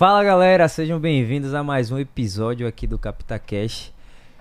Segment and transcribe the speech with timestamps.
[0.00, 3.92] Fala galera, sejam bem-vindos a mais um episódio aqui do CapitaCast.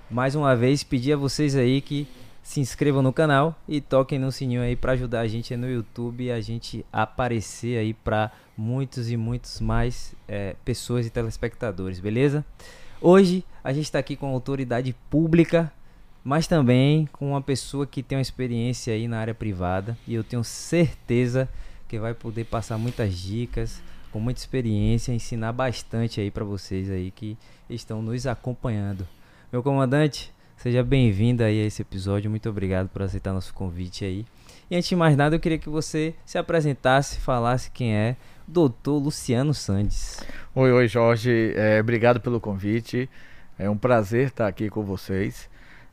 [0.09, 2.07] Mais uma vez, pedir a vocês aí que
[2.41, 6.23] se inscrevam no canal e toquem no sininho aí para ajudar a gente no YouTube
[6.23, 12.45] e a gente aparecer aí para muitos e muitos mais é, pessoas e telespectadores, beleza?
[13.01, 15.69] Hoje a gente está aqui com autoridade pública,
[16.23, 20.23] mas também com uma pessoa que tem uma experiência aí na área privada e eu
[20.23, 21.49] tenho certeza
[21.85, 23.81] que vai poder passar muitas dicas,
[24.11, 27.37] com muita experiência, ensinar bastante aí para vocês aí que
[27.69, 29.07] estão nos acompanhando.
[29.51, 32.29] Meu comandante, seja bem-vindo aí a esse episódio.
[32.29, 34.25] Muito obrigado por aceitar nosso convite aí.
[34.69, 38.15] E antes de mais nada, eu queria que você se apresentasse, falasse quem é
[38.47, 40.19] doutor Luciano Sandes.
[40.53, 41.53] Oi, oi, Jorge.
[41.55, 43.09] É, obrigado pelo convite.
[43.57, 45.49] É um prazer estar aqui com vocês.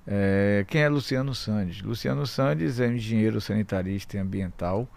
[0.06, 1.82] É, quem é Luciano Sandes?
[1.82, 4.88] Luciano Sandes é engenheiro sanitarista e ambiental,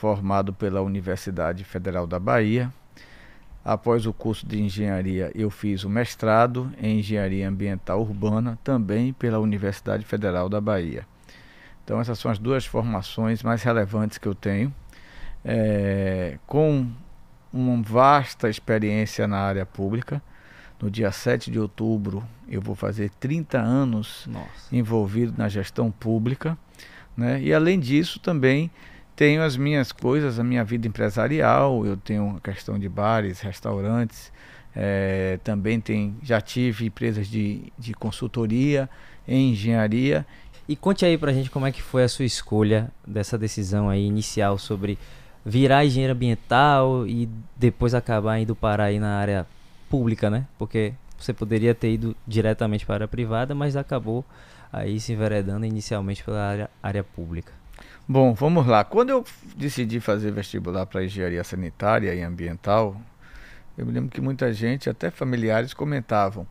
[0.00, 2.72] formado pela Universidade Federal da Bahia,
[3.64, 9.38] Após o curso de engenharia, eu fiz o mestrado em engenharia ambiental urbana, também pela
[9.38, 11.06] Universidade Federal da Bahia.
[11.82, 14.74] Então, essas são as duas formações mais relevantes que eu tenho,
[15.42, 16.86] é, com
[17.50, 20.20] uma vasta experiência na área pública.
[20.78, 24.76] No dia 7 de outubro, eu vou fazer 30 anos Nossa.
[24.76, 26.58] envolvido na gestão pública.
[27.16, 27.40] Né?
[27.40, 28.70] E, além disso, também
[29.16, 34.32] tenho as minhas coisas, a minha vida empresarial, eu tenho a questão de bares, restaurantes,
[34.74, 38.88] é, também tem, já tive empresas de, de consultoria
[39.26, 40.26] em engenharia.
[40.66, 44.04] E conte aí pra gente como é que foi a sua escolha dessa decisão aí
[44.04, 44.98] inicial sobre
[45.44, 49.46] virar engenheiro ambiental e depois acabar indo parar aí na área
[49.90, 50.46] pública, né?
[50.58, 54.24] Porque você poderia ter ido diretamente para a privada, mas acabou
[54.72, 57.63] aí se enveredando inicialmente pela área, área pública.
[58.06, 58.84] Bom, vamos lá.
[58.84, 59.24] Quando eu
[59.56, 63.00] decidi fazer vestibular para engenharia sanitária e ambiental,
[63.78, 66.46] eu me lembro que muita gente, até familiares, comentavam: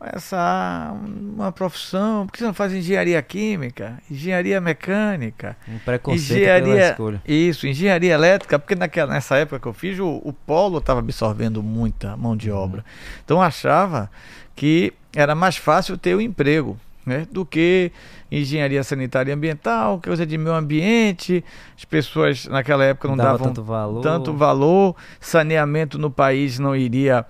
[0.00, 6.90] essa uma profissão, por que você não faz engenharia química, engenharia mecânica, um preconceito engenharia,
[6.90, 7.22] escolha.
[7.26, 11.62] Isso, engenharia elétrica, porque naquela, nessa época que eu fiz, o, o polo estava absorvendo
[11.62, 12.58] muita mão de uhum.
[12.58, 12.84] obra.
[13.24, 14.10] Então eu achava
[14.56, 16.78] que era mais fácil ter o um emprego
[17.08, 17.90] né, do que
[18.30, 21.44] engenharia sanitária e ambiental, coisa de meio ambiente.
[21.76, 24.02] As pessoas naquela época não Dava davam tanto valor.
[24.02, 27.26] tanto valor, saneamento no país não iria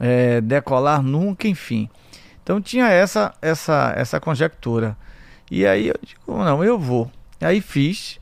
[0.00, 1.88] é, decolar nunca, enfim.
[2.42, 4.96] Então tinha essa essa essa conjectura.
[5.50, 7.10] E aí eu digo, não, eu vou.
[7.40, 8.18] Aí fiz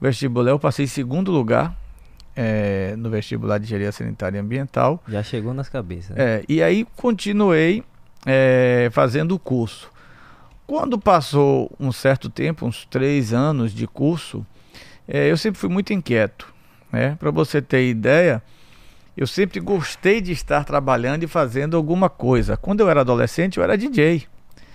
[0.00, 1.74] o vestibular, eu passei em segundo lugar
[2.36, 5.02] é, no vestibular de engenharia sanitária e ambiental.
[5.08, 6.16] Já chegou nas cabeças.
[6.16, 6.24] Né?
[6.24, 7.82] É, e aí continuei
[8.26, 9.90] é, fazendo o curso.
[10.68, 14.46] Quando passou um certo tempo, uns três anos de curso,
[15.08, 16.52] é, eu sempre fui muito inquieto.
[16.92, 17.16] Né?
[17.18, 18.42] Para você ter ideia,
[19.16, 22.54] eu sempre gostei de estar trabalhando e fazendo alguma coisa.
[22.54, 24.26] Quando eu era adolescente, eu era DJ.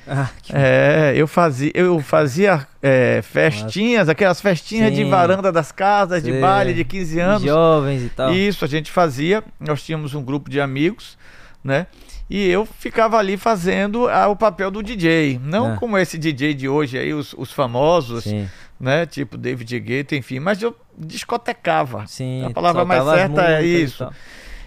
[0.08, 5.04] Ah, é, eu fazia, eu fazia é, festinhas, aquelas festinhas Sim.
[5.04, 6.32] de varanda das casas, Sim.
[6.32, 7.44] de baile de 15 anos.
[7.44, 8.34] Jovens e tal.
[8.34, 9.44] Isso, a gente fazia.
[9.60, 11.20] Nós tínhamos um grupo de amigos,
[11.64, 11.86] né?
[12.30, 15.40] E eu ficava ali fazendo ah, o papel do DJ.
[15.44, 15.78] Não é.
[15.78, 18.50] como esse DJ de hoje aí, os, os famosos, Sim.
[18.80, 19.06] né?
[19.06, 20.40] Tipo David Guetta, enfim.
[20.40, 22.08] Mas eu discotecava.
[22.08, 24.10] Sim, a palavra mais certa é isso.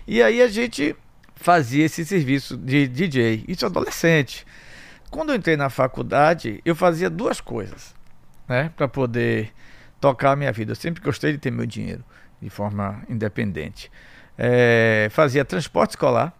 [0.06, 0.94] E, e aí a gente
[1.34, 3.44] fazia esse serviço de DJ.
[3.49, 4.47] Isso adolescente.
[5.11, 7.94] Quando eu entrei na faculdade, eu fazia duas coisas,
[8.47, 8.71] né?
[8.77, 9.50] Para poder
[9.99, 10.73] tocar a minha vida.
[10.73, 12.05] Eu sempre gostei de ter meu dinheiro
[12.41, 13.91] de forma independente.
[14.37, 16.34] É, fazia transporte escolar.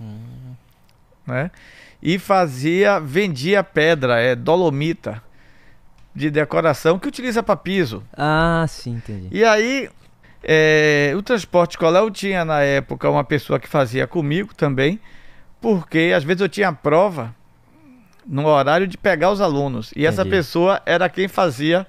[0.00, 0.41] Hum
[1.26, 1.50] né?
[2.02, 5.22] E fazia, vendia pedra, é dolomita
[6.14, 8.02] de decoração que utiliza para piso.
[8.12, 9.28] Ah, sim, entendi.
[9.30, 9.88] E aí,
[10.42, 15.00] é, o transporte escolar eu tinha na época uma pessoa que fazia comigo também,
[15.60, 17.34] porque às vezes eu tinha prova
[18.26, 19.88] no horário de pegar os alunos.
[19.88, 20.06] E Entendi.
[20.06, 21.86] essa pessoa era quem fazia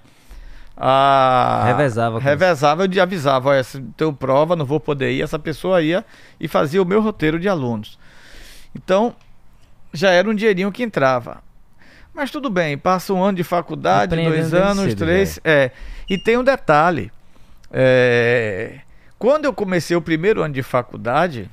[0.78, 1.64] a.
[1.66, 2.20] Revezava.
[2.20, 5.22] Revezava, eu avisava: olha, se tenho prova, não vou poder ir.
[5.22, 6.06] Essa pessoa ia
[6.40, 7.98] e fazia o meu roteiro de alunos.
[8.76, 9.16] Então,
[9.94, 11.42] já era um dinheirinho que entrava.
[12.14, 15.40] Mas tudo bem, passa um ano de faculdade, dois anos, cedo, três.
[15.44, 15.72] É.
[16.08, 17.12] E tem um detalhe.
[17.72, 18.80] É,
[19.18, 21.50] quando eu comecei o primeiro ano de faculdade,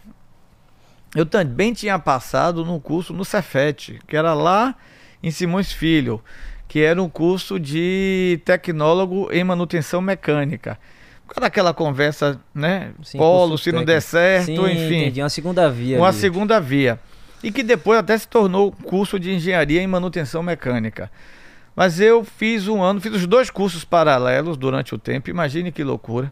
[1.15, 4.75] eu também tinha passado num curso no Cefet, que era lá
[5.23, 6.23] em Simões Filho,
[6.69, 10.79] que era um curso de tecnólogo em manutenção mecânica.
[11.27, 12.93] Por causa daquela conversa, né?
[13.03, 15.03] Sim, Polo, se não der certo, Sim, enfim.
[15.03, 15.97] Entendi, uma segunda via.
[15.97, 16.19] Uma ali.
[16.19, 16.99] segunda via
[17.43, 21.11] e que depois até se tornou curso de engenharia em manutenção mecânica.
[21.75, 25.31] Mas eu fiz um ano, fiz os dois cursos paralelos durante o tempo.
[25.31, 26.31] Imagine que loucura.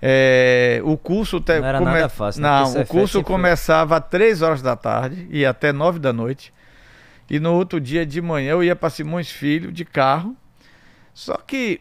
[0.00, 2.48] É, o curso te- Não era come- nada fácil, né?
[2.48, 6.12] Não, Porque o Cefet curso começava às 3 horas da tarde e até 9 da
[6.12, 6.52] noite.
[7.28, 10.36] E no outro dia de manhã eu ia para Simões Filho de carro.
[11.12, 11.80] Só que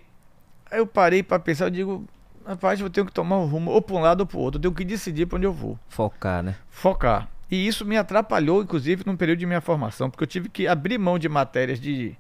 [0.72, 2.06] eu parei para pensar, eu digo,
[2.46, 4.58] rapaz, eu tenho que tomar um rumo ou para um lado ou para o outro,
[4.58, 6.56] eu tenho que decidir para onde eu vou Focar, né?
[6.70, 7.28] focar.
[7.50, 10.98] E isso me atrapalhou, inclusive, no período de minha formação, porque eu tive que abrir
[10.98, 12.16] mão de matérias de,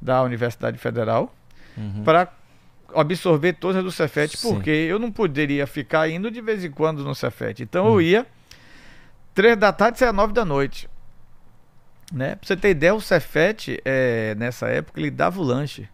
[0.00, 1.34] da Universidade Federal
[1.76, 2.02] Uhum.
[2.04, 2.28] para
[2.94, 4.52] absorver todas as do Cefet, Sim.
[4.54, 7.62] porque eu não poderia ficar indo de vez em quando no Cefet.
[7.62, 7.94] Então Hum.
[7.94, 8.26] eu ia
[9.34, 10.88] três da tarde e saia nove da noite.
[12.12, 12.34] Né?
[12.36, 15.88] Pra você ter ideia, o Cefet, é, nessa época, ele dava o lanche.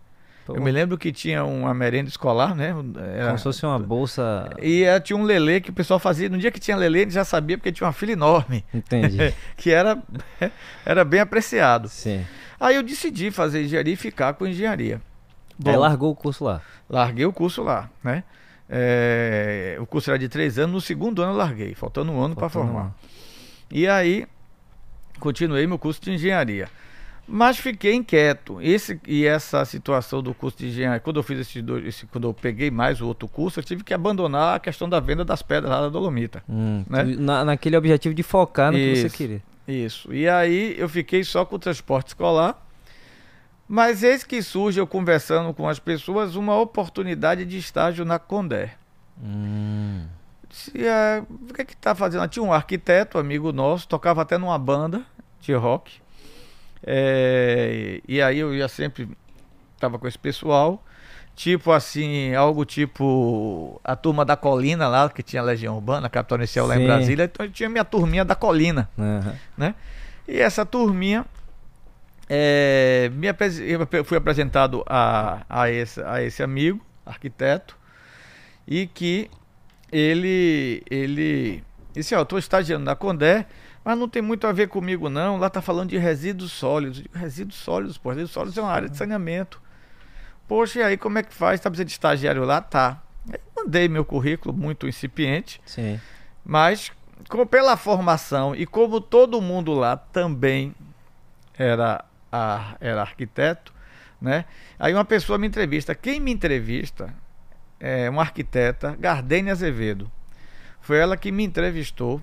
[0.46, 2.75] Pô, Eu me lembro que tinha uma merenda escolar, né?
[3.17, 4.50] Era- Como se fosse uma bolsa.
[4.61, 6.29] e tinha um lelê que o pessoal fazia.
[6.29, 9.17] No dia que tinha lelê, ele já sabia porque tinha uma fila enorme Entendi.
[9.56, 9.99] que era,
[10.85, 11.88] era bem apreciado.
[11.88, 12.25] Sim.
[12.61, 15.00] Aí eu decidi fazer engenharia e ficar com engenharia.
[15.64, 16.61] Aí Bom, largou o curso lá.
[16.91, 18.23] larguei o curso lá, né?
[18.69, 22.35] É, o curso era de três anos, no segundo ano eu larguei, faltando um ano
[22.35, 22.87] para formar.
[22.87, 22.91] um.
[23.70, 24.26] E aí,
[25.20, 26.69] continuei meu curso de engenharia.
[27.26, 28.61] Mas fiquei inquieto.
[28.61, 32.35] Esse, e essa situação do curso de engenharia, quando eu fiz esse, esse- quando eu
[32.35, 35.71] peguei mais o outro curso, eu tive que abandonar a questão da venda das pedras
[35.71, 36.43] lá da Dolomita.
[36.49, 37.03] Hum, Né?
[37.19, 39.09] na- naquele objetivo de focar no que Isso.
[39.09, 39.43] você queria.
[39.67, 40.12] Isso.
[40.12, 42.62] E aí eu fiquei só com o transporte escolar.
[43.67, 48.75] Mas eis que surge, eu conversando com as pessoas, uma oportunidade de estágio na Condé.
[49.23, 50.03] Hum.
[50.50, 52.29] Disse, "É, o que é que tá fazendo?
[52.29, 55.03] Tinha um arquiteto, amigo nosso, tocava até numa banda
[55.41, 56.04] de rock.
[56.87, 59.09] É, e aí eu ia sempre,
[59.79, 60.85] tava com esse pessoal.
[61.37, 66.65] Tipo assim, algo tipo a turma da Colina lá, que tinha Legião Urbana, Capital Inicial
[66.65, 66.87] lá em.
[66.87, 67.25] Brasília.
[67.25, 68.89] Então eu tinha minha turminha da Colina.
[68.97, 69.75] Aham.
[70.29, 71.27] E essa turminha,
[72.29, 77.77] é, me apres- eu fui apresentado a, a, esse, a esse amigo, arquiteto,
[78.67, 79.29] e que
[79.93, 83.45] ele, ele disse, ó, eu estou estagiando na Condé,
[83.85, 87.03] mas não tem muito a ver comigo não, lá tá falando de resíduos sólidos.
[87.03, 89.61] Digo, resíduos sólidos, pô, resíduos sólidos é uma área de saneamento.
[90.49, 91.61] Poxa, e aí como é que faz?
[91.61, 92.61] Tá precisando de estagiário lá?
[92.61, 93.03] Tá.
[93.33, 95.99] Aí mandei meu currículo muito incipiente, Sim.
[96.45, 96.93] mas
[97.29, 100.75] com, pela formação e como todo mundo lá também
[101.57, 103.73] era, a- era arquiteto,
[104.21, 104.45] né?
[104.79, 105.95] Aí uma pessoa me entrevista.
[105.95, 107.15] Quem me entrevista
[107.81, 110.11] é uma arquiteta, Gardene Azevedo.
[110.81, 112.21] Foi ela que me entrevistou.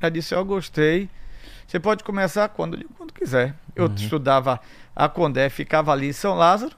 [0.00, 1.08] Ela disse: Eu gostei.
[1.66, 2.76] Você pode começar quando?
[2.76, 3.54] Digo, quando quiser.
[3.74, 3.94] Eu Uhum.
[3.94, 4.60] estudava
[4.94, 6.74] a Condé, ficava ali em São Lázaro.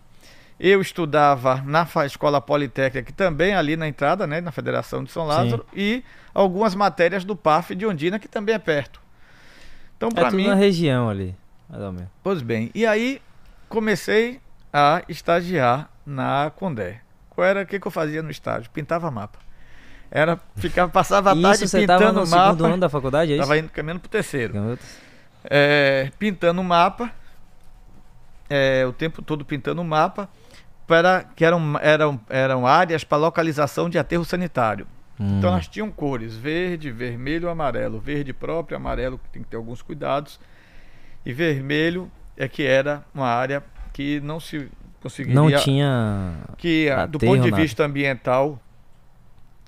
[0.58, 5.10] Eu estudava na Escola Politécnica, que também é ali na entrada, né, na Federação de
[5.12, 6.02] São Lázaro, e
[6.34, 9.00] algumas matérias do PAF de Ondina, que também é perto.
[9.96, 11.36] Então, É para tudo mim, na região ali.
[12.24, 13.22] Pois bem, e aí
[13.68, 14.40] comecei
[14.72, 17.02] a estagiar na Condé.
[17.30, 18.68] Qual era o que, que eu fazia no estágio?
[18.70, 19.38] Pintava mapa.
[20.10, 22.66] Era, ficava, passava a tarde Isso você tava pintando no segundo mapa.
[22.66, 23.42] ano da faculdade, é isso?
[23.42, 24.78] Estava indo caminhando pro terceiro.
[25.44, 27.10] É, pintando mapa.
[28.48, 30.28] é, o tempo todo pintando mapa.
[30.86, 34.86] Para, que eram, eram, eram áreas para localização de aterro sanitário.
[35.20, 35.52] Então Hum.
[35.52, 38.00] elas tinham cores: verde, vermelho, amarelo.
[38.00, 40.40] Verde próprio, amarelo, que tem que ter alguns cuidados.
[41.26, 43.62] E vermelho é que era uma área
[43.92, 44.70] que não se
[45.02, 45.34] conseguiria.
[45.34, 46.34] Não tinha.
[46.56, 47.62] que ah, do ponto de nada.
[47.62, 48.58] vista ambiental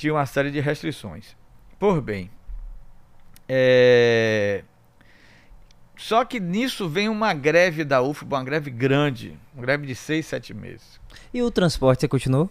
[0.00, 1.36] tinha uma série de restrições.
[1.78, 2.30] Por bem,
[3.46, 4.64] é,
[5.96, 10.24] só que nisso vem uma greve da UFBA, uma greve grande, uma greve de seis,
[10.24, 10.98] sete meses.
[11.34, 12.48] E o transporte você continuou?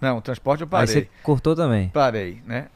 [0.00, 0.86] Não, o transporte eu Aí parei.
[0.86, 1.88] você cortou também.
[1.88, 2.68] Parei, né?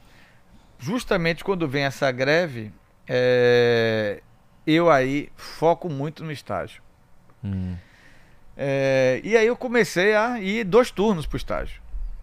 [0.78, 2.72] Justamente quando vem essa greve,
[3.06, 4.22] é,
[4.66, 6.82] eu aí foco muito no estágio.
[7.44, 7.76] Hum.
[8.56, 11.82] É, e aí eu comecei a ir dois turnos para o estágio.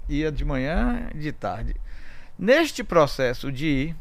[0.10, 1.76] Ia de manhã e de tarde.
[2.44, 3.96] Neste processo de ir,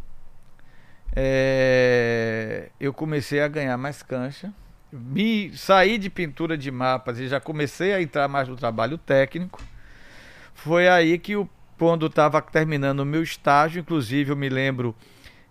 [1.14, 4.52] é, eu comecei a ganhar mais cancha.
[4.90, 9.62] Me saí de pintura de mapas e já comecei a entrar mais no trabalho técnico.
[10.54, 11.34] Foi aí que
[11.78, 14.92] quando estava terminando o meu estágio, inclusive eu me lembro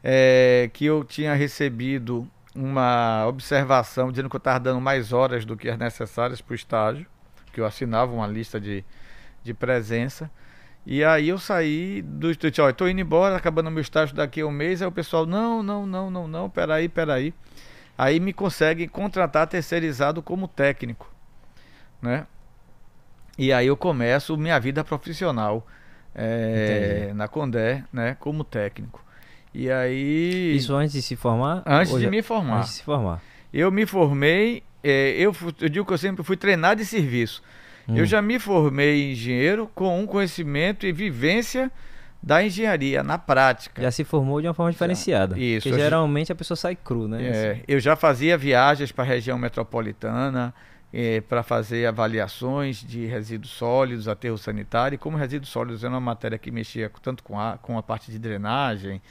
[0.04, 5.56] é, que eu tinha recebido uma observação dizendo que eu estava dando mais horas do
[5.56, 7.08] que as necessárias para o estágio,
[7.54, 8.84] que eu assinava uma lista de,
[9.42, 10.30] de presença.
[10.86, 14.48] E aí eu saí do estúdio, ó, estou indo embora, acabando meu estágio daqui a
[14.48, 17.34] um mês, aí o pessoal, não, não, não, não, não, peraí, peraí.
[17.98, 21.08] Aí me conseguem contratar terceirizado como técnico,
[22.02, 22.26] né?
[23.38, 25.66] E aí eu começo minha vida profissional
[26.16, 29.04] é, na Condé, né, como técnico.
[29.54, 30.56] E aí...
[30.56, 31.62] Isso antes de se formar?
[31.66, 32.58] Antes de já- me formar.
[32.60, 33.22] Antes de se formar.
[33.54, 37.44] Eu me formei é, eu, eu digo que eu sempre fui treinado de serviço.
[37.88, 37.98] Hum.
[37.98, 41.72] Eu já me formei em engenheiro com um conhecimento e vivência
[42.22, 43.82] da engenharia na prática.
[43.82, 45.38] Já se formou de uma forma diferenciada.
[45.40, 45.68] Isso.
[45.68, 47.24] Porque geralmente a pessoa sai cru, né?
[47.24, 47.62] É, assim.
[47.68, 50.54] eu já fazia viagens para a região metropolitana
[50.94, 54.96] é, para fazer avaliações de resíduos sólidos, aterro sanitário.
[54.96, 58.12] E como resíduos sólidos é uma matéria que mexia tanto com a, com a parte
[58.12, 59.02] de drenagem,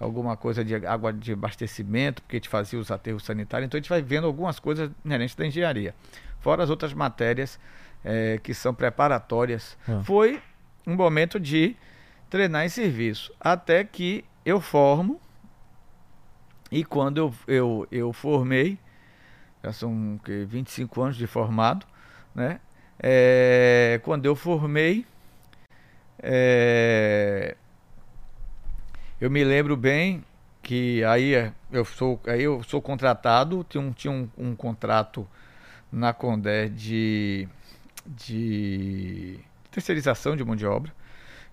[0.00, 3.66] alguma coisa de água de abastecimento, porque a gente fazia os aterros sanitários.
[3.66, 5.94] Então a gente vai vendo algumas coisas inerentes da engenharia.
[6.40, 7.58] Fora as outras matérias
[8.06, 9.76] é, que são preparatórias.
[9.88, 10.00] Ah.
[10.04, 10.40] Foi
[10.86, 11.76] um momento de
[12.30, 13.34] treinar em serviço.
[13.40, 15.20] Até que eu formo.
[16.70, 18.78] E quando eu, eu, eu formei,
[19.62, 21.84] já são que, 25 anos de formado,
[22.34, 22.60] né?
[22.98, 25.04] É, quando eu formei,
[26.18, 27.56] é,
[29.20, 30.24] eu me lembro bem
[30.62, 35.28] que aí eu sou, aí eu sou contratado, tinha um, tinha um, um contrato
[35.92, 37.48] na Condé de,
[38.06, 39.38] de
[39.70, 40.92] terceirização de mão de obra.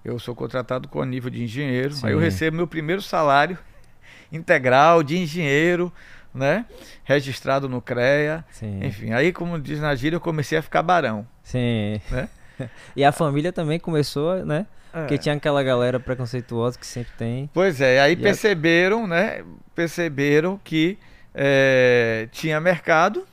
[0.03, 1.93] Eu sou contratado com a nível de engenheiro.
[1.93, 2.07] Sim.
[2.07, 3.57] Aí eu recebo meu primeiro salário
[4.31, 5.91] integral de engenheiro,
[6.33, 6.65] né?
[7.03, 8.43] Registrado no CREA.
[8.51, 8.79] Sim.
[8.83, 11.25] Enfim, aí, como diz na gíria, eu comecei a ficar barão.
[11.41, 12.01] Sim.
[12.11, 12.29] Né?
[12.95, 14.65] e a família também começou, né?
[14.93, 14.99] É.
[14.99, 17.49] Porque tinha aquela galera preconceituosa que sempre tem.
[17.53, 19.07] Pois é, aí perceberam, a...
[19.07, 19.43] né?
[19.73, 20.99] Perceberam que
[21.33, 23.25] é, tinha mercado,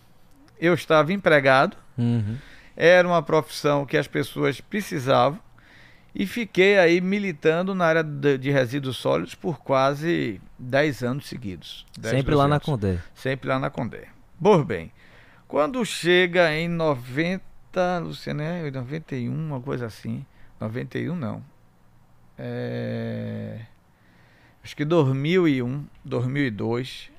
[0.59, 2.37] eu estava empregado, uhum.
[2.77, 5.41] Era uma profissão que as pessoas precisavam
[6.15, 11.87] e fiquei aí militando na área de, resíduos sólidos por quase 10 anos seguidos.
[11.99, 12.55] 10, Sempre lá anos.
[12.55, 12.99] na Condé.
[13.15, 14.09] Sempre lá na Condé.
[14.41, 14.93] Pois bem,
[15.47, 17.43] quando chega em 90,
[18.03, 20.25] Luciano, é 91, uma coisa assim.
[20.59, 21.43] 91 não.
[22.39, 23.61] É...
[24.63, 27.11] Acho que 2001, 2002,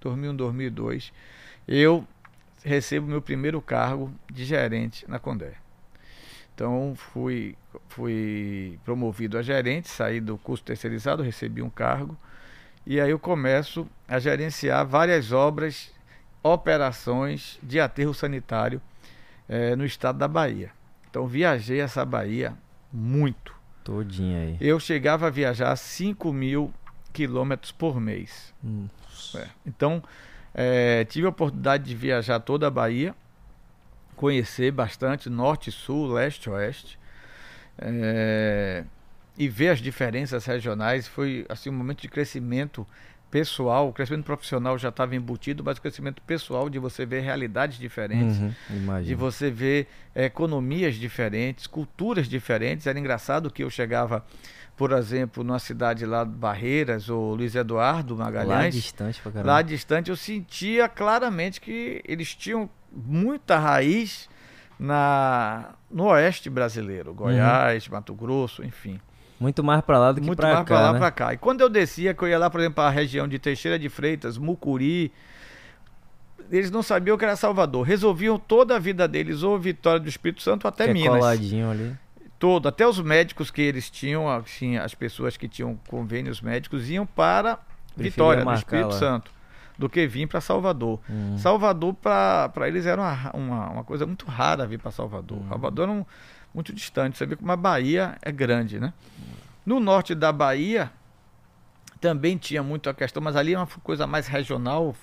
[0.00, 1.12] 2001, 2002,
[1.68, 2.06] eu
[2.66, 5.54] recebo meu primeiro cargo de gerente na Condé.
[6.52, 7.56] Então fui,
[7.88, 12.18] fui promovido a gerente, saí do curso terceirizado, recebi um cargo
[12.84, 15.92] e aí eu começo a gerenciar várias obras,
[16.42, 18.80] operações de aterro sanitário
[19.48, 20.70] é, no estado da Bahia.
[21.08, 22.56] Então viajei essa Bahia
[22.92, 23.54] muito.
[23.84, 24.56] Todinha aí.
[24.60, 26.72] Eu chegava a viajar 5 mil
[27.12, 28.52] quilômetros por mês.
[29.34, 29.46] É.
[29.64, 30.02] Então
[30.58, 33.14] é, tive a oportunidade de viajar toda a Bahia
[34.16, 36.98] conhecer bastante norte, sul, leste, oeste.
[37.78, 38.82] É,
[39.36, 42.86] e ver as diferenças regionais foi assim um momento de crescimento
[43.30, 47.78] pessoal, o crescimento profissional já estava embutido, mas o crescimento pessoal de você ver realidades
[47.78, 52.86] diferentes, uhum, de você ver é, economias diferentes, culturas diferentes.
[52.86, 54.24] Era engraçado que eu chegava,
[54.76, 59.62] por exemplo, numa cidade lá de Barreiras ou Luiz Eduardo Magalhães, lá distante, pra lá
[59.62, 64.28] distante, eu sentia claramente que eles tinham muita raiz
[64.78, 67.94] na no oeste brasileiro, Goiás, uhum.
[67.94, 69.00] Mato Grosso, enfim.
[69.40, 70.46] Muito mais para lá do que para cá.
[70.46, 70.98] Muito mais para lá né?
[70.98, 71.34] para cá.
[71.34, 73.78] E quando eu descia, que eu ia lá, por exemplo, para a região de Teixeira
[73.78, 75.12] de Freitas, Mucuri,
[76.50, 77.86] eles não sabiam que era Salvador.
[77.86, 81.16] Resolviam toda a vida deles, ou Vitória do Espírito Santo, até que é Minas.
[81.16, 81.96] É coladinho ali.
[82.38, 87.06] Todo, até os médicos que eles tinham, assim, as pessoas que tinham convênios médicos, iam
[87.06, 87.56] para
[87.94, 88.92] Preferia Vitória do Espírito lá.
[88.92, 89.36] Santo
[89.78, 91.00] do que vir para Salvador.
[91.08, 91.36] Hum.
[91.38, 95.38] Salvador, para eles, era uma, uma, uma, coisa muito rara vir para Salvador.
[95.38, 95.48] Hum.
[95.48, 96.04] Salvador era um,
[96.54, 97.18] muito distante.
[97.18, 98.92] Você vê como a Bahia é grande, né?
[99.64, 100.90] No norte da Bahia
[102.00, 104.94] também tinha muito a questão, mas ali é uma coisa mais regional,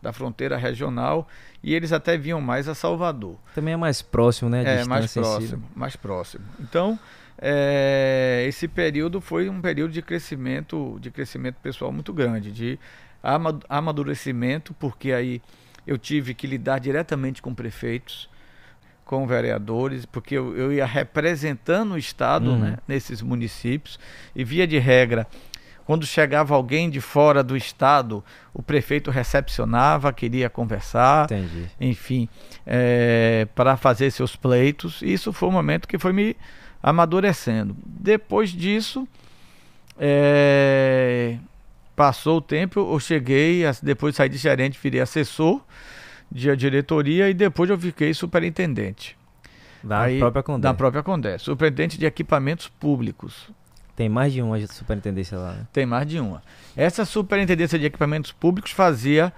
[0.00, 1.28] da fronteira regional,
[1.62, 3.36] e eles até vinham mais a Salvador.
[3.54, 4.80] Também é mais próximo, né?
[4.80, 6.44] É, mais próximo, mais próximo.
[6.60, 6.98] Então,
[7.40, 12.78] é, esse período foi um período de crescimento, de crescimento pessoal muito grande, de
[13.68, 15.42] amadurecimento, porque aí
[15.86, 18.28] eu tive que lidar diretamente com prefeitos,
[19.04, 22.58] com vereadores, porque eu, eu ia representando o Estado uhum.
[22.58, 23.98] né, nesses municípios,
[24.36, 25.26] e via de regra,
[25.88, 31.64] quando chegava alguém de fora do Estado, o prefeito recepcionava, queria conversar, Entendi.
[31.80, 32.28] enfim,
[32.66, 35.00] é, para fazer seus pleitos.
[35.00, 36.36] Isso foi um momento que foi me
[36.82, 37.74] amadurecendo.
[37.86, 39.08] Depois disso,
[39.98, 41.38] é,
[41.96, 45.62] Passou o tempo, eu cheguei, depois saí de gerente, virei assessor
[46.30, 49.16] de diretoria e depois eu fiquei superintendente.
[49.82, 50.68] Da Aí, própria Condé.
[50.68, 51.38] Da própria Condé.
[51.38, 53.50] Superintendente de equipamentos públicos.
[53.98, 55.66] Tem mais de uma superintendência lá, né?
[55.72, 56.40] Tem mais de uma.
[56.76, 59.32] Essa superintendência de equipamentos públicos fazia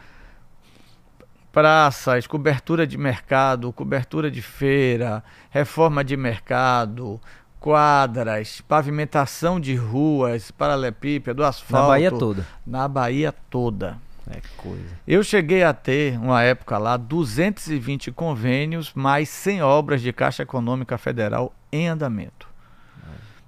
[1.51, 7.19] praças, cobertura de mercado, cobertura de feira, reforma de mercado,
[7.59, 11.87] quadras, pavimentação de ruas, paralelepípedo, asfalto.
[11.87, 12.47] Na Bahia toda.
[12.67, 13.97] Na Bahia toda.
[14.31, 14.95] É coisa.
[15.09, 20.99] Eu cheguei a ter, uma época lá, 220 convênios, mais 100 obras de Caixa Econômica
[20.99, 22.47] Federal em andamento.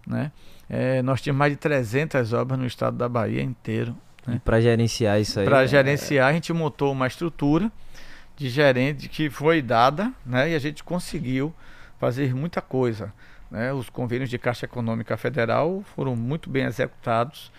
[0.06, 0.32] Né?
[0.74, 3.94] É, nós tínhamos mais de 300 obras no estado da Bahia inteiro.
[4.26, 4.40] Né?
[4.42, 5.44] Para gerenciar isso aí.
[5.44, 7.70] Para é- gerenciar, a gente montou uma estrutura
[8.38, 10.50] de gerente que foi dada né?
[10.50, 11.54] e a gente conseguiu
[12.00, 13.12] fazer muita coisa.
[13.50, 13.70] Né?
[13.70, 17.52] Os convênios de Caixa Econômica Federal foram muito bem executados.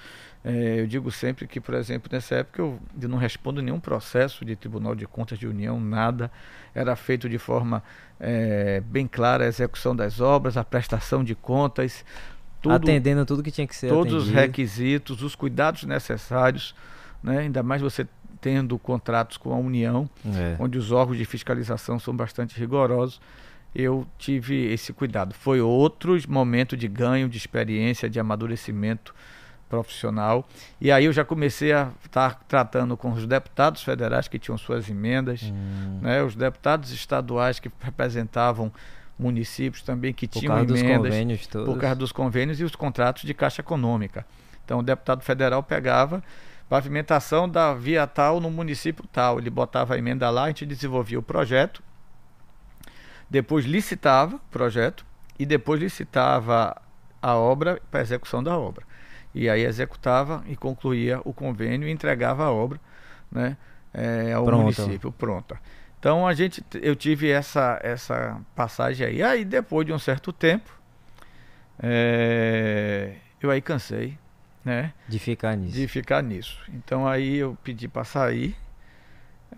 [0.44, 4.44] É, eu digo sempre que, por exemplo, nessa época eu, eu não respondo nenhum processo
[4.44, 6.32] de Tribunal de Contas de União, nada.
[6.74, 7.82] Era feito de forma
[8.20, 12.04] é, bem clara a execução das obras, a prestação de contas,
[12.64, 14.40] tudo, Atendendo tudo que tinha que ser todos os atendido.
[14.42, 16.74] requisitos, os cuidados necessários,
[17.22, 17.40] né?
[17.40, 18.08] ainda mais você
[18.42, 20.56] tendo contratos com a União, É.
[20.60, 23.22] onde os órgãos de fiscalização são bastante rigorosos.
[23.76, 25.34] Eu tive esse cuidado.
[25.34, 29.14] Foi outro momento de ganho, de experiência, de amadurecimento
[29.70, 30.48] profissional.
[30.80, 34.88] E aí eu já comecei a estar tratando com os deputados federais que tinham suas
[34.90, 38.72] emendas, Hum, né, os deputados estaduais que representavam
[39.18, 40.82] municípios também que por tinham emendas
[41.66, 44.26] por causa dos convênios e os contratos de caixa econômica.
[44.66, 46.24] Então o deputado federal pegava
[46.70, 51.20] pavimentação da via tal no município tal, ele botava a emenda lá, a gente desenvolvia
[51.20, 51.84] o projeto,
[53.30, 55.06] depois licitava o projeto
[55.38, 56.82] e depois licitava
[57.22, 58.86] a obra para execução da obra.
[59.36, 62.80] E aí executava e concluía o convênio e entregava a obra,
[63.32, 63.58] né,
[63.94, 64.64] eh, ao Pronta.
[64.64, 65.60] município pronta.
[66.04, 69.24] Então a gente, eu tive essa essa passagem aí.
[69.24, 70.70] Aí depois de um certo tempo,
[71.82, 74.18] eh, eu aí cansei,
[74.66, 75.78] né, De ficar nisso.
[75.78, 76.60] de ficar nisso.
[76.74, 78.54] Então aí eu pedi para sair,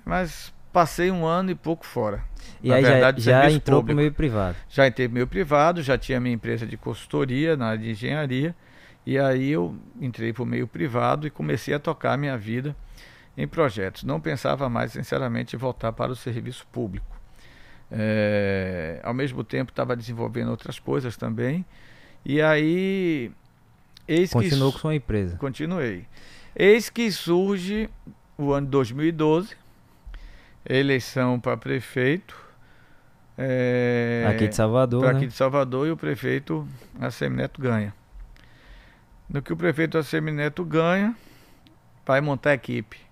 [0.06, 2.24] mas passei um ano e pouco fora.
[2.62, 3.96] E Na aí verdade, já, já entrou público.
[3.96, 4.56] pro meio privado.
[4.70, 8.56] Já entrei no meio privado, já tinha minha empresa de consultoria na área de engenharia.
[9.04, 12.76] E aí eu entrei para o meio privado e comecei a tocar minha vida
[13.38, 14.04] em projetos.
[14.04, 17.16] Não pensava mais, sinceramente, em voltar para o serviço público.
[17.92, 21.66] É, ao mesmo tempo estava desenvolvendo outras coisas também.
[22.26, 23.32] E aí.
[24.08, 25.38] Eis Continuou que com sua empresa.
[25.38, 26.06] Continuei.
[26.56, 27.90] Eis que surge
[28.38, 29.56] o ano de 2012,
[30.68, 32.44] eleição para prefeito.
[33.38, 35.10] É, Aqui de Salvador, né?
[35.10, 36.66] aqui de Salvador e o prefeito
[37.00, 37.94] Assemineto ganha.
[39.30, 41.16] No que o prefeito Assemineto ganha,
[42.06, 43.05] vai montar a equipe.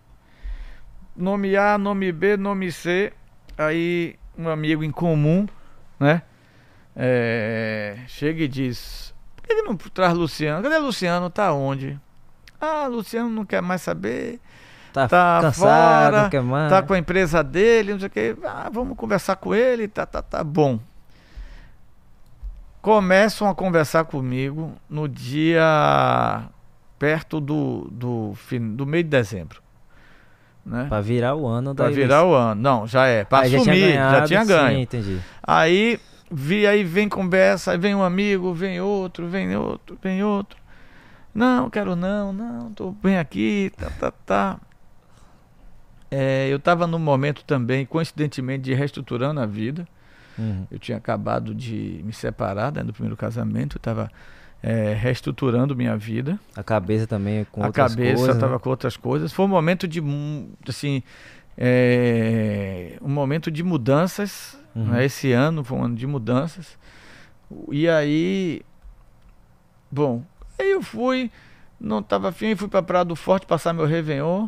[1.16, 3.14] Nome A, nome B, nome C,
[3.58, 5.48] aí um amigo em comum,
[6.00, 6.24] né?
[6.96, 10.64] é, chega e diz: Por que, que não traz Luciano?
[10.64, 11.30] Cadê Luciano?
[11.30, 12.00] Tá onde?
[12.60, 14.40] Ah, Luciano não quer mais saber,
[14.94, 16.70] Tá, tá cansado, fora, não quer mais.
[16.70, 18.36] tá com a empresa dele, não sei o que.
[18.44, 20.80] Ah, vamos conversar com ele, tá, tá, tá bom.
[22.80, 26.44] Começam a conversar comigo no dia
[27.00, 29.63] perto do, do, fim, do meio de dezembro.
[30.66, 30.86] Né?
[30.88, 32.62] Pra virar o ano da Pra virar o ano.
[32.62, 33.26] Não, já é.
[33.26, 34.80] Pra Ah, já assumir, tinha já ganhado, tinha sim, ganho.
[34.80, 35.20] entendi.
[35.42, 36.00] Aí
[36.32, 40.58] vi, aí vem conversa, aí vem um amigo, vem outro, vem outro, vem outro.
[41.36, 44.60] Não, quero não, não, tô bem aqui, tá, tá, tá.
[46.10, 49.88] É, eu estava num momento também, coincidentemente, de reestruturando a vida.
[50.38, 50.66] Uhum.
[50.72, 53.80] Eu tinha acabado de me separar né, do primeiro casamento, eu
[54.64, 56.40] estava reestruturando minha vida.
[56.56, 58.36] A cabeça também com a outras cabeça coisas.
[58.36, 58.60] estava né?
[58.60, 59.34] com outras coisas.
[59.34, 60.02] Foi um momento de,
[60.68, 61.04] assim,
[61.58, 64.58] é, um momento de mudanças.
[64.74, 64.86] Uhum.
[64.86, 65.06] né?
[65.06, 66.78] Esse ano foi um ano de mudanças.
[67.70, 68.62] E aí,
[69.92, 70.24] bom,
[70.58, 71.30] aí eu fui,
[71.80, 74.48] não estava afim, fui para Praia do Forte passar meu Réveillon.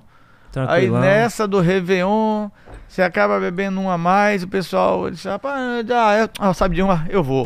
[0.69, 2.49] Aí nessa do Réveillon,
[2.87, 6.81] você acaba bebendo um a mais, o pessoal diz, rapaz, ah, é- ah, sabe de
[6.81, 7.45] uma, eu vou.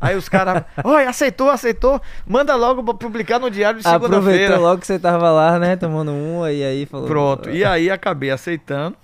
[0.00, 4.18] Aí os caras, olha, aceitou, aceitou, manda logo pra publicar no diário de segunda-feira.
[4.20, 5.74] Aproveitou logo que você tava lá, né?
[5.76, 7.06] Tomando uma e aí falou.
[7.08, 8.96] Pronto, e aí acabei aceitando.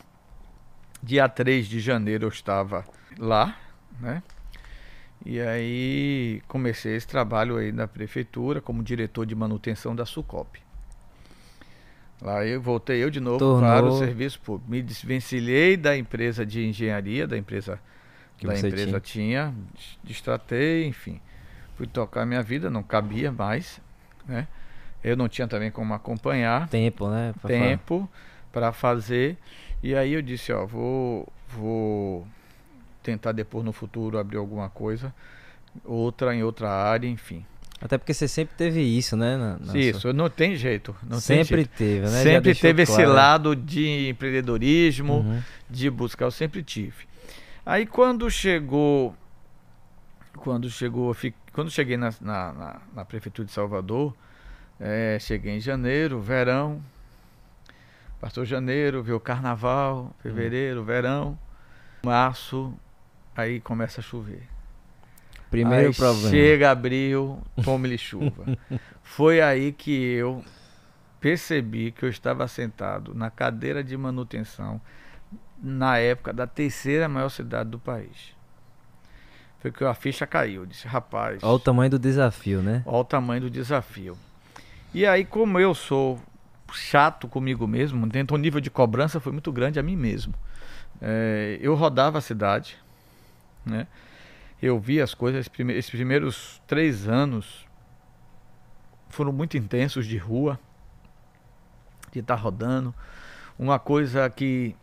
[1.02, 2.85] Dia 3 de janeiro eu estava
[3.18, 3.57] lá,
[4.00, 4.22] né?
[5.26, 10.61] E aí comecei esse trabalho aí na prefeitura como diretor de manutenção da Sucop.
[12.22, 14.70] Lá eu voltei eu de novo Tornou- para o serviço público.
[14.70, 17.78] Me desvencilhei da empresa de engenharia, da empresa
[18.38, 21.20] Que da empresa tinha, des- destratei, enfim.
[21.77, 23.81] Fui tocar minha vida, não cabia mais,
[24.27, 24.47] né?
[25.03, 27.35] Eu não tinha também como acompanhar Tempo, né?
[27.40, 28.09] pra tempo
[28.53, 29.37] para fazer.
[29.83, 32.27] E aí eu disse, ó, vou vou
[33.03, 35.14] tentar depois no futuro abrir alguma coisa,
[35.85, 37.44] outra em outra área, enfim.
[37.81, 39.37] Até porque você sempre teve isso, né?
[39.37, 41.70] na- na Isso, sua- não tem jeito, não tem sempre jeito.
[41.77, 42.23] teve, né?
[42.23, 43.12] Sempre teve esse claro.
[43.12, 45.42] lado de empreendedorismo, Uhum.
[45.68, 47.05] de buscar, eu sempre tive.
[47.66, 49.14] Aí quando chegou,
[50.37, 51.16] quando chegou,
[51.53, 54.14] quando cheguei na, na, na- prefeitura de Salvador,
[54.79, 56.83] eh, cheguei em janeiro, verão,
[58.24, 60.85] Passou janeiro, veio o carnaval, fevereiro, hum.
[60.85, 61.38] verão,
[62.03, 62.72] março,
[63.37, 64.44] aí começa a chover.
[65.50, 66.31] Primeiro aí problema.
[66.31, 68.46] Chega abril, tome-lhe chuva.
[69.03, 70.42] Foi aí que eu
[71.20, 74.81] percebi que eu estava sentado na cadeira de manutenção
[75.62, 78.35] na época da terceira maior cidade do país.
[79.61, 80.62] Foi que a ficha caiu.
[80.62, 81.43] Eu disse, rapaz.
[81.43, 82.83] Olha o tamanho do desafio, né?
[82.85, 84.17] Olha o tamanho do desafio.
[84.93, 86.21] E aí, como eu sou
[86.73, 90.35] chato comigo mesmo, dentro o nível de cobrança foi muito grande a mim mesmo.
[91.01, 92.77] É, eu rodava a cidade,
[93.64, 93.87] né?
[94.61, 97.67] Eu vi as coisas, esses primeiros três anos
[99.09, 100.59] foram muito intensos de rua,
[102.12, 102.95] de estar tá rodando.
[103.59, 104.77] Uma coisa que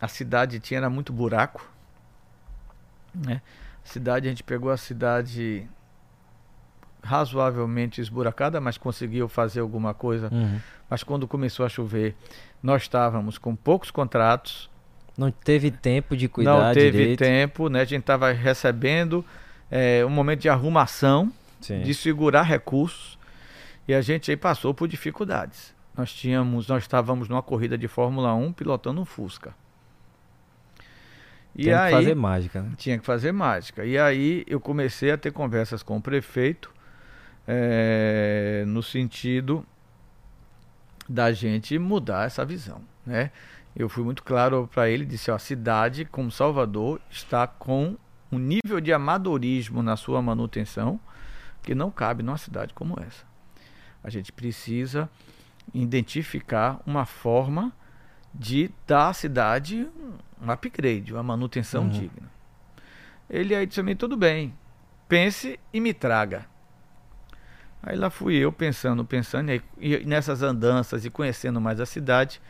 [0.00, 1.66] a cidade tinha era muito buraco,
[3.14, 3.40] né?
[3.84, 5.66] A cidade, a gente pegou a cidade
[7.02, 10.28] razoavelmente esburacada, mas conseguiu fazer alguma coisa.
[10.32, 10.60] Uhum.
[10.90, 12.16] Mas quando começou a chover,
[12.62, 14.68] nós estávamos com poucos contratos.
[15.16, 17.18] Não teve tempo de cuidar Não teve direito.
[17.20, 17.80] tempo, né?
[17.80, 19.24] A gente estava recebendo
[19.70, 21.82] é, um momento de arrumação, Sim.
[21.82, 23.16] de segurar recursos,
[23.88, 25.74] e a gente aí passou por dificuldades.
[25.96, 29.54] Nós tínhamos, nós estávamos numa corrida de Fórmula 1 pilotando um Fusca.
[31.56, 32.72] E Tem aí, que fazer mágica, né?
[32.76, 33.84] Tinha que fazer mágica.
[33.84, 36.70] E aí eu comecei a ter conversas com o prefeito
[37.48, 39.64] é, no sentido
[41.08, 43.30] da gente mudar essa visão, né?
[43.74, 47.96] Eu fui muito claro para ele, disse, ó, a cidade como Salvador está com
[48.30, 51.00] um nível de amadorismo na sua manutenção
[51.62, 53.24] que não cabe numa cidade como essa.
[54.04, 55.08] A gente precisa
[55.72, 57.72] identificar uma forma
[58.38, 59.88] de dar à cidade
[60.40, 61.88] um upgrade, uma manutenção uhum.
[61.88, 62.30] digna.
[63.28, 64.54] Ele aí disse a mim, tudo bem,
[65.08, 66.46] pense e me traga.
[67.82, 72.40] Aí lá fui eu pensando, pensando, e nessas andanças e conhecendo mais a cidade,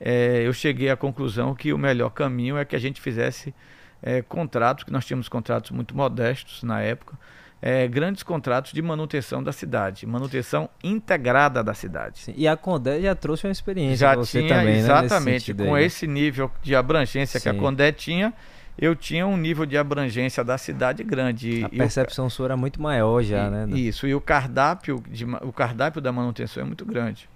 [0.00, 3.54] é, eu cheguei à conclusão que o melhor caminho é que a gente fizesse
[4.02, 7.16] é, contratos, que nós tínhamos contratos muito modestos na época,
[7.60, 12.18] é, grandes contratos de manutenção da cidade, manutenção integrada da cidade.
[12.18, 15.78] Sim, e a Condé já trouxe uma experiência já você tinha, também, exatamente, né, com
[15.78, 17.42] esse nível de abrangência Sim.
[17.50, 18.34] que a Condé tinha,
[18.76, 21.64] eu tinha um nível de abrangência da cidade grande.
[21.64, 23.78] A percepção sua era muito maior já, e, né?
[23.78, 27.28] Isso, e o cardápio, de, o cardápio da manutenção é muito grande.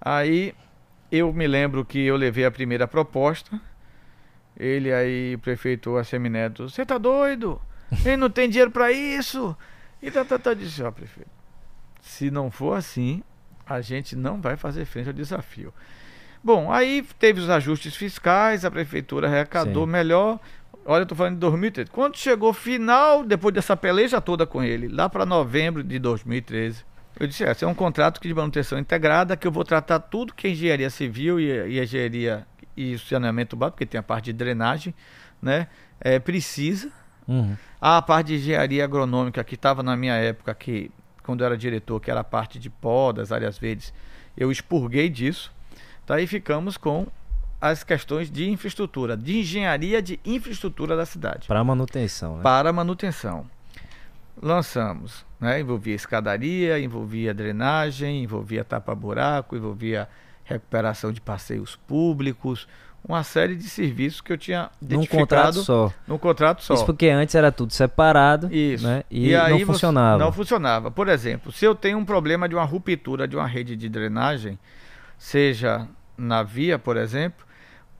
[0.00, 0.54] Aí
[1.10, 3.58] eu me lembro que eu levei a primeira proposta,
[4.56, 7.60] ele aí, o prefeito Assemineto, você tá doido?
[8.04, 9.56] Ele não tem dinheiro para isso.
[10.02, 11.30] E tá, tá, tá, disse, ó, prefeito,
[12.00, 13.22] se não for assim,
[13.66, 15.72] a gente não vai fazer frente ao desafio.
[16.42, 19.92] Bom, aí teve os ajustes fiscais, a prefeitura arrecadou Sim.
[19.92, 20.38] melhor,
[20.90, 21.90] Olha, eu tô falando de 2013.
[21.90, 26.82] Quando chegou final, depois dessa peleja toda com ele, lá para novembro de 2013,
[27.20, 30.32] eu disse: é, esse é um contrato de manutenção integrada que eu vou tratar tudo
[30.32, 34.32] que é engenharia civil e, e engenharia e saneamento básico, porque tem a parte de
[34.32, 34.94] drenagem,
[35.42, 35.68] né?
[36.00, 36.90] É, precisa.
[37.28, 37.56] Uhum.
[37.80, 40.90] A parte de engenharia agronômica que estava na minha época, que
[41.22, 43.92] quando eu era diretor, que era a parte de podas, áreas verdes,
[44.34, 45.52] eu expurguei disso.
[46.06, 46.30] Daí tá?
[46.30, 47.06] ficamos com
[47.60, 51.46] as questões de infraestrutura, de engenharia de infraestrutura da cidade.
[51.46, 52.42] Para manutenção, né?
[52.42, 53.44] Para manutenção.
[54.40, 55.60] Lançamos, né?
[55.60, 60.08] envolvia escadaria, envolvia drenagem, envolvia tapa-buraco, envolvia
[60.44, 62.66] recuperação de passeios públicos,
[63.06, 65.92] uma série de serviços que eu tinha num contrato só.
[66.06, 66.74] Num contrato só.
[66.74, 68.86] Isso porque antes era tudo separado, Isso.
[68.86, 69.04] Né?
[69.10, 70.24] E, e aí não funcionava.
[70.24, 70.90] Não funcionava.
[70.90, 74.58] Por exemplo, se eu tenho um problema de uma ruptura de uma rede de drenagem,
[75.16, 77.46] seja na via, por exemplo,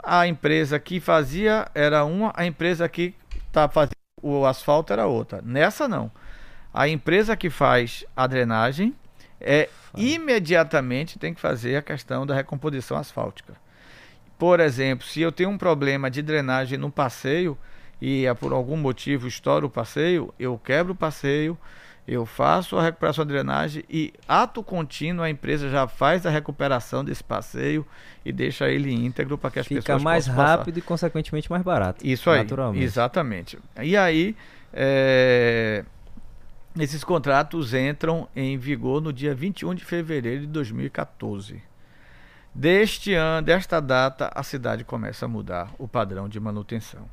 [0.02, 3.14] a empresa que fazia era uma, a empresa que
[3.52, 5.40] tá fazendo o asfalto era outra.
[5.42, 6.10] Nessa não.
[6.72, 8.94] A empresa que faz a drenagem
[9.40, 13.54] é imediatamente tem que fazer a questão da recomposição asfáltica.
[14.38, 17.58] Por exemplo, se eu tenho um problema de drenagem no passeio
[18.00, 21.58] e é por algum motivo estoura o passeio, eu quebro o passeio,
[22.06, 27.04] eu faço a recuperação de drenagem e ato contínuo a empresa já faz a recuperação
[27.04, 27.84] desse passeio
[28.24, 30.78] e deixa ele íntegro para que as Fica pessoas mais rápido passar.
[30.78, 32.06] e consequentemente mais barato.
[32.06, 32.46] Isso aí,
[32.76, 33.58] exatamente.
[33.82, 34.36] E aí
[34.72, 35.84] é,
[36.78, 41.60] esses contratos entram em vigor no dia 21 de fevereiro de 2014.
[42.54, 47.08] Deste ano, desta data, a cidade começa a mudar o padrão de manutenção.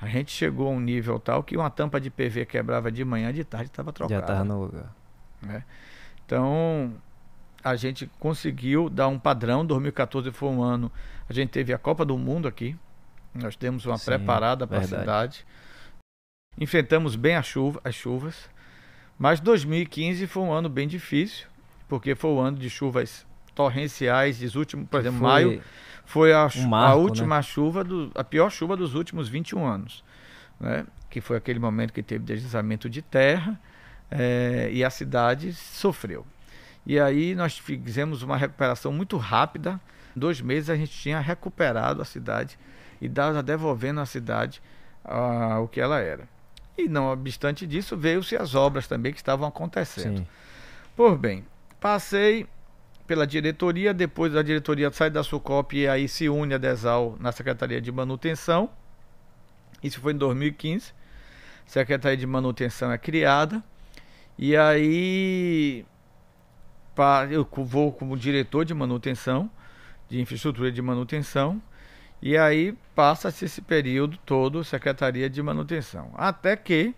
[0.00, 3.32] A gente chegou a um nível tal que uma tampa de PV quebrava de manhã,
[3.32, 4.20] de tarde estava trocada.
[4.20, 4.94] Já estava no lugar.
[5.42, 5.64] Né?
[6.24, 6.94] Então,
[7.64, 9.66] a gente conseguiu dar um padrão.
[9.66, 10.92] 2014 foi um ano.
[11.28, 12.76] A gente teve a Copa do Mundo aqui.
[13.34, 15.44] Nós temos uma Sim, preparada para a cidade.
[16.56, 18.48] Enfrentamos bem a chuva, as chuvas.
[19.18, 21.46] Mas 2015 foi um ano bem difícil,
[21.88, 23.26] porque foi um ano de chuvas
[23.58, 25.62] torrenciais dos últimos, por exemplo, Foi maio
[26.04, 27.02] foi a, um marco, a né?
[27.02, 30.04] última chuva, do, a pior chuva dos últimos 21 anos,
[30.60, 30.86] né?
[31.10, 33.60] que foi aquele momento que teve deslizamento de terra
[34.10, 36.24] eh, e a cidade sofreu.
[36.86, 39.78] E aí nós fizemos uma recuperação muito rápida,
[40.16, 42.56] em dois meses a gente tinha recuperado a cidade
[43.00, 44.62] e dava devolvendo à cidade
[45.04, 46.28] ah, o que ela era.
[46.76, 50.18] E não obstante disso, veio-se as obras também que estavam acontecendo.
[50.18, 50.26] Sim.
[50.96, 51.44] Por bem,
[51.80, 52.46] passei
[53.08, 57.32] pela diretoria, depois a diretoria sai da Sucop e aí se une a Desal na
[57.32, 58.70] Secretaria de Manutenção.
[59.82, 60.92] Isso foi em 2015.
[61.66, 63.64] Secretaria de Manutenção é criada.
[64.38, 65.86] E aí
[67.30, 69.50] eu vou como diretor de manutenção,
[70.08, 71.62] de infraestrutura de manutenção.
[72.20, 76.10] E aí passa-se esse período todo Secretaria de Manutenção.
[76.14, 76.94] Até que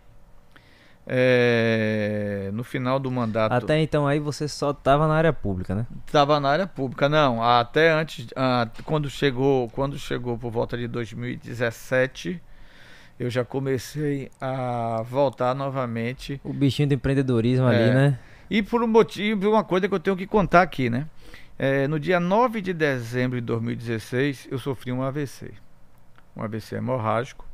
[1.13, 5.85] é, no final do mandato Até então aí você só tava na área pública, né?
[6.07, 7.43] Estava na área pública, não.
[7.43, 12.41] Até antes, ah, quando chegou, quando chegou por volta de 2017,
[13.19, 16.41] eu já comecei a voltar novamente.
[16.45, 17.77] O bichinho do empreendedorismo É.
[17.77, 18.19] ali, né?
[18.49, 21.09] E por um motivo, uma coisa que eu tenho que contar aqui, né?
[21.59, 25.51] É, no dia 9 de dezembro de 2016, eu sofri um AVC.
[26.37, 27.45] Um AVC hemorrágico.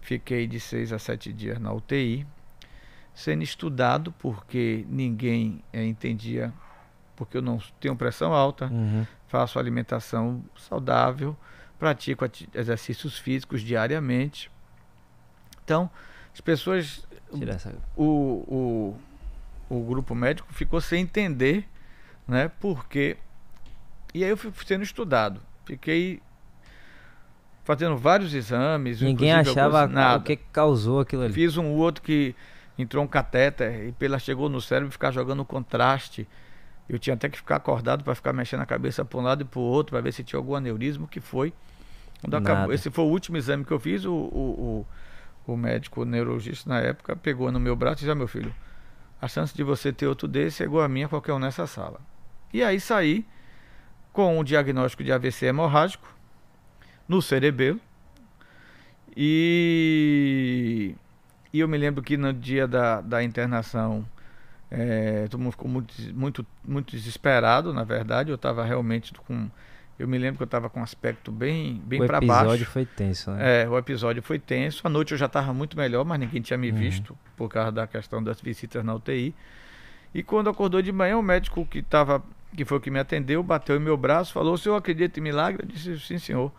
[0.00, 2.26] Fiquei de 6 a 7 dias na UTI,
[3.18, 6.52] sendo estudado porque ninguém eh, entendia,
[7.16, 9.04] porque eu não tenho pressão alta, Uhum.
[9.26, 11.36] faço alimentação saudável,
[11.80, 14.48] pratico ati- exercícios físicos diariamente.
[15.64, 15.90] Então,
[16.32, 17.04] as pessoas,
[17.48, 17.74] essa...
[17.96, 18.94] o,
[19.68, 21.68] o, o grupo médico ficou sem entender,
[22.26, 22.50] né?
[22.60, 23.16] Porque.
[24.14, 25.40] E aí eu fui sendo estudado.
[25.64, 26.22] Fiquei
[27.64, 29.00] fazendo vários exames.
[29.00, 30.18] Ninguém achava alguns- nada.
[30.18, 31.32] o que causou aquilo ali.
[31.34, 32.34] Fiz um outro que
[32.78, 36.26] entrou um catéter e pela chegou no cérebro e ficar jogando contraste.
[36.88, 39.44] Eu tinha até que ficar acordado para ficar mexendo a cabeça para um lado e
[39.44, 41.52] para o outro para ver se tinha algum aneurisma, o que foi.
[42.32, 44.86] Acabou, esse foi o último exame que eu fiz, o, o,
[45.46, 48.26] o, o médico o neurologista na época pegou no meu braço e disse, ah, meu
[48.26, 48.54] filho,
[49.20, 52.00] a chance de você ter outro desse é igual a minha qualquer um nessa sala.
[52.52, 53.26] E aí saí
[54.12, 56.08] com o diagnóstico de AVC hemorrágico
[57.06, 57.80] no cerebelo.
[59.16, 60.94] E,
[61.52, 64.06] e eu me lembro que no dia da, da internação
[64.70, 68.30] é, todo mundo ficou muito, muito, muito desesperado, na verdade.
[68.30, 69.48] Eu estava realmente com.
[69.98, 72.64] Eu me lembro que eu estava com um aspecto bem, bem o para episódio baixo.
[72.66, 73.62] foi tenso, né?
[73.62, 74.86] É, o episódio foi tenso.
[74.86, 76.76] À noite eu já estava muito melhor, mas ninguém tinha me Uhum.
[76.76, 79.34] visto por causa da questão das visitas na UTI.
[80.14, 82.22] E quando acordou de manhã, o médico que tava,
[82.56, 85.22] que foi o que me atendeu, bateu em meu braço, falou: "O senhor acredita em
[85.22, 86.52] milagre?" Eu disse: "Sim, senhor."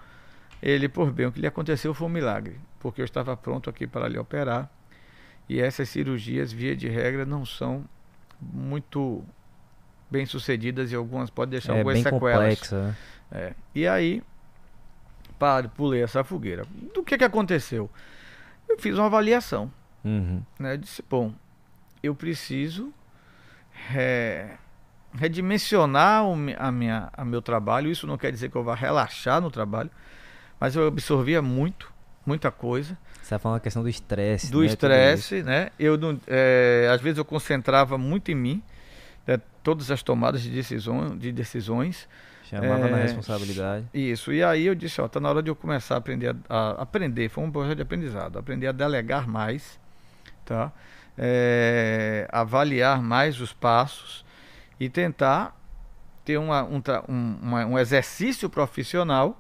[0.62, 3.88] Ele, por bem, o que lhe aconteceu foi um milagre, porque eu estava pronto aqui
[3.88, 4.70] para lhe operar.
[5.50, 7.84] E essas cirurgias, via de regra, não são
[8.40, 9.24] muito
[10.10, 12.34] bem sucedidas e algumas podem deixar É algumas bem sequelas.
[12.60, 12.96] complexa, né?
[13.32, 13.54] É.
[13.76, 14.22] E aí,
[15.40, 16.66] pare, pulei essa fogueira.
[16.94, 17.90] Do que que aconteceu?
[18.68, 19.72] Eu fiz uma avaliação,
[20.04, 20.42] Uhum.
[20.60, 20.74] né?
[20.74, 21.34] Eu disse, bom,
[22.02, 22.94] eu preciso
[23.94, 24.56] é,
[25.14, 27.90] redimensionar o, a minha, a meu trabalho.
[27.92, 29.90] Isso não quer dizer que eu vá relaxar no trabalho,
[30.60, 31.92] mas eu absorvia muito,
[32.26, 32.98] muita coisa
[33.30, 34.52] Você tá falando a questão do estresse.
[34.52, 34.66] do né?
[34.66, 35.70] Estresse, né?
[35.78, 38.64] Eu não, é, às vezes eu concentrava muito em mim,
[39.28, 39.40] né?
[39.62, 42.10] todas as tomadas de decisões, de decisões.
[42.50, 43.86] Chamava na É, responsabilidade.
[43.94, 44.34] Isso.
[44.34, 46.82] E aí eu disse, ó, tá na hora de eu começar a aprender a, a-
[46.82, 49.80] aprender, foi um projeto de aprendizado, aprender a delegar mais,
[50.44, 50.72] tá?
[51.16, 54.26] É, avaliar mais os passos
[54.80, 55.56] e tentar
[56.26, 59.40] ter uma, um, um, uma- um exercício profissional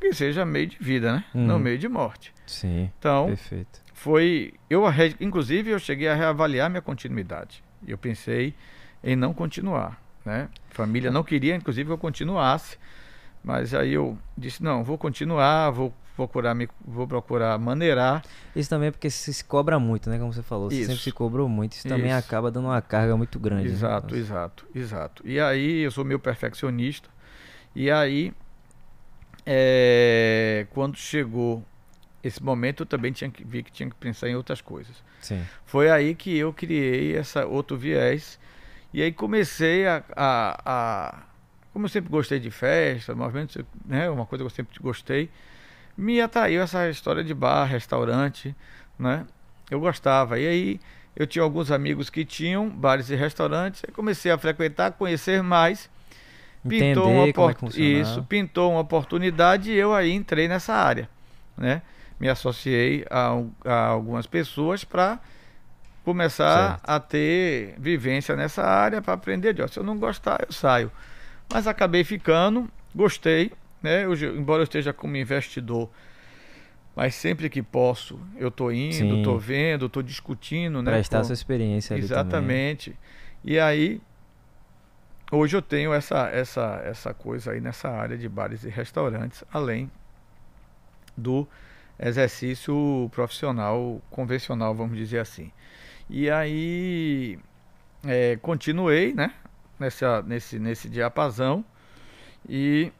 [0.00, 1.24] que seja meio de vida, né?
[1.34, 1.60] Não Uhum.
[1.62, 2.32] meio de morte.
[2.46, 3.80] Sim, Então, perfeito.
[3.92, 4.82] foi eu
[5.20, 8.54] inclusive eu cheguei a reavaliar minha continuidade eu pensei
[9.04, 12.78] em não continuar né família não queria inclusive que eu continuasse
[13.44, 18.22] mas aí eu disse não vou continuar vou procurar me vou procurar maneirar
[18.56, 20.18] Isso também é porque se cobra muito, né?
[20.18, 20.68] Como você falou.
[20.70, 21.74] Você sempre se cobrou muito.
[21.74, 22.18] Isso, também Isso.
[22.18, 23.68] acaba dando uma carga muito grande.
[23.68, 23.72] né?
[23.74, 27.08] exato exato exato e aí eu sou meio perfeccionista
[27.74, 28.32] e aí
[29.50, 31.64] é, quando chegou
[32.22, 35.42] esse momento eu também tinha que vi que tinha que pensar em outras coisas Sim.
[35.64, 38.38] Foi aí que eu criei essa outro viés.
[38.94, 41.22] E aí comecei a, a, a-
[41.72, 45.28] como eu sempre gostei de festa, movimento, né, uma coisa que eu sempre gostei,
[45.96, 48.54] me atraiu essa história de bar, restaurante,
[48.98, 49.26] né?
[49.70, 50.38] Eu gostava.
[50.38, 50.80] E aí
[51.16, 55.90] eu tinha alguns amigos que tinham bares e restaurantes, comecei a frequentar, conhecer mais.
[56.64, 57.82] Entender Pintou uma como é que.
[57.82, 61.08] Isso, pintou uma oportunidade e eu aí entrei nessa área,
[61.56, 61.82] né?
[62.18, 65.20] Me associei a, a algumas pessoas para
[66.04, 66.80] começar Certo.
[66.84, 69.52] a ter vivência nessa área para aprender.
[69.52, 70.90] de, ó, Se eu não gostar, eu saio.
[71.52, 74.04] Mas acabei ficando, gostei, né?
[74.04, 75.88] Eu, embora eu esteja como investidor,
[76.96, 80.90] mas sempre que posso, eu tô indo, tô vendo, tô discutindo, né?
[80.90, 81.24] Prestar com...
[81.24, 82.90] sua experiência ali Exatamente.
[82.90, 82.98] Também.
[83.44, 84.00] E aí
[85.30, 89.90] hoje eu tenho essa essa essa coisa aí nessa área de bares e restaurantes, além
[91.16, 91.46] do
[91.98, 95.50] exercício profissional convencional, vamos dizer assim.
[96.08, 97.38] E aí
[98.04, 99.34] é, continuei, né?
[99.78, 101.64] Nessa, nesse, nesse diapasão
[102.48, 102.92] e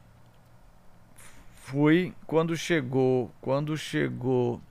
[1.55, 4.61] fui quando chegou quando chegou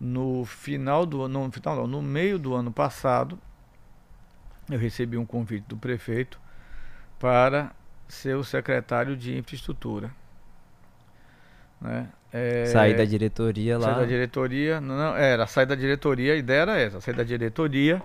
[0.00, 3.38] no final do no final não, no meio do ano passado
[4.70, 6.40] eu recebi um convite do prefeito
[7.18, 7.72] para
[8.08, 10.10] ser o secretário de infraestrutura
[11.80, 12.08] né?
[12.32, 13.86] É, sair da diretoria lá.
[13.86, 18.02] Sair da diretoria, não, era sair da diretoria, a ideia era essa, sair da diretoria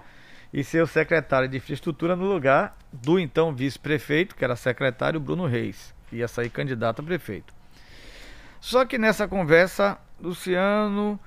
[0.54, 5.46] e ser o secretário de infraestrutura no lugar do então vice-prefeito, que era secretário Bruno
[5.48, 7.54] Reis, que ia sair candidato a prefeito.
[8.60, 11.20] Só que nessa conversa, Luciano,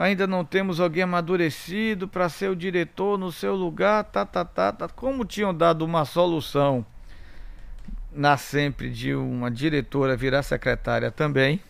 [0.00, 4.72] ainda não temos alguém amadurecido para ser o diretor no seu lugar, tá, tá, tá,
[4.72, 4.88] tá.
[4.88, 6.84] Como tinham dado uma solução
[8.12, 11.60] na sempre de uma diretora virar secretária também,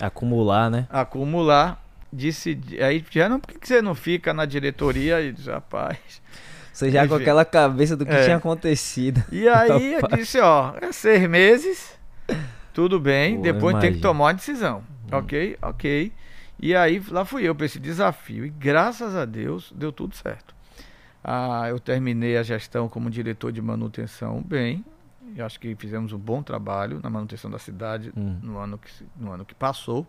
[0.00, 0.86] Acumular, né?
[0.90, 1.82] Acumular.
[2.12, 5.20] Disse, aí já não, por que você não fica na diretoria?
[5.20, 5.98] E diz, rapaz.
[6.72, 8.24] Você já com aquela cabeça do que é.
[8.24, 9.22] tinha acontecido.
[9.32, 11.98] E aí eu disse, ó, é seis meses,
[12.74, 14.82] tudo bem, Pô, depois tem que tomar uma decisão.
[15.10, 15.16] Hum.
[15.16, 16.12] Ok, ok.
[16.58, 18.44] E aí lá fui eu para esse desafio.
[18.44, 20.54] E graças a Deus deu tudo certo.
[21.22, 24.84] Ah, eu terminei a gestão como diretor de manutenção bem.
[25.34, 28.38] Eu acho que fizemos um bom trabalho na manutenção da cidade hum.
[28.42, 30.06] no, ano que, no ano que passou,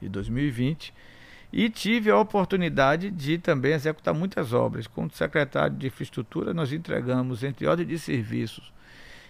[0.00, 0.92] de 2020.
[1.52, 4.86] E tive a oportunidade de também executar muitas obras.
[4.86, 8.72] Como secretário de infraestrutura, nós entregamos, entre ordem de serviços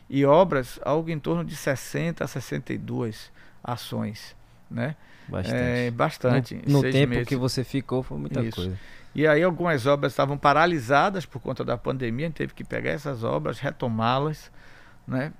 [0.09, 3.31] e obras, algo em torno de 60 a 62
[3.62, 4.35] ações.
[4.70, 4.96] Né?
[5.28, 5.56] Bastante.
[5.56, 6.54] É, bastante.
[6.66, 7.28] No, no tempo meses.
[7.28, 8.56] que você ficou, foi muita Isso.
[8.56, 8.78] coisa.
[9.14, 12.90] E aí algumas obras estavam paralisadas por conta da pandemia, a gente teve que pegar
[12.90, 14.52] essas obras, retomá-las
[15.06, 15.32] né,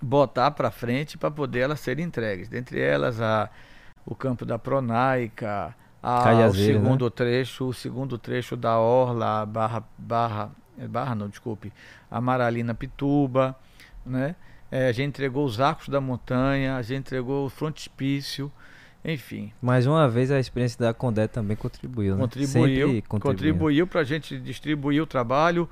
[0.00, 2.48] botar para frente para poder elas serem entregues.
[2.48, 3.50] Dentre elas a
[4.04, 6.52] o campo da Pronaica, a, o né?
[6.52, 7.10] segundo né?
[7.10, 11.72] trecho, o segundo trecho da Orla, Barra Barra é Barra não, desculpe,
[12.08, 13.56] a Maralina Pituba,
[14.04, 14.36] né?
[14.70, 18.52] É, a gente entregou os arcos da montanha, a gente entregou o frontispício,
[19.12, 19.52] enfim.
[19.62, 22.14] Mais uma vez a experiência da Condé também contribuiu.
[22.14, 22.20] Né?
[22.20, 25.68] Contribuiu, contribuiu para a gente distribuir o trabalho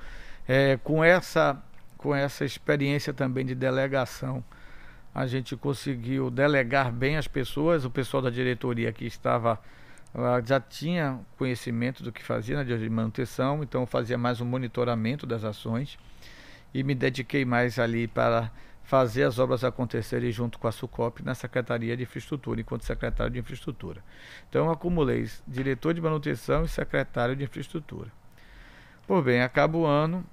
[0.47, 1.61] é, com essa
[2.05, 4.45] com essa experiência também de delegação,
[5.15, 7.87] a gente conseguiu delegar bem as pessoas.
[7.87, 9.59] O pessoal da diretoria que estava
[10.15, 15.27] lá já tinha conhecimento do que fazia na de manutenção, então fazia mais um monitoramento
[15.27, 15.99] das ações
[16.75, 18.51] e me dediquei mais ali para
[18.85, 23.39] fazer as obras acontecerem junto com a Sucop na Secretaria de Infraestrutura, enquanto secretário de
[23.39, 24.05] Infraestrutura.
[24.49, 28.13] Então eu acumulei diretor de manutenção e secretário de Infraestrutura.
[29.07, 30.25] Por bem, acaba o ano,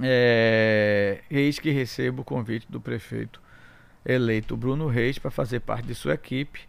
[0.00, 3.40] é, eis que recebo o convite do prefeito
[4.04, 6.68] eleito Bruno Reis para fazer parte de sua equipe,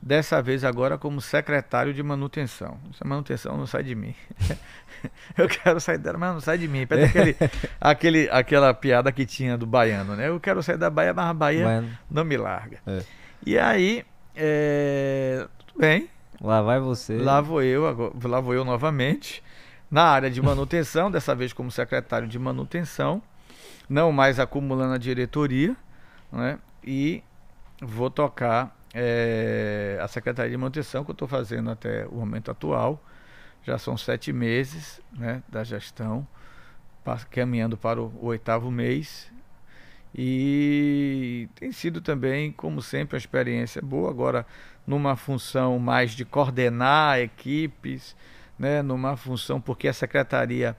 [0.00, 2.78] dessa vez agora como secretário de manutenção.
[2.92, 4.14] Essa manutenção não sai de mim.
[5.36, 6.82] eu quero sair dela, mas não sai de mim.
[6.82, 7.36] aquele,
[7.80, 10.28] aquele, aquela piada que tinha do baiano, né?
[10.28, 11.98] Eu quero sair da Bahia, mas a Bahia baiano.
[12.10, 12.78] não me larga.
[12.86, 13.02] É.
[13.44, 14.04] E aí,
[14.34, 16.08] é, tudo bem.
[16.40, 17.16] Lá vai você.
[17.16, 19.42] Lá vou eu, agora, lá vou eu novamente
[19.90, 23.22] na área de manutenção, dessa vez como secretário de manutenção,
[23.88, 25.76] não mais acumulando a diretoria,
[26.32, 26.58] né?
[26.84, 27.22] e
[27.80, 33.04] vou tocar é, a secretaria de manutenção que eu estou fazendo até o momento atual.
[33.62, 36.26] Já são sete meses né, da gestão,
[37.30, 39.30] caminhando para o, o oitavo mês.
[40.14, 44.08] E tem sido também, como sempre, uma experiência boa.
[44.08, 44.46] Agora,
[44.86, 48.16] numa função mais de coordenar equipes,
[48.58, 50.74] né, numa função, porque a Secretaria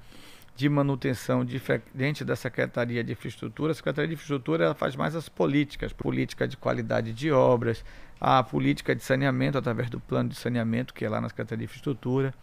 [0.56, 5.30] de Manutenção, diferente da Secretaria de Infraestrutura, a Secretaria de Infraestrutura ela faz mais as
[5.30, 7.86] políticas, política de qualidade de obras,
[8.19, 11.65] a política de saneamento através do plano de saneamento, que é lá na Secretaria de
[11.65, 12.34] Infraestrutura,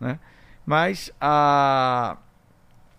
[0.00, 0.18] né?
[0.66, 2.16] Mas a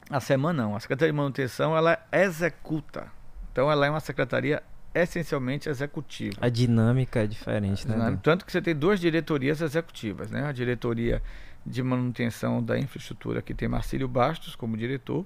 [0.09, 3.11] a semana não, a Secretaria de Manutenção ela executa.
[3.51, 4.61] Então ela é uma secretaria
[4.93, 6.37] essencialmente executiva.
[6.41, 8.19] A dinâmica é diferente, né?
[8.21, 10.45] Tanto que você tem duas diretorias executivas, né?
[10.45, 11.23] A diretoria
[11.65, 15.25] de manutenção da infraestrutura, que tem Marcílio Bastos como diretor,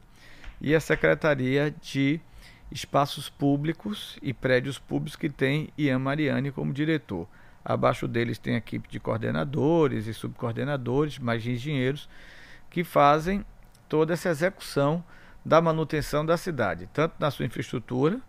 [0.61, 2.21] e a Secretaria de
[2.71, 7.27] Espaços Públicos e Prédios Públicos, que tem Ian Mariani como diretor.
[7.63, 12.07] Abaixo deles tem a equipe de coordenadores e subcoordenadores, mais engenheiros,
[12.69, 13.45] que fazem
[13.87, 15.03] toda essa execução
[15.43, 18.19] da manutenção da cidade, tanto na sua infraestrutura,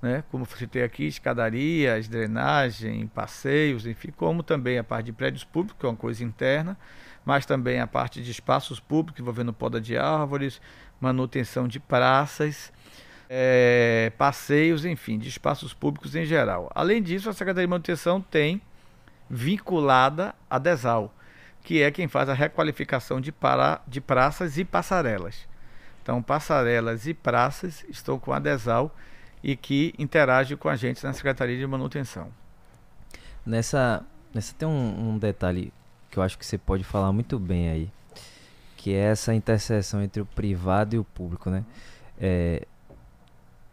[0.00, 5.78] né, como citei aqui, escadarias, drenagem, passeios, enfim, como também a parte de prédios públicos,
[5.78, 6.76] que é uma coisa interna,
[7.24, 10.60] mas também a parte de espaços públicos envolvendo poda de árvores,
[11.00, 12.72] manutenção de praças,
[13.28, 16.70] é, passeios, enfim, de espaços públicos em geral.
[16.74, 18.60] Além disso, a Secretaria de Manutenção tem
[19.28, 21.12] vinculada a DESAL,
[21.62, 25.46] que é quem faz a requalificação de, para, de praças e passarelas.
[26.02, 28.94] Então, passarelas e praças estão com a DESAL
[29.42, 32.28] e que interage com a gente na Secretaria de Manutenção.
[33.44, 35.72] Nessa, nessa tem um, um detalhe
[36.10, 37.90] que eu acho que você pode falar muito bem aí,
[38.76, 41.64] que é essa interseção entre o privado e o público, né?
[42.18, 42.66] É,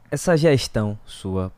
[0.10, 1.52] essa gestão sua,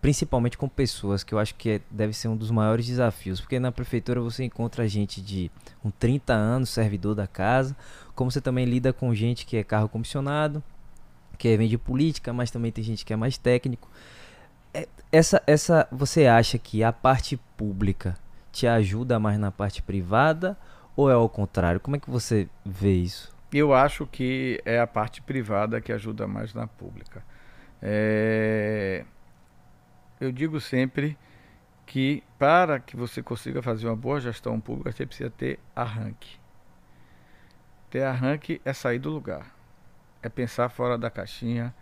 [0.00, 3.58] principalmente com pessoas, que eu acho que é, deve ser um dos maiores desafios, porque
[3.58, 5.50] na prefeitura você encontra gente de
[5.84, 7.76] um 30 anos, servidor da casa,
[8.14, 10.62] como você também lida com gente que é carro comissionado,
[11.36, 13.88] que vem de política, mas também tem gente que é mais técnico.
[14.74, 18.16] É, essa, essa, você acha que a parte pública
[18.52, 20.58] te ajuda mais na parte privada
[20.96, 21.80] ou é ao contrário?
[21.80, 23.32] Como é que você vê isso?
[23.52, 27.22] Eu acho que é a parte privada que ajuda mais na pública.
[27.82, 29.04] É...
[30.20, 31.16] Eu digo sempre
[31.86, 36.38] que para que você consiga fazer uma boa gestão pública, você precisa ter arranque.
[37.90, 39.58] Ter arranque é sair do lugar
[40.22, 41.74] é pensar fora da caixinha.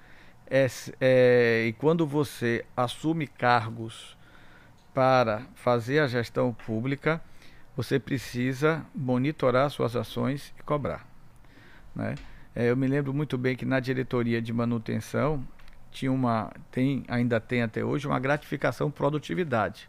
[0.48, 0.66] É,
[1.00, 4.16] é, e quando você assume cargos
[4.94, 7.20] para fazer a gestão pública,
[7.76, 11.06] você precisa monitorar suas ações e cobrar.
[11.94, 12.14] Né?
[12.54, 15.46] É, eu me lembro muito bem que na diretoria de manutenção
[15.96, 19.88] tinha uma, tem, ainda tem até hoje, uma gratificação produtividade.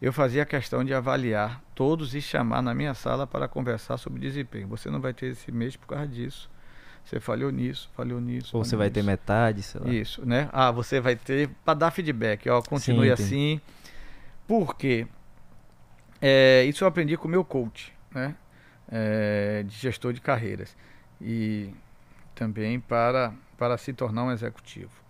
[0.00, 4.68] Eu fazia questão de avaliar todos e chamar na minha sala para conversar sobre desempenho.
[4.68, 6.48] Você não vai ter esse mês por causa disso.
[7.04, 8.56] Você falhou nisso, falhou nisso.
[8.56, 8.94] Ou você vai nisso.
[8.94, 9.88] ter metade, sei lá.
[9.88, 10.48] Isso, né?
[10.52, 13.60] Ah, você vai ter para dar feedback, ó, continue Sim, assim.
[14.46, 15.08] Por quê?
[16.22, 18.36] É, isso eu aprendi com o meu coach, né?
[18.88, 20.76] É, de gestor de carreiras.
[21.20, 21.70] E
[22.34, 25.05] também para, para se tornar um executivo.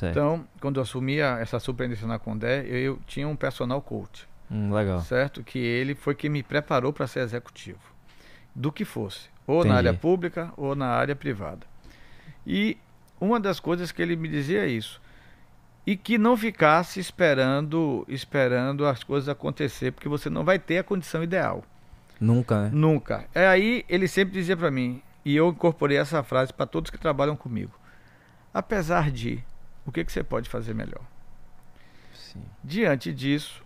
[0.00, 0.12] Certo.
[0.12, 4.26] Então, quando eu assumia essa superintendência na Condé, eu, eu, tinha um personal coach.
[4.50, 5.00] Hum, legal.
[5.02, 5.44] Certo?
[5.44, 7.78] Que ele foi quem me preparou para ser executivo.
[8.54, 9.28] Do que fosse.
[9.46, 9.68] Ou Entendi.
[9.68, 11.66] na área pública ou na área privada.
[12.46, 12.78] E
[13.20, 15.00] uma das coisas que ele me dizia é isso.
[15.86, 20.84] E que não ficasse esperando, esperando as coisas acontecer, porque você não vai ter a
[20.84, 21.62] condição ideal.
[22.18, 22.70] Nunca, né?
[22.72, 23.26] Nunca.
[23.34, 26.98] É aí ele sempre dizia para mim, e eu incorporei essa frase para todos que
[26.98, 27.72] trabalham comigo.
[28.52, 29.44] Apesar de,
[29.86, 31.02] o que, que você pode fazer melhor?
[32.12, 32.42] Sim.
[32.62, 33.62] Diante disso,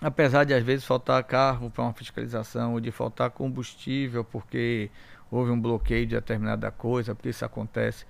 [0.00, 4.90] apesar de às vezes faltar carro para uma fiscalização ou de faltar combustível porque
[5.30, 8.04] houve um bloqueio de determinada coisa, porque isso acontece.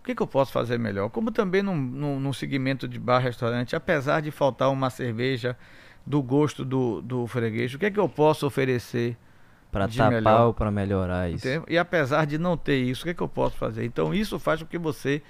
[0.00, 1.08] O que, que eu posso fazer melhor?
[1.10, 5.56] Como também num, num, num segmento de bar-restaurante, apesar de faltar uma cerveja
[6.04, 9.16] do gosto do, do freguês, o que, que eu posso oferecer?
[9.70, 10.46] Para tapar melhor?
[10.48, 11.46] ou para melhorar isso.
[11.46, 11.64] Entendeu?
[11.68, 13.84] E apesar de não ter isso, o que, que eu posso fazer?
[13.84, 15.22] Então isso faz com que você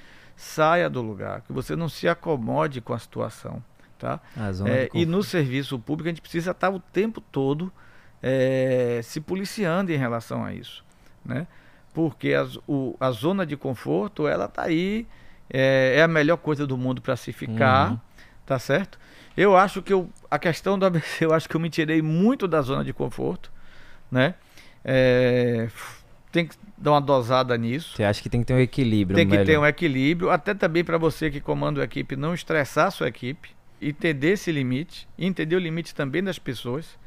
[0.42, 3.62] saia do lugar, que você não se acomode com a situação.
[3.98, 4.20] Tá?
[4.66, 7.72] É, e no serviço público a gente precisa estar o tempo todo
[8.20, 10.84] é, se policiando em relação a isso.
[11.24, 11.46] Né?
[11.94, 15.06] Porque as, o, a zona de conforto, ela está aí,
[15.48, 18.00] é, é, a melhor coisa do mundo para se ficar, uhum.
[18.44, 18.98] tá certo?
[19.36, 22.48] Eu acho que eu, a questão do ABC, eu acho que eu me tirei muito
[22.48, 23.52] da zona de conforto,
[24.10, 24.34] né?
[24.84, 25.68] É,
[26.32, 27.94] tem que dar uma dosada nisso.
[27.94, 29.14] Você acha que tem que ter um equilíbrio?
[29.14, 29.46] Tem que melhor.
[29.46, 33.08] ter um equilíbrio, até também para você que comanda a equipe não estressar a sua
[33.08, 36.98] equipe, entender esse limite, entender o limite também das pessoas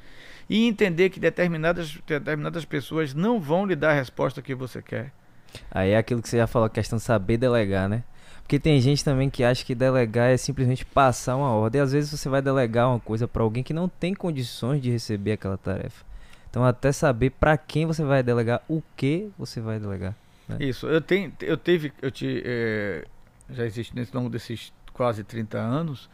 [0.49, 5.11] e entender que determinadas, determinadas pessoas não vão lhe dar a resposta que você quer.
[5.71, 8.03] Aí é aquilo que você já falou, a questão de saber delegar, né?
[8.41, 11.79] Porque tem gente também que acha que delegar é simplesmente passar uma ordem.
[11.79, 14.91] E às vezes você vai delegar uma coisa para alguém que não tem condições de
[14.91, 16.05] receber aquela tarefa.
[16.55, 20.15] Então até saber para quem você vai delegar, o que você vai delegar.
[20.47, 20.55] Né?
[20.61, 23.05] Isso, eu tenho, eu teve, eu te, é,
[23.49, 26.09] já existe nesse longo desses quase 30 anos,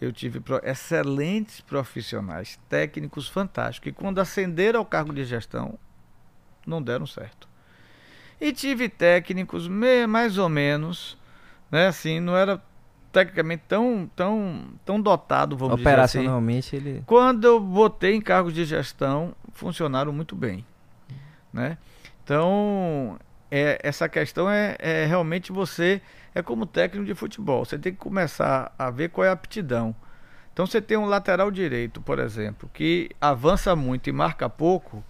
[0.00, 5.78] eu tive excelentes profissionais, técnicos fantásticos, que quando ascenderam ao cargo de gestão,
[6.66, 7.46] não deram certo.
[8.40, 11.18] E tive técnicos mais ou menos,
[11.70, 12.58] né, assim, não era
[13.14, 16.18] tecnicamente tão, tão, tão dotado, vamos dizer assim.
[16.18, 17.04] Operacionalmente ele...
[17.06, 20.66] Quando eu botei em cargos de gestão, funcionaram muito bem,
[21.52, 21.78] né?
[22.24, 23.16] Então,
[23.48, 26.02] é, essa questão é, é realmente você
[26.34, 27.64] é como técnico de futebol.
[27.64, 29.94] Você tem que começar a ver qual é a aptidão.
[30.52, 35.04] Então você tem um lateral direito, por exemplo, que avança muito e marca pouco.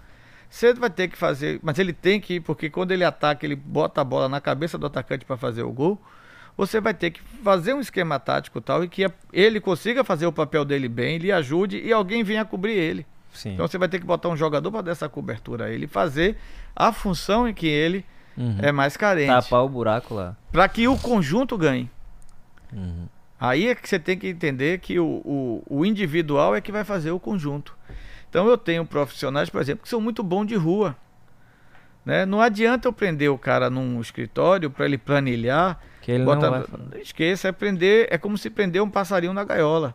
[0.51, 3.57] Você vai ter que fazer, mas ele tem que ir, porque quando ele ataca, ele
[3.57, 5.99] bota a bola na cabeça do atacante para fazer o gol.
[6.57, 10.33] Você vai ter que fazer um esquema tático tal e que ele consiga fazer o
[10.33, 13.07] papel dele bem, lhe ajude e alguém venha cobrir ele.
[13.33, 13.55] Sim.
[13.55, 16.37] Então você vai ter que botar um jogador para dar essa cobertura a ele, fazer
[16.75, 18.05] a função em que ele
[18.37, 18.59] uhum.
[18.63, 19.29] é mais carente.
[19.29, 20.37] Tapar o buraco lá.
[20.53, 21.91] Para que o conjunto ganhe.
[22.73, 23.09] Uhum.
[23.39, 26.85] Aí é que você tem que entender que o, o, o individual é que vai
[26.85, 27.77] fazer o conjunto.
[28.31, 30.97] Então eu tenho profissionais, por exemplo, que são muito bons de rua.
[32.05, 32.27] Né?
[32.27, 35.81] Não adianta eu prender o cara num escritório para ele planilhar.
[36.03, 36.51] Que ele bota...
[36.51, 37.01] não vai...
[37.01, 39.95] Esqueça, é prender, é como se prender um passarinho na gaiola.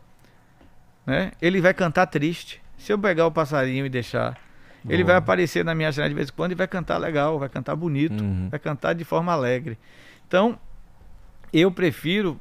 [1.05, 1.31] Né?
[1.41, 2.61] Ele vai cantar triste.
[2.77, 4.39] Se eu pegar o passarinho e deixar,
[4.83, 4.93] Boa.
[4.93, 7.49] ele vai aparecer na minha janela de vez em quando e vai cantar legal, vai
[7.49, 8.47] cantar bonito, uhum.
[8.49, 9.77] vai cantar de forma alegre.
[10.27, 10.57] Então,
[11.51, 12.39] eu prefiro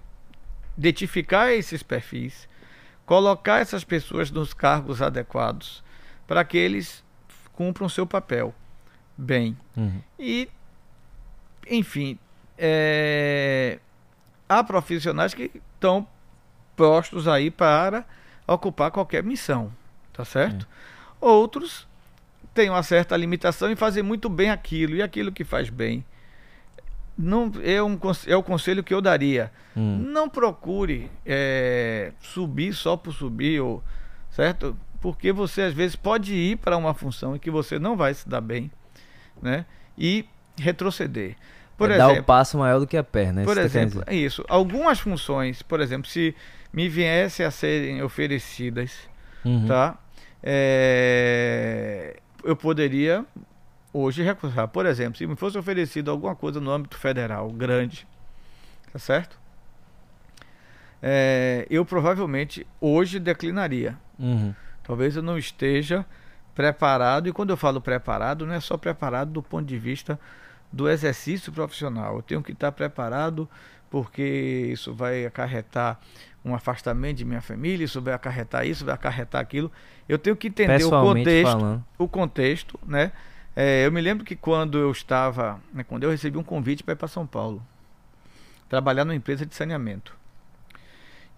[0.76, 2.48] identificar esses perfis,
[3.04, 5.82] colocar essas pessoas nos cargos adequados
[6.26, 7.02] para que eles
[7.52, 8.54] cumpram seu papel
[9.18, 9.56] bem.
[9.76, 10.00] Uhum.
[10.18, 10.48] E,
[11.68, 12.18] enfim,
[12.56, 13.78] é,
[14.48, 16.06] há profissionais que estão
[16.76, 18.04] postos aí para
[18.46, 19.72] ocupar qualquer missão,
[20.12, 20.66] tá certo?
[21.20, 21.28] Uhum.
[21.28, 21.86] Outros
[22.54, 26.04] têm uma certa limitação e fazem muito bem aquilo, e aquilo que faz bem.
[27.16, 27.98] Não, é, um,
[28.28, 29.50] é o conselho que eu daria.
[29.76, 29.98] Hum.
[29.98, 33.82] Não procure é, subir só por subir, ou,
[34.30, 34.76] certo?
[35.00, 38.28] porque você às vezes pode ir para uma função em que você não vai se
[38.28, 38.70] dar bem,
[39.42, 39.64] né?
[39.96, 40.24] E
[40.58, 41.36] retroceder.
[41.76, 43.44] Por é exemplo, dar o passo maior do que a perna.
[43.44, 44.44] Por exemplo, é isso.
[44.48, 46.34] Algumas funções, por exemplo, se
[46.72, 48.98] me viesse a serem oferecidas,
[49.44, 49.66] uhum.
[49.66, 49.96] tá?
[50.42, 53.24] É, eu poderia
[53.92, 54.68] hoje recusar.
[54.68, 58.06] Por exemplo, se me fosse oferecido alguma coisa no âmbito federal grande,
[58.92, 59.38] tá certo?
[61.00, 63.96] É, eu provavelmente hoje declinaria.
[64.18, 64.52] Uhum.
[64.82, 66.04] Talvez eu não esteja
[66.58, 70.18] preparado, e quando eu falo preparado, não é só preparado do ponto de vista
[70.72, 72.16] do exercício profissional.
[72.16, 73.48] Eu tenho que estar preparado
[73.88, 76.00] porque isso vai acarretar
[76.44, 79.70] um afastamento de minha família, isso vai acarretar isso, vai acarretar aquilo.
[80.08, 81.84] Eu tenho que entender o contexto, falando.
[81.96, 83.12] o contexto, né?
[83.54, 86.94] É, eu me lembro que quando eu estava, né, quando eu recebi um convite para
[86.94, 87.64] ir para São Paulo,
[88.68, 90.12] trabalhar numa empresa de saneamento.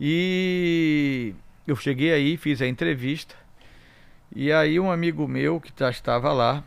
[0.00, 1.34] E
[1.66, 3.34] eu cheguei aí, fiz a entrevista,
[4.34, 6.62] e aí um amigo meu que já estava lá,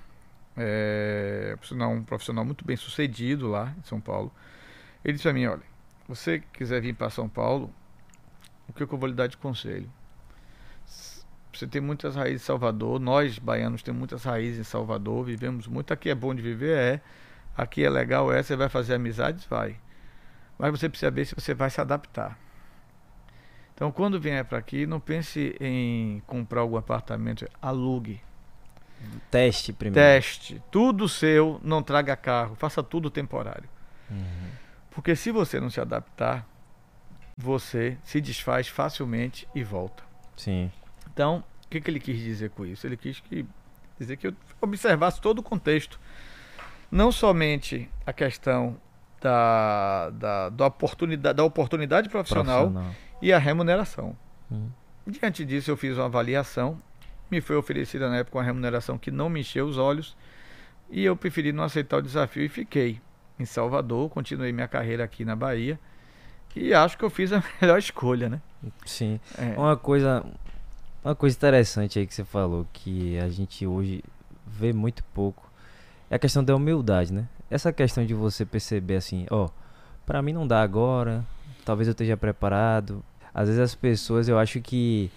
[0.57, 1.55] é,
[1.89, 4.32] um profissional muito bem sucedido lá em São Paulo,
[5.03, 5.64] ele disse para mim, olha,
[6.07, 7.74] você quiser vir para São Paulo,
[8.68, 9.89] o que eu vou lhe dar de conselho?
[11.53, 15.93] Você tem muitas raízes em Salvador, nós baianos temos muitas raízes em Salvador, vivemos muito,
[15.93, 17.01] aqui é bom de viver, é,
[17.55, 19.78] aqui é legal, é, você vai fazer amizades, vai.
[20.57, 22.42] Mas você precisa ver se você vai se adaptar.
[23.74, 28.21] Então, quando vier para aqui, não pense em comprar algum apartamento, alugue.
[29.30, 29.99] Teste primeiro.
[29.99, 30.61] Teste.
[30.71, 33.67] Tudo seu, não traga carro, faça tudo temporário.
[34.09, 34.49] Uhum.
[34.91, 36.47] Porque se você não se adaptar,
[37.36, 40.03] você se desfaz facilmente e volta.
[40.38, 40.71] Sim.
[41.11, 42.86] Então, o que, que ele quis dizer com isso?
[42.86, 43.45] Ele quis que,
[43.99, 45.99] dizer que eu observasse todo o contexto.
[46.91, 48.78] Não somente a questão
[49.19, 54.17] da, da, da, oportunidade, da oportunidade profissional, profissional e a remuneração.
[54.51, 54.67] Hum.
[55.07, 56.78] Diante disso, eu fiz uma avaliação.
[57.32, 60.13] Me foi oferecida na época uma remuneração que não me encheu os olhos.
[60.91, 62.99] E eu preferi não aceitar o desafio e fiquei
[63.39, 64.09] em Salvador.
[64.09, 65.80] Continuei minha carreira aqui na Bahia.
[66.53, 68.41] E acho que eu fiz a melhor escolha, né?
[68.86, 69.21] Sim.
[69.38, 69.57] É.
[69.57, 70.26] Uma coisa.
[71.01, 74.03] Uma coisa interessante aí que você falou, que a gente hoje
[74.45, 75.49] vê muito pouco,
[76.09, 77.28] é a questão da humildade, né?
[77.49, 79.49] Essa questão de você perceber assim, ó,
[80.05, 81.26] para mim não dá agora,
[81.65, 83.03] talvez eu esteja preparado,
[83.34, 85.11] às vezes as pessoas, eu acho que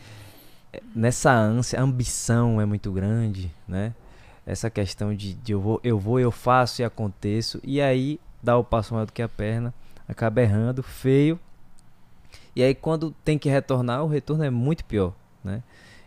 [0.72, 3.94] eh, nessa ânsia, a ambição é muito grande, né?
[4.46, 8.56] Essa questão de, de eu, vou, eu vou, eu faço e aconteço, e aí dá
[8.56, 9.74] o passo maior do que a perna,
[10.08, 11.38] acaba errando, feio.
[12.54, 15.12] E aí quando tem que retornar, o retorno é muito pior,
[15.44, 15.62] né?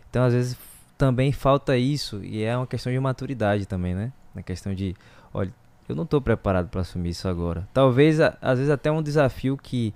[0.08, 0.56] Então às vezes
[0.96, 4.12] também falta isso, e é uma questão de maturidade também, né?
[4.34, 4.96] Na questão de,
[5.32, 5.52] olha,
[5.88, 7.68] eu não estou preparado para assumir isso agora.
[7.74, 9.92] Talvez, às vezes, até um desafio que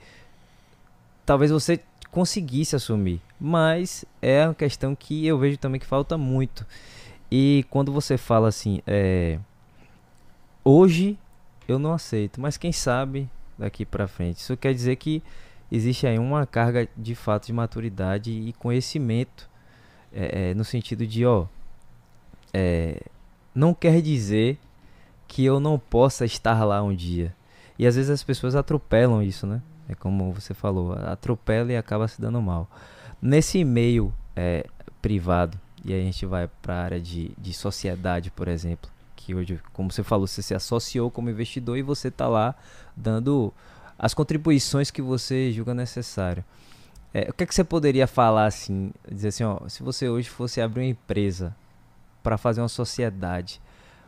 [1.25, 1.81] talvez você
[2.15, 3.21] conseguisse assumir.
[3.41, 6.65] Mas é uma questão que eu vejo também que falta muito.
[7.29, 9.41] E quando você fala assim, é,
[10.65, 11.19] hoje
[11.67, 14.37] eu não aceito, mas quem sabe daqui para frente.
[14.37, 15.25] Isso quer dizer que
[15.73, 19.51] existe aí uma carga de fato de maturidade e conhecimento
[20.13, 21.47] é, é, no sentido de, ó,
[22.53, 23.01] é,
[23.53, 24.57] não quer dizer
[25.27, 27.35] que eu não possa estar lá um dia.
[27.77, 29.61] E às vezes as pessoas atropelam isso, né?
[29.89, 32.69] É como você falou, atropela e acaba se dando mal.
[33.21, 34.67] Nesse meio é,
[35.03, 39.35] privado, e aí a gente vai para a área de, de sociedade, por exemplo, que
[39.35, 42.55] hoje, como você falou, você se associou como investidor e você está lá
[42.97, 43.53] dando
[43.99, 46.45] as contribuições que você julga necessário.
[47.13, 50.29] É, o que, é que você poderia falar assim, dizer assim, ó, se você hoje
[50.29, 51.55] fosse abrir uma empresa
[52.23, 53.61] para fazer uma sociedade,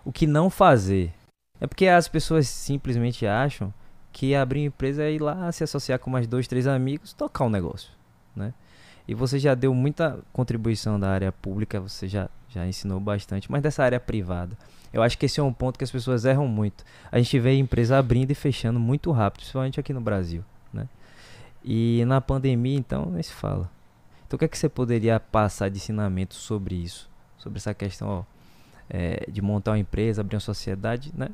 [0.04, 1.12] o que não fazer?
[1.60, 3.72] É porque as pessoas simplesmente acham
[4.16, 7.44] que abrir uma empresa é ir lá se associar com mais dois, três amigos, tocar
[7.44, 7.90] um negócio,
[8.34, 8.54] né?
[9.06, 13.60] E você já deu muita contribuição da área pública, você já, já ensinou bastante, mas
[13.60, 14.56] dessa área privada.
[14.90, 16.82] Eu acho que esse é um ponto que as pessoas erram muito.
[17.12, 20.42] A gente vê a empresa abrindo e fechando muito rápido, principalmente aqui no Brasil,
[20.72, 20.88] né?
[21.62, 23.70] E na pandemia, então, nem se fala.
[24.26, 27.06] Então, o que é que você poderia passar de ensinamento sobre isso?
[27.36, 28.24] Sobre essa questão ó,
[28.88, 31.28] é, de montar uma empresa, abrir uma sociedade, né?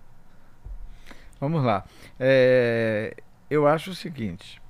[1.43, 1.85] Vamos lá.
[2.21, 3.17] É,
[3.51, 4.63] eu acho o seguinte: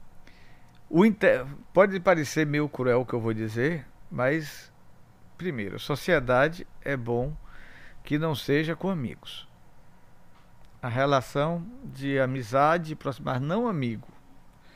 [0.88, 1.44] o inter...
[1.70, 4.72] Pode parecer meio cruel o que eu vou dizer, mas,
[5.36, 7.36] primeiro, sociedade é bom
[8.02, 9.46] que não seja com amigos.
[10.80, 14.08] A relação de amizade, mas não amigo.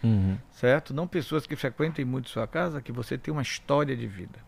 [0.04, 0.36] Uhum.
[0.50, 0.92] Certo?
[0.92, 4.38] Não pessoas que frequentem muito sua casa, que você tem uma história de vida.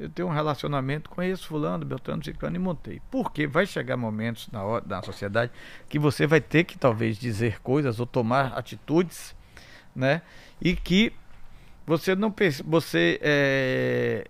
[0.00, 3.02] Eu tenho um relacionamento com esse fulano, Beltrano, Ciclano e montei.
[3.10, 5.52] Porque vai chegar momentos na, na sociedade
[5.88, 9.34] que você vai ter que talvez dizer coisas ou tomar atitudes
[9.94, 10.22] né?
[10.60, 11.12] E que
[11.86, 12.34] você não
[12.64, 14.26] você é,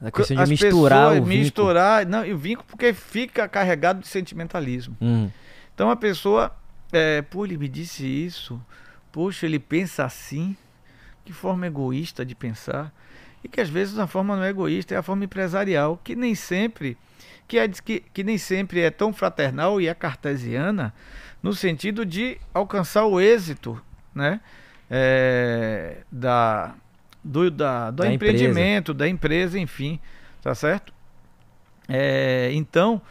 [0.00, 4.08] a questão de misturar pessoas, o misturar, não, e o vínculo porque fica carregado de
[4.08, 4.96] sentimentalismo.
[5.00, 5.30] Uhum.
[5.74, 6.54] Então a pessoa,
[6.92, 8.60] é, pô, ele me disse isso,
[9.12, 10.56] poxa, ele pensa assim,
[11.24, 12.92] que forma egoísta de pensar,
[13.44, 16.34] e que às vezes a forma não é egoísta, é a forma empresarial, que nem
[16.34, 16.96] sempre,
[17.46, 20.94] que, é, que, que nem sempre é tão fraternal e é cartesiana,
[21.42, 23.80] no sentido de alcançar o êxito
[24.14, 24.40] né,
[24.90, 26.74] é, da,
[27.22, 28.98] do, da, do da empreendimento, empresa.
[28.98, 30.00] da empresa, enfim,
[30.40, 30.94] tá certo?
[31.86, 33.02] É, então,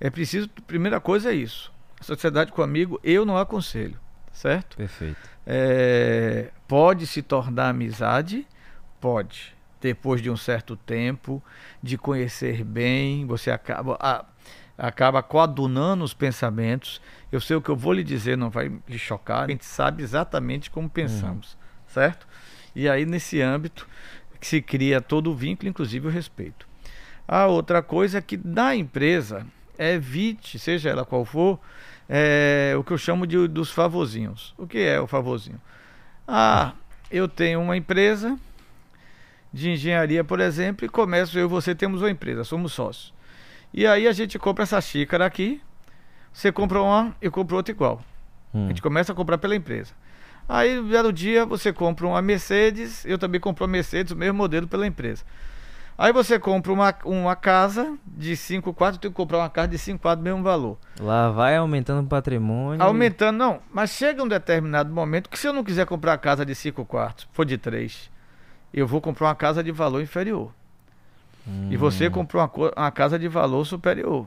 [0.00, 1.72] é preciso, primeira coisa é isso.
[2.00, 3.98] Sociedade com amigo, eu não aconselho,
[4.32, 4.76] certo?
[4.76, 5.18] Perfeito.
[5.44, 8.46] É, pode se tornar amizade,
[9.00, 9.58] pode.
[9.80, 11.42] Depois de um certo tempo,
[11.82, 13.96] de conhecer bem, você acaba.
[14.00, 14.24] A,
[14.80, 17.00] acaba coadunando os pensamentos.
[17.30, 19.44] Eu sei o que eu vou lhe dizer, não vai lhe chocar.
[19.44, 21.58] A gente sabe exatamente como pensamos, uhum.
[21.86, 22.26] certo?
[22.74, 23.86] E aí, nesse âmbito,
[24.40, 26.66] se cria todo o vínculo, inclusive o respeito.
[27.28, 29.46] A outra coisa é que da empresa,
[29.78, 31.60] evite, seja ela qual for,
[32.08, 34.54] é, o que eu chamo de dos favorzinhos.
[34.56, 35.60] O que é o favorzinho?
[36.26, 36.72] Ah,
[37.10, 38.38] eu tenho uma empresa
[39.52, 43.12] de engenharia, por exemplo, e começo eu e você temos uma empresa, somos sócios.
[43.72, 45.60] E aí a gente compra essa xícara aqui.
[46.32, 48.00] Você compra uma, eu compro outra igual.
[48.54, 48.66] Hum.
[48.66, 49.92] A gente começa a comprar pela empresa.
[50.48, 54.36] Aí, no belo dia, você compra uma Mercedes, eu também compro uma Mercedes, o mesmo
[54.36, 55.24] modelo pela empresa.
[55.96, 59.78] Aí você compra uma, uma casa de 5 quartos, tenho que comprar uma casa de
[59.78, 60.78] 5 quartos, mesmo valor.
[60.98, 62.82] Lá vai aumentando o patrimônio.
[62.82, 63.60] Aumentando, não.
[63.72, 66.84] Mas chega um determinado momento que se eu não quiser comprar a casa de 5
[66.86, 68.10] quartos, for de 3,
[68.72, 70.52] eu vou comprar uma casa de valor inferior.
[71.46, 71.68] Hum.
[71.70, 72.10] E você hum.
[72.10, 74.26] comprou uma, uma, casa de valor superior.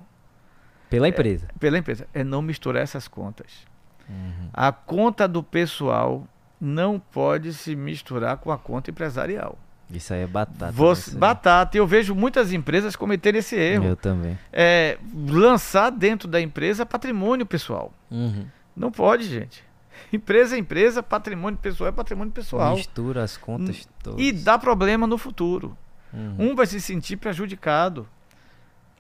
[0.89, 1.47] Pela empresa.
[1.49, 2.07] É, pela empresa.
[2.13, 3.65] É não misturar essas contas.
[4.07, 4.49] Uhum.
[4.53, 6.27] A conta do pessoal
[6.59, 9.57] não pode se misturar com a conta empresarial.
[9.89, 10.71] Isso aí é batata.
[10.71, 11.19] Você, né?
[11.19, 11.77] batata.
[11.77, 13.85] Eu vejo muitas empresas cometerem esse erro.
[13.85, 14.37] Eu também.
[14.51, 17.93] É, lançar dentro da empresa patrimônio pessoal.
[18.09, 18.45] Uhum.
[18.75, 19.63] Não pode, gente.
[20.11, 22.75] Empresa é empresa, patrimônio pessoal é patrimônio pessoal.
[22.75, 24.19] Mistura as contas todas.
[24.19, 25.77] E dá problema no futuro.
[26.13, 26.51] Uhum.
[26.51, 28.07] Um vai se sentir prejudicado.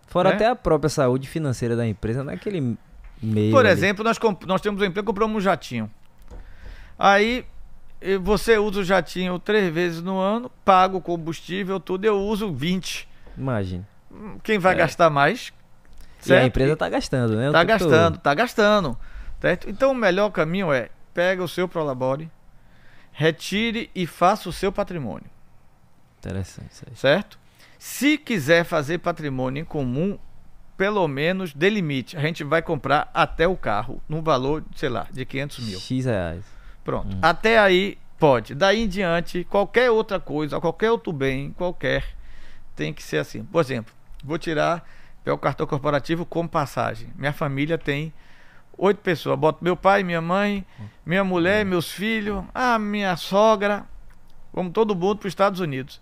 [0.07, 0.35] Fora né?
[0.35, 2.77] até a própria saúde financeira da empresa, naquele
[3.21, 3.51] meio.
[3.51, 3.69] Por ali.
[3.69, 5.89] exemplo, nós, nós temos um emprego, compramos um jatinho.
[6.97, 7.45] Aí
[8.21, 13.07] você usa o jatinho três vezes no ano, paga o combustível, tudo, eu uso 20.
[13.37, 13.85] Imagine.
[14.43, 14.77] Quem vai é.
[14.77, 15.53] gastar mais?
[16.19, 16.41] Certo?
[16.41, 17.47] E a empresa está gastando, né?
[17.47, 18.97] Está gastando, está gastando.
[19.43, 19.69] Certo?
[19.69, 22.31] Então o melhor caminho é pega o seu Prolabore,
[23.11, 25.29] retire e faça o seu patrimônio.
[26.19, 26.95] Interessante isso aí.
[26.95, 27.37] Certo?
[27.77, 30.17] Se quiser fazer patrimônio em comum,
[30.77, 32.15] pelo menos delimite.
[32.15, 35.77] A gente vai comprar até o carro, num valor, sei lá, de 500 mil.
[35.77, 36.45] X reais.
[36.81, 37.13] Pronto.
[37.13, 37.19] Hum.
[37.21, 38.55] Até aí, pode.
[38.55, 42.15] Daí em diante, qualquer outra coisa, qualquer outro bem, qualquer,
[42.77, 43.43] tem que ser assim.
[43.43, 44.87] Por exemplo, vou tirar
[45.25, 47.09] o cartão corporativo como passagem.
[47.17, 48.13] Minha família tem
[48.77, 49.37] oito pessoas.
[49.37, 50.65] Boto meu pai, minha mãe,
[51.05, 51.69] minha mulher, hum.
[51.69, 53.85] meus filhos, a minha sogra.
[54.53, 56.01] Vamos todo mundo para os Estados Unidos.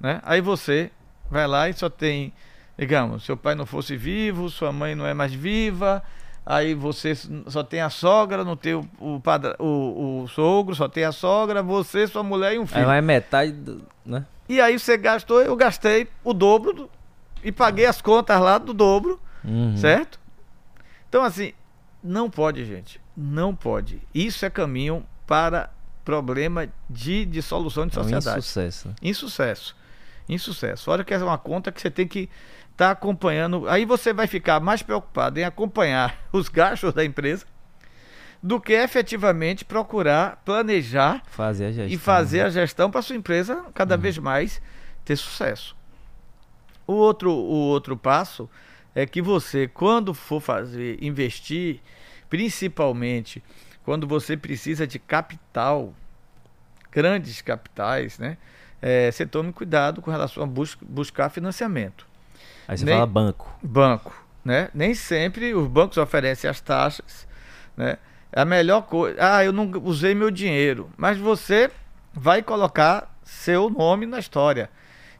[0.00, 0.20] Né?
[0.24, 0.90] Aí você
[1.30, 2.32] vai lá e só tem,
[2.78, 6.02] digamos, seu pai não fosse vivo, sua mãe não é mais viva,
[6.44, 7.14] aí você
[7.48, 11.12] só tem a sogra, não tem o, o, padra, o, o sogro, só tem a
[11.12, 12.80] sogra, você, sua mulher e um filho.
[12.80, 14.24] Aí vai metade, do, né?
[14.48, 16.90] E aí você gastou, eu gastei o dobro do,
[17.42, 19.76] e paguei as contas lá do dobro, Uhum.
[19.76, 20.18] certo?
[21.08, 21.52] Então, assim,
[22.04, 23.00] não pode, gente.
[23.16, 24.02] Não pode.
[24.14, 25.70] Isso é caminho para
[26.04, 28.38] problema de dissolução de É um sociedade.
[28.40, 28.88] insucesso.
[28.88, 28.94] né?
[29.02, 29.76] Insucesso.
[30.28, 30.90] Insucesso.
[30.90, 32.28] Olha que é uma conta que você tem que
[32.72, 33.66] estar acompanhando.
[33.68, 37.46] Aí você vai ficar mais preocupado em acompanhar os gastos da empresa
[38.42, 41.94] do que efetivamente procurar planejar Fazer gestão.
[41.94, 42.44] e fazer né?
[42.44, 44.60] a gestão para sua empresa cada vez mais
[45.02, 45.74] ter sucesso.
[46.86, 48.48] O outro, o outro passo
[48.94, 51.80] é que você, quando for fazer, investir,
[52.28, 53.42] principalmente
[53.84, 55.92] quando você precisa de capital,
[56.90, 58.36] grandes capitais, né?
[58.80, 62.06] É, você tome cuidado com relação a bus buscar financiamento.
[62.68, 63.58] Aí você nem- fala banco.
[63.62, 64.68] Banco, né?
[64.74, 67.26] Nem sempre os bancos oferecem as taxas,
[67.76, 67.98] né?
[68.32, 69.16] É a melhor coisa.
[69.20, 71.70] Ah, eu não usei meu dinheiro, mas você
[72.12, 74.68] vai colocar seu nome na história.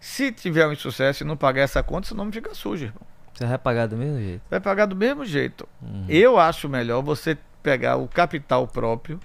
[0.01, 3.07] Se tiver um insucesso e não pagar essa conta, seu nome fica sujo, irmão.
[3.35, 4.43] Você vai pagar do mesmo jeito.
[4.49, 5.69] Vai pagar do mesmo jeito.
[5.83, 6.07] Uhum.
[6.09, 9.19] Eu acho melhor você pegar o capital próprio,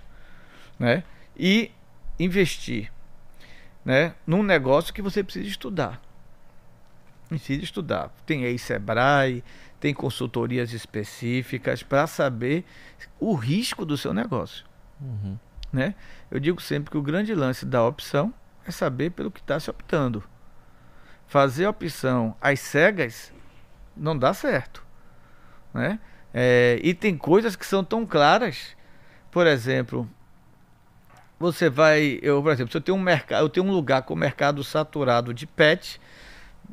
[0.79, 1.03] né?
[1.37, 1.71] E
[2.19, 2.91] investir,
[3.85, 4.15] né?
[4.25, 6.01] Num negócio que você precisa estudar.
[7.27, 8.11] Precisa estudar.
[8.25, 9.43] Tem aí Sebrae,
[9.79, 12.65] tem consultorias específicas para saber
[13.19, 14.65] o risco do seu negócio,
[14.99, 15.37] Uhum.
[15.71, 15.93] né?
[16.31, 18.33] Eu digo sempre que o grande lance da opção
[18.65, 20.23] é saber pelo que está se optando.
[21.27, 23.31] Fazer a opção às cegas
[23.99, 24.83] não dá certo,
[25.73, 25.99] né?
[26.33, 28.75] É, e tem coisas que são tão claras,
[29.31, 30.07] por exemplo,
[31.39, 34.15] você vai, eu por exemplo, se eu tenho um mercado, eu tenho um lugar com
[34.15, 35.99] mercado saturado de pet,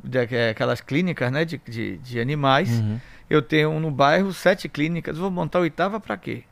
[0.03, 2.99] de, é, aquelas clínicas, né, de, de, de animais, Uhum.
[3.29, 6.43] eu tenho no bairro sete clínicas, vou montar a oitava para quê?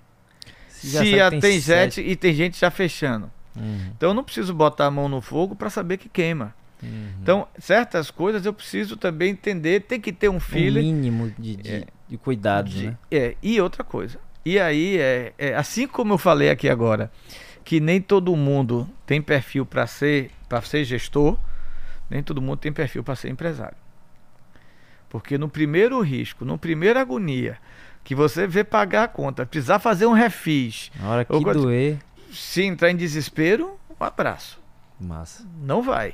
[0.69, 3.29] Se já Se a- tem sete e tem gente já fechando.
[3.55, 3.91] Uhum.
[3.95, 6.53] Então eu não preciso botar a mão no fogo para saber que queima.
[6.85, 7.09] Uhum.
[7.21, 10.93] Então, certas coisas eu preciso também entender, tem que ter um um feeling.
[10.93, 11.85] mínimo de, de, É.
[12.07, 12.97] de cuidado, de- né?
[13.11, 14.19] é, e outra coisa.
[14.45, 17.11] E aí, é, é, assim como eu falei aqui agora,
[17.63, 21.37] que nem todo mundo tem perfil para ser, para ser gestor,
[22.09, 23.77] nem todo mundo tem perfil para ser empresário.
[25.09, 27.57] Porque no primeiro risco, no primeira agonia,
[28.03, 31.97] que você vê pagar a conta, precisar fazer um refis, Na hora que gosto- doer,
[32.31, 34.59] se entrar em desespero, um abraço.
[34.99, 35.43] massa.
[35.61, 36.13] Não vai.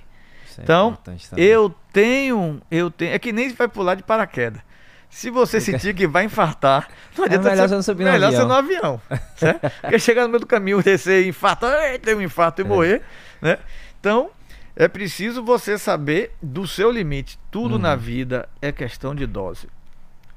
[0.61, 0.97] É Então.
[1.37, 3.13] Eu tenho, eu tenho.
[3.13, 4.61] É que nem vai pular de paraquedas.
[5.09, 6.87] Se você sentir que vai infartar,
[7.17, 8.41] não adianta É melhor você não subir no melhor avião.
[8.41, 9.01] ser no avião.
[9.35, 9.69] certo?
[9.81, 12.67] Porque chegar no meio do caminho, descer e infartar, ter um infarto e É.
[12.67, 13.01] morrer.
[13.41, 13.57] Né?
[13.99, 14.29] Então,
[14.73, 17.37] é preciso você saber do seu limite.
[17.51, 17.81] Tudo Uhum.
[17.81, 19.67] na vida é questão de dose.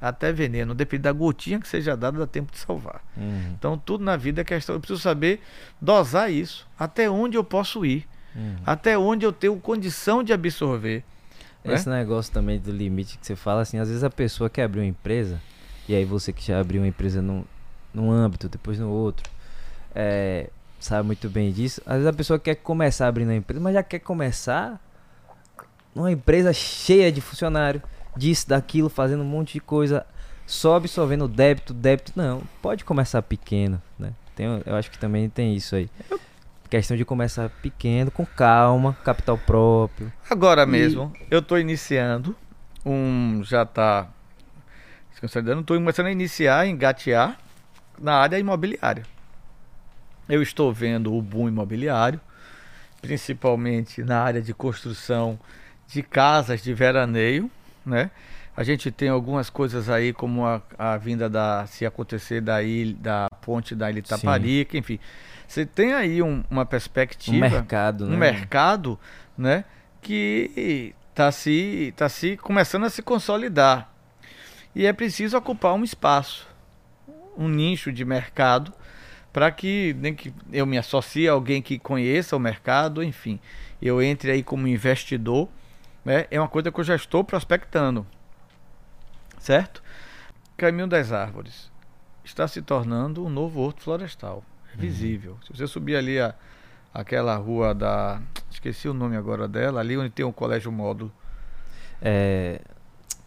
[0.01, 3.01] Até veneno, depende da gotinha que seja dada, dá tempo de salvar.
[3.15, 3.55] Uhum.
[3.57, 4.75] Então, tudo na vida é questão.
[4.75, 5.41] Eu preciso saber
[5.81, 6.67] dosar isso.
[6.77, 8.05] Até onde eu posso ir.
[8.35, 8.55] Uhum.
[8.65, 11.03] Até onde eu tenho condição de absorver.
[11.63, 11.73] né?
[11.73, 14.81] Esse negócio também do limite que você fala assim, às vezes a pessoa quer abrir
[14.81, 15.41] uma empresa,
[15.87, 17.43] e aí você que já abriu uma empresa num,
[17.93, 19.29] num âmbito, depois no outro,
[19.93, 21.81] é, sabe muito bem disso.
[21.85, 24.79] Às vezes a pessoa quer começar abrindo uma empresa, mas já quer começar
[25.93, 27.81] numa empresa cheia de funcionário,
[28.17, 30.05] disso, daquilo, fazendo um monte de coisa,
[30.45, 32.11] só absorvendo débito, débito.
[32.15, 34.13] Não, pode começar pequeno, né?
[34.35, 35.89] Tem, eu acho que também tem isso aí.
[36.75, 40.11] Questão de começar pequeno, com calma, capital próprio.
[40.29, 42.35] Agora E- mesmo, eu estou iniciando
[42.85, 43.41] um.
[43.45, 44.09] Já está
[45.13, 47.37] se consolidando, estou começando a iniciar, engatear
[47.97, 49.03] na área imobiliária.
[50.27, 52.19] Eu estou vendo o boom imobiliário,
[53.01, 55.39] principalmente na área de construção
[55.87, 57.49] de casas de veraneio,
[57.85, 58.11] né?
[58.57, 62.95] A gente tem algumas coisas aí, como a, a vinda da, se acontecer da, ilha,
[62.99, 64.97] da ponte da Ilha Itaparica, enfim.
[65.47, 68.17] Você tem aí um- uma Um perspectiva mercado, um né?
[68.17, 68.99] mercado,
[69.37, 69.65] né,
[70.01, 73.91] que está se, tá se começando a se consolidar.
[74.73, 76.47] E é preciso ocupar um espaço,
[77.37, 78.73] um nicho de mercado,
[79.33, 83.37] para que nem que eu me associe a alguém que conheça o mercado, enfim,
[83.81, 85.49] eu entre aí como investidor,
[86.05, 88.05] né, é uma coisa que eu já estou prospectando,
[89.45, 89.83] certo?
[90.57, 91.71] Caminho das Árvores
[92.23, 94.43] está se tornando um novo horto florestal,
[94.73, 95.37] é visível.
[95.45, 96.33] Se você subir ali a,
[96.93, 98.21] aquela rua da.
[98.49, 101.11] Esqueci o nome agora dela, ali onde tem o colégio módulo.
[102.01, 102.61] É,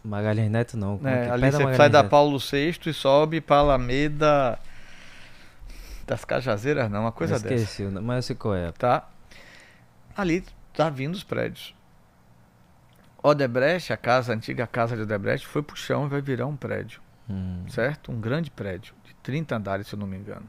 [0.02, 0.98] Magalhães Neto não.
[0.98, 1.30] que é?
[1.30, 2.02] ali você sai da.
[2.02, 4.58] Paulo VI e sobe para Alameda
[6.06, 7.54] das Cajazeiras, não, uma coisa Eu dessa.
[7.54, 8.72] esqueci, o nome, mas eu sei qual é.
[8.72, 9.08] Tá?
[10.16, 10.42] Ali
[10.72, 11.74] tá vindo os prédios.
[13.22, 16.56] Odebrecht, a casa, a antiga casa de Odebrecht, foi pro chão e vai virar um
[16.56, 17.00] prédio.
[17.28, 17.64] hum.
[17.68, 18.12] certo?
[18.12, 20.48] Um grande prédio, de 30 andares, se eu não me engano.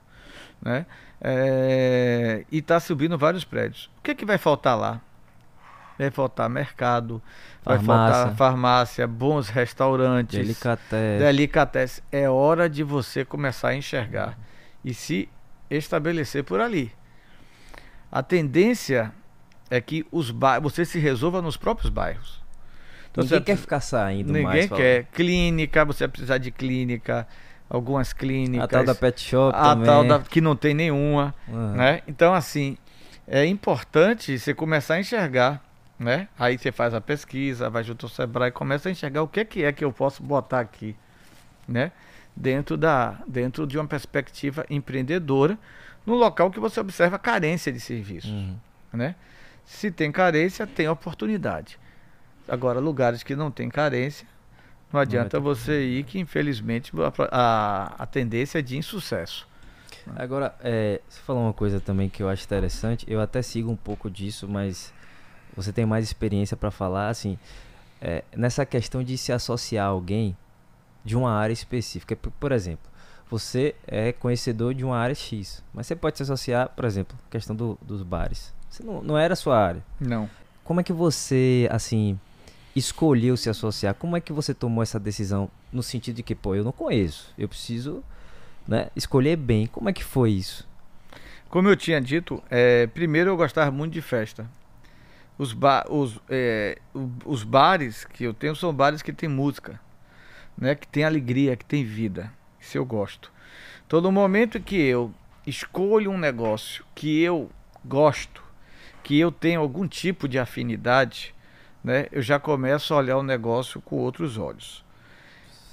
[0.61, 0.85] Né?
[1.21, 3.89] É, e está subindo vários prédios.
[3.97, 5.01] O que, é que vai faltar lá?
[5.97, 7.21] Vai faltar mercado,
[7.61, 7.87] farmácia.
[7.87, 10.39] vai faltar farmácia, bons restaurantes.
[10.39, 11.23] Delicatesse.
[11.23, 12.03] Delicatesse.
[12.09, 14.37] É hora de você começar a enxergar
[14.83, 15.27] e se
[15.69, 16.93] estabelecer por ali.
[18.09, 19.11] A tendência
[19.69, 22.41] é que os você se resolva nos próprios bairros.
[23.11, 24.69] Então, ninguém quer ficar saindo ninguém mais.
[24.69, 25.05] Ninguém quer.
[25.11, 27.27] Clínica, você vai precisar de clínica,
[27.69, 28.65] algumas clínicas.
[28.65, 29.85] A tal da pet shop a também.
[29.85, 31.73] tal da que não tem nenhuma, uhum.
[31.73, 32.01] né?
[32.07, 32.77] Então assim,
[33.27, 35.63] é importante você começar a enxergar,
[35.97, 36.27] né?
[36.37, 39.39] Aí você faz a pesquisa, vai junto ao Sebrae e começa a enxergar o que
[39.39, 40.95] é que é que eu posso botar aqui,
[41.67, 41.91] né?
[42.35, 45.57] Dentro da dentro de uma perspectiva empreendedora,
[46.05, 48.55] no local que você observa carência de serviços, uhum.
[48.93, 49.15] né?
[49.65, 51.77] Se tem carência, tem oportunidade.
[52.49, 54.27] Agora, lugares que não tem carência,
[54.91, 59.47] não adianta não você ir, que infelizmente a, a, a, tendência é de insucesso.
[60.15, 63.05] Agora, é, você falou uma coisa também que eu acho interessante.
[63.07, 64.91] Eu até sigo um pouco disso, mas
[65.55, 67.09] você tem mais experiência para falar.
[67.09, 67.37] Assim,
[68.01, 70.35] é, nessa questão de se associar a alguém
[71.03, 72.15] de uma área específica.
[72.15, 72.89] Por exemplo,
[73.29, 77.55] você é conhecedor de uma área X, mas você pode se associar, por exemplo, questão
[77.55, 78.53] do, dos bares.
[78.69, 79.83] Você não, não era a sua área.
[79.99, 80.29] Não.
[80.63, 82.19] Como é que você, assim,
[82.79, 83.93] escolheu se associar?
[83.93, 87.33] Como é que você tomou essa decisão no sentido de que, pô, eu não conheço,
[87.37, 88.03] eu preciso
[88.67, 89.67] né, escolher bem?
[89.67, 90.67] Como é que foi isso?
[91.49, 94.49] Como eu tinha dito, é, primeiro eu gostava muito de festa.
[95.37, 96.77] Os, ba os, é,
[97.25, 99.79] os bares que eu tenho são bares que tem música,
[100.57, 102.31] né, que tem alegria, que tem vida.
[102.59, 103.31] Isso eu gosto.
[103.87, 105.13] Todo momento que eu
[105.47, 107.49] escolho um negócio que eu
[107.83, 108.43] gosto,
[109.01, 111.33] que eu tenho algum tipo de afinidade,
[111.83, 114.83] né, eu já começo a olhar o negócio com outros olhos.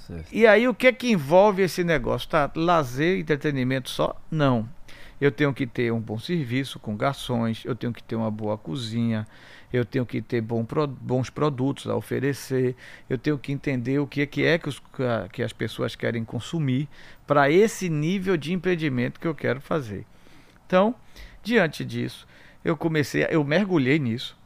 [0.07, 0.29] Certo.
[0.31, 2.29] E aí o que é que envolve esse negócio?
[2.29, 4.15] Tá, lazer, entretenimento só?
[4.31, 4.67] Não.
[5.19, 8.57] Eu tenho que ter um bom serviço com garçons, eu tenho que ter uma boa
[8.57, 9.27] cozinha,
[9.73, 10.65] eu tenho que ter bom,
[11.01, 12.75] bons produtos a oferecer,
[13.09, 14.81] eu tenho que entender o que é que, é que, os,
[15.33, 16.87] que as pessoas querem consumir
[17.25, 20.05] para esse nível de empreendimento que eu quero fazer.
[20.65, 20.95] Então,
[21.43, 22.27] diante disso,
[22.63, 24.37] eu comecei, eu mergulhei nisso,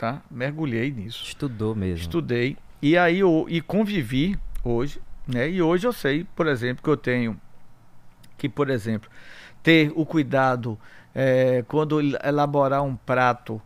[0.00, 0.22] tá?
[0.30, 1.22] Mergulhei nisso.
[1.22, 1.98] Estudou mesmo.
[1.98, 2.56] Estudei.
[2.80, 4.98] E aí eu e convivi hoje,
[5.28, 5.50] né?
[5.50, 7.38] E hoje eu sei, por exemplo, que eu tenho
[8.38, 9.10] que, por exemplo,
[9.62, 10.78] ter o cuidado
[11.14, 13.60] é, quando elaborar um prato,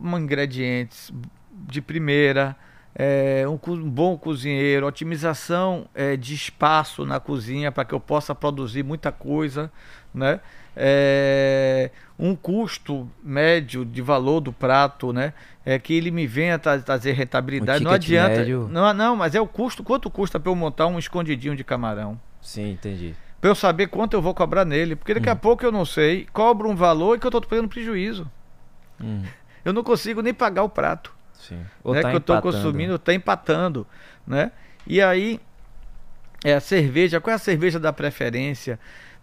[0.00, 1.12] um ingredientes
[1.52, 2.54] de primeira,
[2.94, 8.32] é, um, um, bom cozinheiro, otimização é, de espaço na cozinha para que eu possa
[8.32, 9.72] produzir muita coisa,
[10.14, 10.38] né?
[10.80, 15.32] É, um custo médio de valor do prato, né?
[15.66, 17.82] É que ele me venha tra trazer rentabilidade.
[17.82, 18.36] Um não adianta.
[18.36, 18.68] Médio.
[18.70, 19.82] Não, não, mas é o custo.
[19.82, 22.18] Quanto custa para eu montar um escondidinho de camarão?
[22.40, 23.14] Sim, entendi.
[23.40, 24.94] Para eu saber quanto eu vou cobrar nele.
[24.94, 25.32] Porque daqui hum.
[25.32, 28.30] a pouco eu não sei, cobro um valor e que eu estou perdendo prejuízo.
[29.00, 29.22] Hum.
[29.64, 31.12] Eu não consigo nem pagar o prato.
[31.34, 31.60] Sim.
[31.84, 33.86] Ou né, tá que eu estou consumindo, está empatando.
[34.26, 34.50] Né?
[34.86, 35.38] E aí,
[36.42, 38.78] é a cerveja, qual é a cerveja da preferência?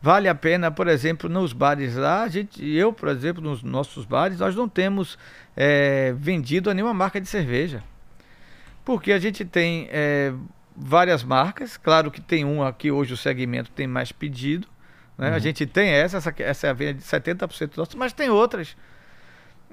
[0.05, 4.05] Vale a pena, por exemplo, nos bares lá, a gente, eu, por exemplo, nos nossos
[4.05, 5.17] bares, nós não temos
[5.57, 7.83] é, vendido a nenhuma marca de cerveja.
[8.83, 10.31] Porque a gente tem é,
[10.77, 14.67] várias marcas, claro que tem uma que hoje o segmento tem mais pedido.
[15.17, 15.29] Né?
[15.29, 15.35] Uhum.
[15.37, 18.77] A gente tem essa, essa, essa é a venda de 70% nosso, mas tem outras.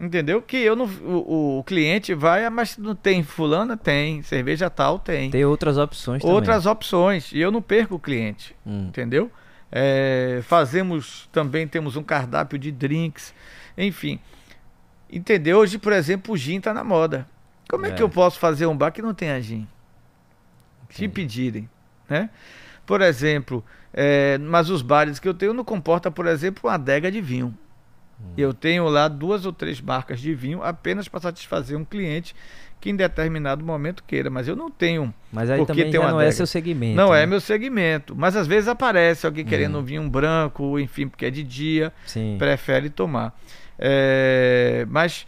[0.00, 0.40] Entendeu?
[0.40, 3.76] Que eu não, o, o, cliente vai, ah, mas não tem fulana?
[3.76, 4.22] Tem.
[4.22, 4.98] Cerveja tal?
[4.98, 5.30] Tem.
[5.30, 6.72] Tem outras opções Outras também.
[6.72, 7.32] opções.
[7.32, 8.56] E eu não perco o cliente.
[8.66, 8.86] Hum.
[8.88, 9.30] Entendeu?
[9.74, 13.32] É, fazemos também, temos um cardápio de drinks,
[13.76, 14.20] enfim.
[15.10, 15.58] Entendeu?
[15.58, 17.26] Hoje, por exemplo, o gin está na moda.
[17.68, 17.88] Como é.
[17.88, 17.92] é.
[17.92, 19.66] que eu posso fazer um bar que não tenha gin?
[20.90, 21.68] Se pedirem,
[22.06, 22.28] né?
[22.84, 23.64] Por exemplo,
[23.94, 27.56] é, mas os bares que eu tenho não comporta, por exemplo, uma adega de vinho.
[28.20, 28.34] Hum.
[28.36, 32.36] Eu tenho lá duas ou três marcas de vinho apenas para satisfazer um cliente
[32.82, 35.14] que em determinado momento queira, mas eu não tenho.
[35.32, 36.96] Mas aí também já não é seu segmento.
[36.96, 37.22] Não é né?
[37.22, 39.84] é meu segmento, mas às vezes aparece alguém querendo hum.
[39.84, 42.34] vinho branco, enfim, porque é de dia, Sim.
[42.40, 43.40] prefere tomar.
[43.78, 45.24] É, mas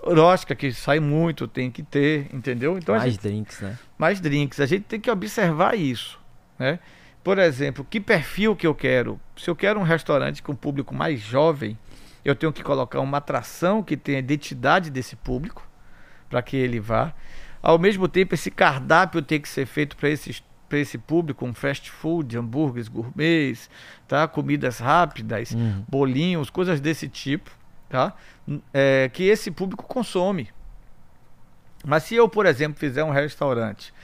[0.00, 2.78] róstica que sai muito, tem que ter, entendeu?
[2.78, 3.76] Então mais gente, drinks, né?
[3.98, 4.60] Mais drinks.
[4.60, 6.16] A gente tem que observar isso,
[6.56, 6.78] né?
[7.24, 9.20] Por exemplo, que perfil que eu quero?
[9.36, 11.76] Se eu quero um restaurante com público mais jovem,
[12.24, 15.67] eu tenho que colocar uma atração que tenha identidade desse público
[16.28, 17.12] para que ele vá.
[17.62, 21.54] Ao mesmo tempo, esse cardápio tem que ser feito para esses para esse público, um
[21.54, 23.70] fast food, hambúrgueres gourmets,
[24.06, 24.28] tá?
[24.28, 25.82] comidas rápidas, uhum.
[25.88, 27.50] bolinhos, coisas desse tipo,
[27.88, 28.12] tá?
[28.72, 30.50] É, que esse público consome.
[31.84, 33.94] Mas se eu, por exemplo, fizer um restaurante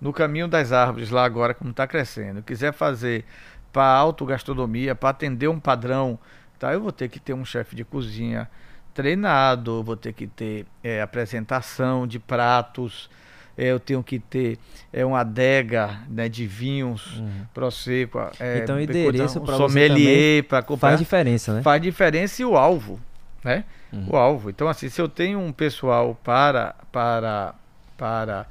[0.00, 3.24] no caminho das árvores lá agora, como está crescendo, quiser fazer
[3.72, 6.18] para autogastronomia, para atender um padrão,
[6.58, 6.72] tá?
[6.72, 8.48] Eu vou ter que ter um chefe de cozinha
[8.94, 13.10] treinado, vou ter que ter é, apresentação de pratos,
[13.56, 14.58] é, eu tenho que ter
[14.92, 17.46] é, uma adega né, de vinhos uhum.
[17.52, 21.62] prosecco, é, então endereço um sommelier para comprar faz diferença, né?
[21.62, 23.00] Faz diferença e o alvo,
[23.44, 23.64] né?
[23.92, 24.08] Uhum.
[24.10, 24.50] O alvo.
[24.50, 27.54] Então assim, se eu tenho um pessoal para para
[27.96, 28.46] para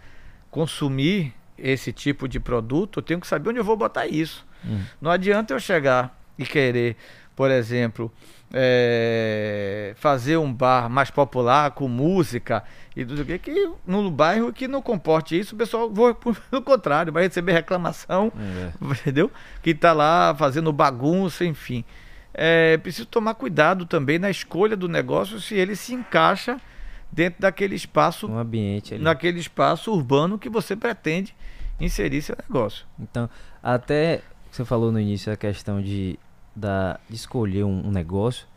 [0.50, 4.46] consumir esse tipo de produto, eu tenho que saber onde eu vou botar isso.
[4.64, 4.82] Uhum.
[5.02, 6.96] Não adianta eu chegar e querer,
[7.36, 8.12] por exemplo,
[8.56, 12.64] é, fazer um bar mais popular com música
[12.96, 16.14] e tudo que, que no bairro que não comporte isso, o pessoal vai
[16.52, 18.72] pelo contrário, vai receber reclamação, é.
[18.94, 19.32] entendeu?
[19.64, 21.84] Que está lá fazendo bagunça, enfim.
[22.32, 26.60] É preciso tomar cuidado também na escolha do negócio se ele se encaixa
[27.12, 29.04] dentro daquele espaço, um ambiente ali.
[29.04, 31.36] naquele espaço urbano que você pretende
[31.80, 32.86] inserir seu negócio.
[33.00, 33.30] Então,
[33.62, 36.18] até você falou no início a questão de
[36.56, 38.48] da, de escolher um, um negócio,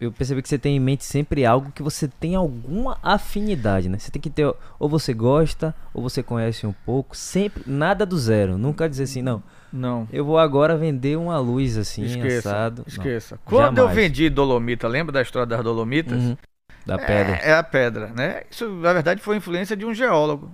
[0.00, 3.98] eu percebi que você tem em mente sempre algo que você tem alguma afinidade, né?
[3.98, 8.18] Você tem que ter, ou você gosta, ou você conhece um pouco, sempre, nada do
[8.18, 8.58] zero.
[8.58, 9.42] Nunca dizer assim, não.
[9.72, 10.06] Não.
[10.12, 12.84] Eu vou agora vender uma luz assim, esqueça, assado.
[12.86, 13.34] Esqueça.
[13.36, 13.96] Não, Quando jamais.
[13.96, 16.22] eu vendi Dolomita, lembra da história das Dolomitas?
[16.22, 16.36] Uhum.
[16.84, 17.36] Da pedra.
[17.42, 18.42] É, é, a pedra, né?
[18.50, 20.52] Isso, na verdade, foi influência de um geólogo.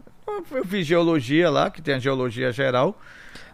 [0.52, 2.98] Eu fiz geologia lá, que tem a geologia geral.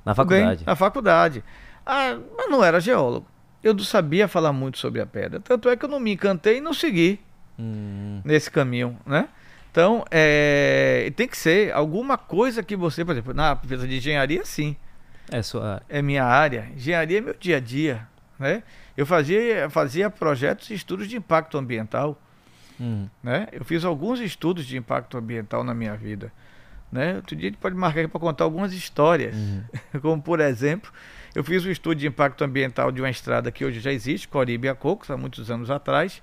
[0.04, 0.58] Na faculdade.
[0.58, 1.44] Bem, na faculdade.
[1.86, 3.26] Ah, mas não era geólogo.
[3.62, 5.40] Eu não sabia falar muito sobre a pedra.
[5.40, 7.20] Tanto é que eu não me encantei e não segui
[7.58, 8.20] hum.
[8.24, 9.28] nesse caminho, né?
[9.70, 14.44] Então, é, tem que ser alguma coisa que você, por exemplo, na empresa de engenharia,
[14.44, 14.74] sim.
[15.30, 16.70] É sua É minha área.
[16.74, 18.08] Engenharia é meu dia a dia,
[18.38, 18.62] né?
[18.96, 22.20] Eu fazia, fazia projetos e estudos de impacto ambiental,
[22.80, 23.06] hum.
[23.22, 23.48] né?
[23.52, 26.32] Eu fiz alguns estudos de impacto ambiental na minha vida,
[26.90, 27.16] né?
[27.16, 29.62] Outro dia a gente pode marcar aqui para contar algumas histórias, uhum.
[30.00, 30.90] como por exemplo,
[31.36, 34.70] eu fiz um estudo de impacto ambiental de uma estrada que hoje já existe, Coribe
[34.70, 36.22] a Cocos, há muitos anos atrás,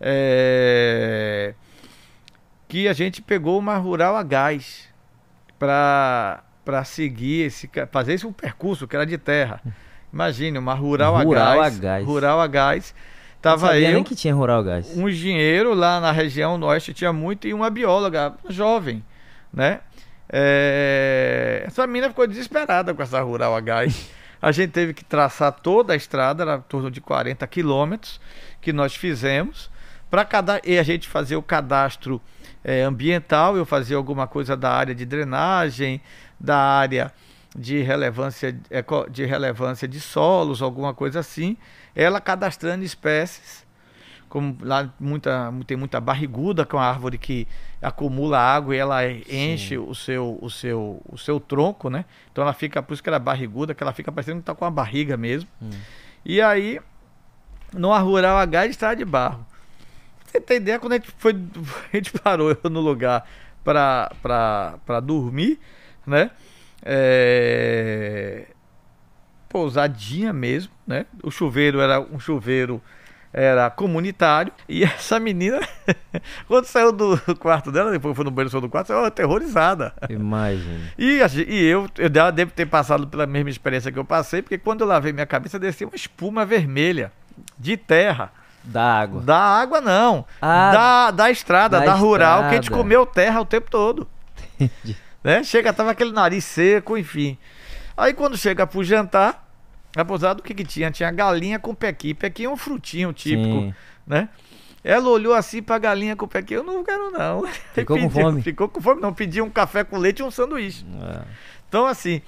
[0.00, 1.52] é...
[2.66, 4.88] que a gente pegou uma rural a gás
[5.58, 6.42] para
[6.86, 9.60] seguir esse, fazer esse um percurso que era de terra.
[10.10, 12.06] Imagine, uma rural, rural a, gás, a gás.
[12.06, 12.94] Rural a gás.
[13.42, 14.96] Tava não eu, nem que tinha rural a gás.
[14.96, 19.04] Um engenheiro lá na região oeste tinha muito e uma bióloga jovem,
[19.52, 19.80] né?
[20.32, 21.64] É...
[21.66, 24.16] Essa menina ficou desesperada com essa rural a gás.
[24.46, 28.20] A gente teve que traçar toda a estrada, era em torno de 40 quilômetros,
[28.60, 29.68] que nós fizemos,
[30.08, 32.22] para cada e a gente fazer o cadastro
[32.62, 36.00] é, ambiental, eu fazia alguma coisa da área de drenagem,
[36.38, 37.12] da área
[37.58, 38.56] de relevância,
[39.10, 41.56] de relevância de solos, alguma coisa assim,
[41.92, 43.65] ela cadastrando espécies
[44.36, 47.48] como lá muita, tem muita barriguda, que é uma árvore que
[47.80, 52.04] acumula água e ela enche o seu, o, seu, o seu tronco, né?
[52.30, 54.54] Então ela fica, por isso que ela é barriguda, que ela fica parecendo que está
[54.54, 55.48] com a barriga mesmo.
[55.62, 55.70] Hum.
[56.22, 56.78] E aí,
[57.72, 59.42] numa rural a gás está de barro.
[60.26, 61.32] Você tem ideia, quando a gente, foi,
[61.90, 63.26] a gente parou no lugar
[63.64, 65.58] para dormir,
[66.06, 66.30] né?
[66.82, 68.48] É...
[69.48, 71.06] Pousadinha mesmo, né?
[71.22, 72.82] O chuveiro era um chuveiro
[73.36, 74.50] era comunitário.
[74.66, 75.60] E essa menina,
[76.48, 79.92] quando saiu do quarto dela, depois foi no banheiro do quarto, saiu aterrorizada.
[80.08, 80.86] Imagina.
[80.98, 84.80] E, e eu, eu devo ter passado pela mesma experiência que eu passei, porque quando
[84.80, 87.12] eu lavei minha cabeça, desceu uma espuma vermelha
[87.58, 88.32] de terra.
[88.64, 89.20] Da água.
[89.20, 90.24] Da água, não.
[90.40, 92.48] Ah, da, da estrada, da, da rural, estrada.
[92.48, 94.08] que a gente comeu terra o tempo todo.
[95.22, 95.42] né?
[95.44, 97.36] Chega, tava aquele nariz seco, enfim.
[97.96, 99.45] Aí quando chega pro jantar,
[99.96, 100.90] na pousada, o que que tinha?
[100.90, 102.12] Tinha galinha com pequi.
[102.12, 103.74] Pequi é um frutinho típico, Sim.
[104.06, 104.28] né?
[104.84, 106.52] Ela olhou assim pra galinha com pequi.
[106.52, 107.46] Eu não quero, não.
[107.72, 108.42] Ficou pediu, com fome?
[108.42, 109.14] Ficou com fome, não.
[109.14, 110.84] Pediu um café com leite e um sanduíche.
[111.02, 111.22] É.
[111.66, 112.20] Então, assim,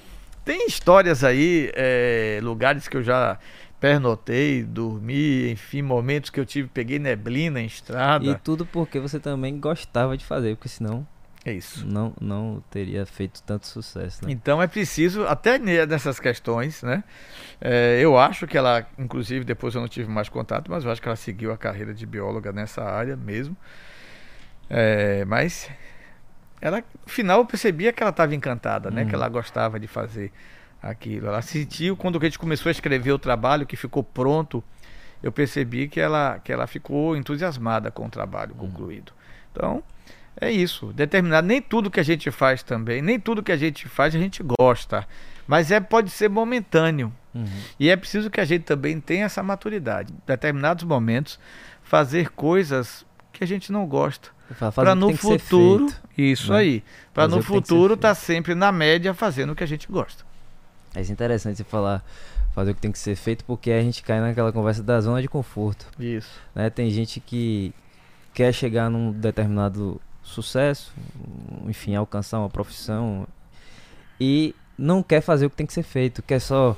[0.46, 3.38] tem histórias aí, é, lugares que eu já
[3.78, 8.24] pernotei, dormi, enfim, momentos que eu tive, peguei neblina em estrada.
[8.24, 11.06] E tudo porque você também gostava de fazer, porque senão
[11.48, 11.86] é isso.
[11.86, 14.24] Não, não teria feito tanto sucesso.
[14.24, 14.32] Né?
[14.32, 17.02] Então é preciso, até nessas questões, né?
[17.60, 21.00] É, eu acho que ela, inclusive, depois eu não tive mais contato, mas eu acho
[21.00, 23.56] que ela seguiu a carreira de bióloga nessa área mesmo.
[24.70, 25.70] É, mas
[26.60, 29.04] ela, no final, eu percebia que ela estava encantada, né?
[29.04, 29.16] Que uhum.
[29.16, 30.32] ela gostava de fazer
[30.82, 31.28] aquilo.
[31.28, 34.62] Ela sentiu quando a gente começou a escrever o trabalho, que ficou pronto,
[35.22, 38.68] eu percebi que ela, que ela ficou entusiasmada com o trabalho uhum.
[38.68, 39.12] concluído.
[39.52, 39.82] Então,
[40.40, 40.92] é isso.
[40.92, 41.46] Determinado.
[41.46, 44.42] Nem tudo que a gente faz também, nem tudo que a gente faz a gente
[44.42, 45.06] gosta.
[45.46, 47.12] Mas é, pode ser momentâneo.
[47.34, 47.46] Uhum.
[47.78, 50.12] E é preciso que a gente também tenha essa maturidade.
[50.12, 51.38] Em determinados momentos,
[51.82, 54.28] fazer coisas que a gente não gosta.
[54.74, 56.58] para no futuro, isso né?
[56.58, 56.84] aí,
[57.14, 60.24] para no futuro estar tá sempre na média fazendo o que a gente gosta.
[60.94, 62.02] É interessante você falar
[62.54, 65.22] fazer o que tem que ser feito porque a gente cai naquela conversa da zona
[65.22, 65.86] de conforto.
[65.98, 66.30] Isso.
[66.54, 66.68] Né?
[66.68, 67.72] Tem gente que
[68.34, 70.92] quer chegar num determinado sucesso,
[71.66, 73.26] enfim, alcançar uma profissão
[74.20, 76.76] e não quer fazer o que tem que ser feito, quer só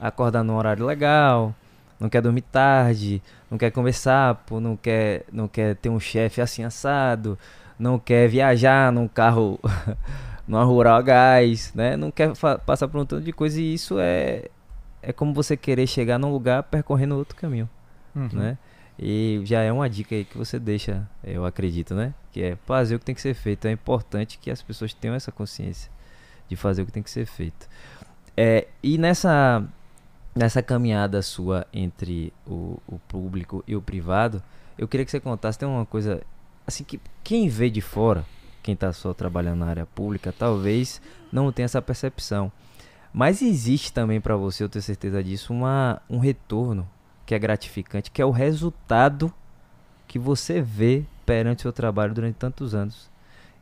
[0.00, 1.54] acordar num horário legal,
[2.00, 6.40] não quer dormir tarde, não quer conversar, pô, não quer, não quer ter um chefe
[6.40, 7.38] assim assado,
[7.78, 9.60] não quer viajar num carro
[10.46, 11.96] numa rural a gás, né?
[11.96, 12.32] Não quer
[12.66, 14.48] passar por um tanto de coisa e isso é
[15.02, 17.68] é como você querer chegar num lugar percorrendo outro caminho,
[18.14, 18.28] uhum.
[18.32, 18.58] né?
[18.98, 22.14] E já é uma dica aí que você deixa, eu acredito, né?
[22.32, 23.66] Que é fazer o que tem que ser feito.
[23.66, 25.90] É importante que as pessoas tenham essa consciência
[26.48, 27.68] de fazer o que tem que ser feito.
[28.36, 29.62] É, e nessa,
[30.34, 34.42] nessa caminhada sua entre o, o público e o privado,
[34.76, 36.22] eu queria que você contasse, tem uma coisa
[36.66, 38.24] assim que quem vê de fora,
[38.62, 42.50] quem está só trabalhando na área pública, talvez não tenha essa percepção.
[43.12, 46.88] Mas existe também para você, eu tenho certeza disso, uma, um retorno
[47.26, 49.32] que é gratificante, que é o resultado
[50.08, 53.10] que você vê perante o seu trabalho durante tantos anos.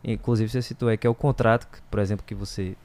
[0.02, 2.76] Inclusive você citou aí que é o contrato, por exemplo, que você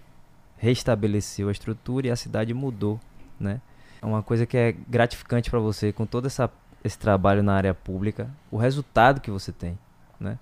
[0.57, 2.99] restabeleceu a estrutura e a cidade mudou,
[3.39, 3.61] né?
[4.01, 6.49] É uma coisa que é gratificante para você com todo essa,
[6.83, 9.77] esse trabalho na área pública, o resultado que você tem,
[10.19, 10.37] né?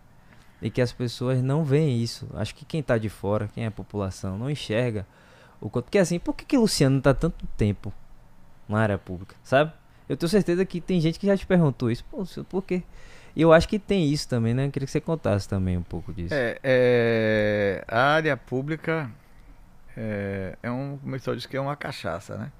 [0.61, 2.27] E que as pessoas não veem isso.
[2.33, 5.05] Acho que quem está de fora, quem é a população, não enxerga
[5.59, 5.85] o quanto.
[5.85, 7.93] Porque assim, por que, que Luciano está tanto tempo
[8.67, 9.71] na área pública, sabe?
[10.07, 12.03] Eu tenho certeza que tem gente que já te perguntou isso.
[12.05, 12.83] Pô, por quê?
[13.35, 14.65] E eu acho que tem isso também, né?
[14.65, 16.33] Eu queria que você contasse também um pouco disso.
[16.33, 19.09] É, é a área pública
[19.97, 22.51] é, é um, como eu disse, que é uma cachaça, né?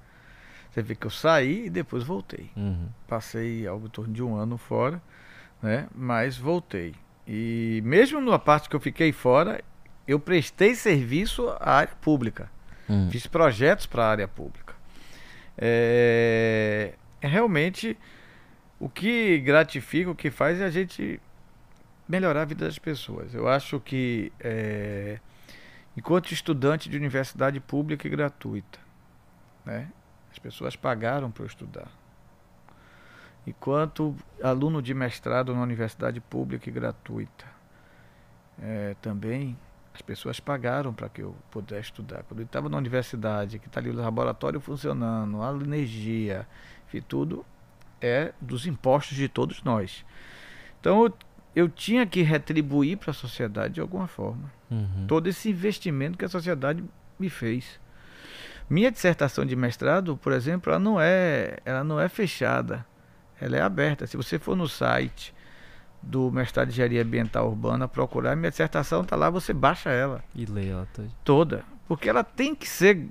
[0.70, 2.50] Você vê que eu saí e depois voltei.
[2.56, 2.88] Uhum.
[3.06, 5.00] Passei algo em torno de um ano fora,
[5.62, 5.86] né?
[5.94, 6.94] Mas voltei.
[7.26, 9.62] E mesmo na parte que eu fiquei fora,
[10.06, 12.50] eu prestei serviço à área pública.
[12.88, 13.08] Uhum.
[13.10, 14.74] Fiz projetos para a área pública.
[15.56, 17.96] É realmente
[18.78, 21.20] o que gratifica, o que faz é a gente
[22.08, 23.34] melhorar a vida das pessoas.
[23.34, 25.18] Eu acho que, é,
[25.96, 28.78] enquanto estudante de universidade pública e gratuita,
[29.64, 29.90] né,
[30.30, 31.88] as pessoas pagaram para eu estudar.
[33.46, 37.44] Enquanto aluno de mestrado na universidade pública e gratuita,
[38.60, 39.56] é, também
[39.92, 42.24] as pessoas pagaram para que eu pudesse estudar.
[42.24, 46.46] Quando eu estava na universidade, que está ali o laboratório funcionando, a energia,
[46.92, 47.44] e tudo
[48.04, 50.04] é dos impostos de todos nós.
[50.80, 51.14] Então eu,
[51.54, 55.06] eu tinha que retribuir para a sociedade de alguma forma uhum.
[55.06, 56.84] todo esse investimento que a sociedade
[57.18, 57.80] me fez.
[58.68, 62.84] Minha dissertação de mestrado, por exemplo, ela não é, ela não é fechada,
[63.40, 64.06] ela é aberta.
[64.06, 65.34] Se você for no site
[66.02, 70.44] do mestrado de engenharia ambiental urbana procurar minha dissertação está lá, você baixa ela e
[70.44, 71.08] lê ela toda.
[71.24, 73.08] toda, porque ela tem que ser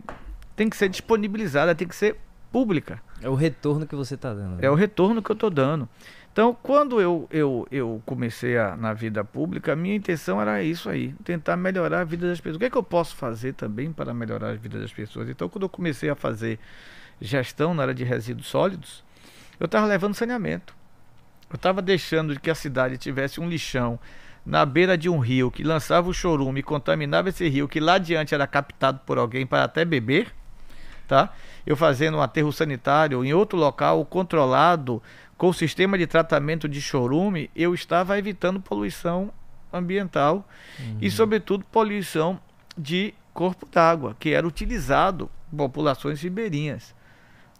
[0.55, 2.17] tem que ser disponibilizada, tem que ser
[2.51, 3.01] pública.
[3.23, 4.57] É o retorno que você está dando.
[4.57, 4.59] Né?
[4.61, 5.87] É o retorno que eu estou dando.
[6.33, 10.89] Então, quando eu, eu, eu comecei a, na vida pública, a minha intenção era isso
[10.89, 12.55] aí, tentar melhorar a vida das pessoas.
[12.55, 15.29] O que é que eu posso fazer também para melhorar a vida das pessoas?
[15.29, 16.59] Então, quando eu comecei a fazer
[17.21, 19.03] gestão na área de resíduos sólidos,
[19.59, 20.75] eu estava levando saneamento.
[21.51, 23.99] Eu estava deixando que a cidade tivesse um lixão
[24.43, 27.93] na beira de um rio que lançava o chorume e contaminava esse rio, que lá
[27.93, 30.33] adiante era captado por alguém para até beber
[31.07, 31.33] tá?
[31.65, 35.01] Eu fazendo um aterro sanitário em outro local controlado
[35.37, 39.31] com o sistema de tratamento de chorume, eu estava evitando poluição
[39.71, 40.47] ambiental
[40.79, 40.97] uhum.
[41.01, 42.39] e, sobretudo, poluição
[42.77, 46.95] de corpo d'água, que era utilizado por populações ribeirinhas.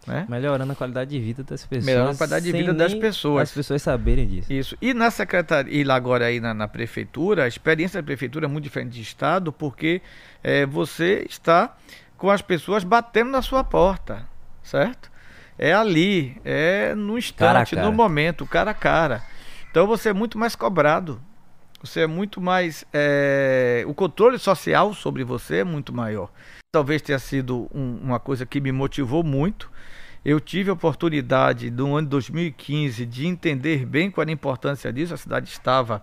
[0.06, 0.26] Né?
[0.28, 1.86] Melhorando a qualidade de vida das pessoas.
[1.86, 3.44] Melhorando a qualidade de vida das pessoas.
[3.44, 4.52] As pessoas saberem disso.
[4.52, 4.76] Isso.
[4.80, 8.64] E na secretaria, e agora aí na, na, prefeitura, a experiência da prefeitura é muito
[8.64, 10.02] diferente de Estado, porque
[10.42, 11.74] é, você está
[12.16, 14.28] com as pessoas batendo na sua porta,
[14.62, 15.10] certo?
[15.58, 19.22] É ali, é no instante, no momento, cara a cara.
[19.70, 21.20] Então você é muito mais cobrado.
[21.80, 22.84] Você é muito mais.
[22.92, 23.84] É...
[23.86, 26.30] O controle social sobre você é muito maior.
[26.72, 29.70] Talvez tenha sido um, uma coisa que me motivou muito.
[30.24, 34.90] Eu tive a oportunidade, no ano de 2015, de entender bem qual era a importância
[34.90, 35.12] disso.
[35.12, 36.02] A cidade estava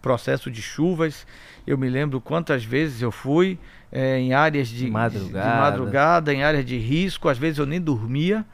[0.00, 1.26] processo de chuvas.
[1.66, 3.58] Eu me lembro quantas vezes eu fui
[3.92, 5.50] é, em áreas de madrugada.
[5.50, 8.44] de madrugada, em áreas de risco, às vezes eu nem dormia,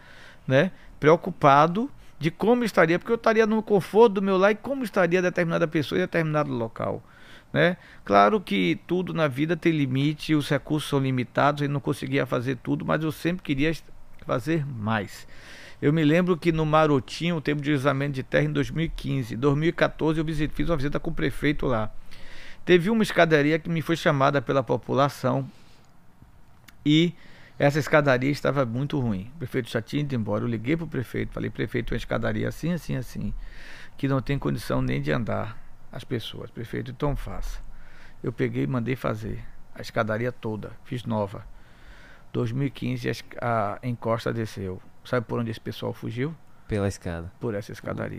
[0.47, 0.71] né?
[0.99, 5.21] Preocupado de como estaria, porque eu estaria no conforto do meu lar e como estaria
[5.21, 7.03] determinada pessoa em determinado local.
[7.53, 7.77] Né?
[8.05, 12.57] Claro que tudo na vida tem limite, os recursos são limitados, e não conseguia fazer
[12.57, 13.73] tudo, mas eu sempre queria
[14.27, 15.27] fazer mais.
[15.81, 19.35] Eu me lembro que no Marotinho, o tempo de deslizamento de terra em 2015.
[19.35, 21.91] Em 2014 eu fiz uma visita com o prefeito lá.
[22.67, 25.49] Teve uma escadaria que me foi chamada pela população
[26.85, 27.15] e
[27.57, 29.31] essa escadaria estava muito ruim.
[29.37, 30.43] O prefeito já tinha ido embora.
[30.43, 33.33] Eu liguei para o prefeito, falei, prefeito, uma escadaria assim, assim, assim,
[33.97, 35.57] que não tem condição nem de andar
[35.93, 36.51] as pessoas.
[36.51, 37.61] Prefeito, então faça.
[38.21, 41.47] Eu peguei e mandei fazer a escadaria toda, fiz nova.
[42.33, 43.09] 2015
[43.41, 44.83] a encosta desceu.
[45.05, 46.35] Sabe por onde esse pessoal fugiu?
[46.67, 47.31] Pela escada.
[47.39, 48.19] Por essa escadaria.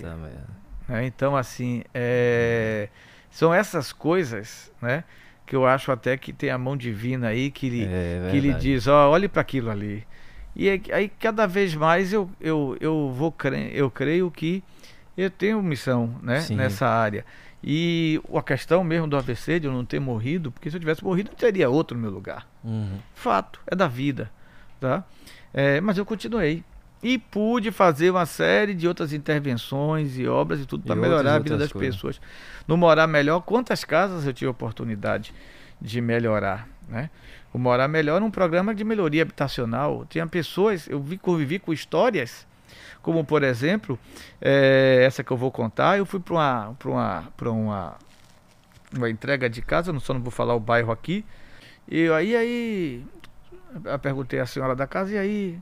[0.87, 2.87] É, então, assim, é,
[3.29, 5.03] são essas coisas, né?
[5.45, 8.53] Que eu acho até que tem a mão divina aí que lhe, é, que lhe
[8.53, 10.05] diz, ó, olhe para aquilo ali.
[10.55, 14.63] E aí, cada vez mais eu, eu, eu vou cre eu creio que
[15.15, 17.23] eu tenho missão né, nessa área.
[17.63, 21.03] E a questão mesmo do AVC, de eu não ter morrido, porque se eu tivesse
[21.03, 22.47] morrido, não teria outro no meu lugar.
[22.63, 22.97] Uhum.
[23.15, 24.31] Fato, é da vida.
[24.79, 25.03] Tá?
[25.53, 26.63] É, mas eu continuei.
[27.01, 31.39] E pude fazer uma série de outras intervenções e obras e tudo para melhorar a
[31.39, 31.95] vida das coisas.
[31.95, 32.21] pessoas.
[32.67, 35.33] No Morar Melhor, quantas casas eu tive oportunidade
[35.79, 36.67] de melhorar?
[36.89, 37.09] Né?
[37.53, 40.05] O Morar Melhor é um programa de melhoria habitacional.
[40.09, 42.47] Tinha pessoas, eu vi, convivi com histórias
[43.07, 43.97] como por exemplo,
[44.41, 47.95] é, essa que eu vou contar, eu fui para uma, uma, uma,
[48.93, 51.23] uma entrega de casa, não só não vou falar o bairro aqui,
[51.87, 53.05] e aí, aí
[53.85, 55.59] eu perguntei à senhora da casa, e aí,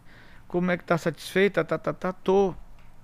[0.56, 1.66] como é que tá satisfeita?
[1.66, 2.56] Tá, tá, tá, tô.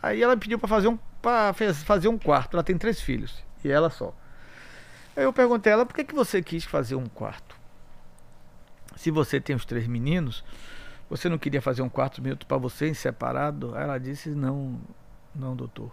[0.02, 1.54] Aí ela pediu para fazer um para
[1.84, 2.56] fazer um quarto.
[2.56, 4.16] Ela tem três filhos e ela só.
[5.18, 7.58] Aí eu perguntei a ela por que, que você quis fazer um quarto.
[8.96, 10.46] Se você tem os três meninos,
[11.10, 13.76] você não queria fazer um quarto minuto para você em separado?
[13.76, 14.80] Ela disse: Não,
[15.36, 15.92] não, doutor.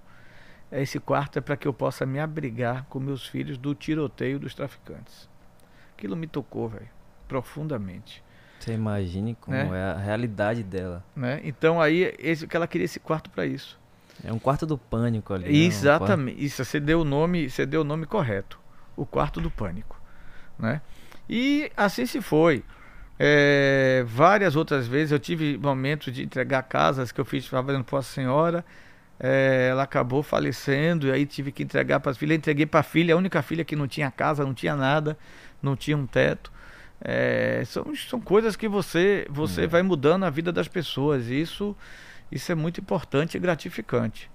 [0.71, 4.55] Esse quarto é para que eu possa me abrigar com meus filhos do tiroteio dos
[4.55, 5.29] traficantes.
[5.97, 6.89] Aquilo me tocou, velho,
[7.27, 8.23] profundamente.
[8.59, 9.79] Você imagine como né?
[9.79, 11.05] é a realidade dela.
[11.15, 11.41] Né?
[11.45, 13.79] Então aí esse, que ela queria esse quarto para isso.
[14.25, 15.65] É um quarto do pânico ali.
[15.65, 16.37] Exatamente.
[16.37, 16.43] Né?
[16.43, 18.59] Um isso você deu o nome, você deu o nome correto.
[18.97, 20.01] O quarto do pânico,
[20.59, 20.81] né?
[21.29, 22.65] E assim se foi.
[23.19, 27.99] É, várias outras vezes eu tive momentos de entregar casas que eu fiz fazendo para
[27.99, 28.65] a senhora.
[29.21, 32.39] É, ela acabou falecendo e aí tive que entregar para as filhas.
[32.39, 35.17] Entreguei para a filha, a única filha que não tinha casa, não tinha nada,
[35.63, 36.53] não tinha um teto.
[37.01, 39.67] É, são, são coisas que você, você é.
[39.67, 41.29] vai mudando a vida das pessoas.
[41.29, 41.77] E isso,
[42.31, 44.31] isso é muito importante e gratificante.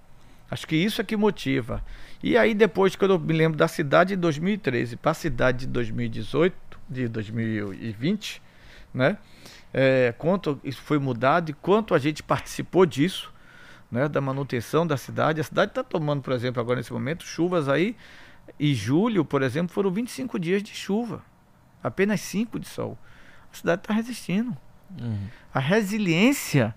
[0.49, 1.83] Acho que isso é que motiva.
[2.21, 5.67] E aí, depois que eu me lembro da cidade de 2013 para a cidade de
[5.67, 6.55] 2018,
[6.87, 8.41] de 2020,
[8.93, 9.17] né?
[9.73, 13.33] É, quanto isso foi mudado e quanto a gente participou disso,
[13.91, 14.07] né?
[14.07, 15.41] Da manutenção da cidade.
[15.41, 17.95] A cidade está tomando, por exemplo, agora nesse momento, chuvas aí.
[18.59, 21.23] E julho, por exemplo, foram 25 dias de chuva,
[21.83, 22.97] apenas 5 de sol.
[23.51, 24.55] A cidade está resistindo.
[24.99, 25.27] Uhum.
[25.53, 26.73] A resiliência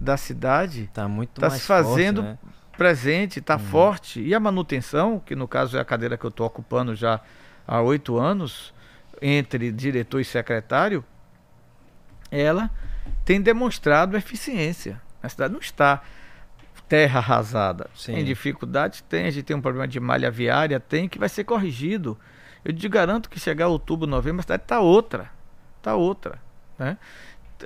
[0.00, 2.52] da cidade está muito tá se fazendo forte, né?
[2.76, 3.60] presente, está uhum.
[3.60, 4.20] forte.
[4.20, 7.20] E a manutenção, que no caso é a cadeira que eu estou ocupando já
[7.66, 8.74] há oito anos,
[9.20, 11.04] entre diretor e secretário,
[12.30, 12.70] ela
[13.24, 15.00] tem demonstrado eficiência.
[15.22, 16.02] A cidade não está
[16.88, 17.90] terra arrasada.
[17.94, 18.14] Sim.
[18.14, 19.02] Tem dificuldades?
[19.02, 19.26] Tem.
[19.26, 20.80] A gente tem um problema de malha viária?
[20.80, 22.18] Tem, que vai ser corrigido.
[22.64, 25.30] Eu te garanto que chegar outubro, novembro, a cidade está outra.
[25.78, 26.40] Está outra.
[26.78, 26.96] Né?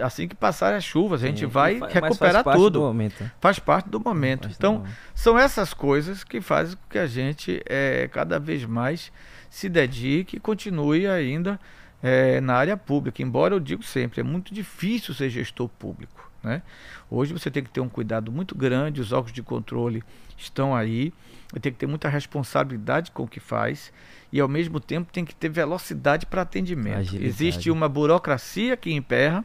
[0.00, 2.80] Assim que passarem as chuvas, a gente Sim, vai faz, recuperar faz tudo.
[3.40, 4.48] Faz parte do momento.
[4.50, 4.96] então, do momento.
[5.14, 9.12] são essas coisas que fazem com que a gente é, cada vez mais
[9.50, 11.60] se dedique e continue ainda
[12.02, 13.22] é, na área pública.
[13.22, 16.31] Embora eu digo sempre, é muito difícil ser gestor público.
[16.42, 16.62] Né?
[17.10, 20.02] Hoje você tem que ter um cuidado muito grande, os órgãos de controle
[20.36, 21.12] estão aí,
[21.60, 23.92] tem que ter muita responsabilidade com o que faz
[24.32, 26.98] e ao mesmo tempo tem que ter velocidade para atendimento.
[26.98, 27.28] Agilidade.
[27.28, 29.44] Existe uma burocracia que emperra,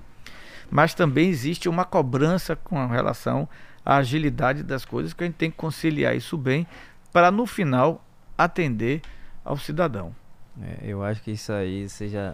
[0.72, 3.48] mas também existe uma cobrança com relação
[3.86, 6.66] à agilidade das coisas que a gente tem que conciliar isso bem
[7.14, 8.04] para no final
[8.38, 9.02] atender
[9.44, 10.16] ao cidadão.
[10.62, 12.34] É, eu acho que isso aí você já,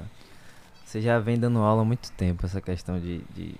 [0.85, 3.55] você já vem dando aula há muito tempo, essa questão de, de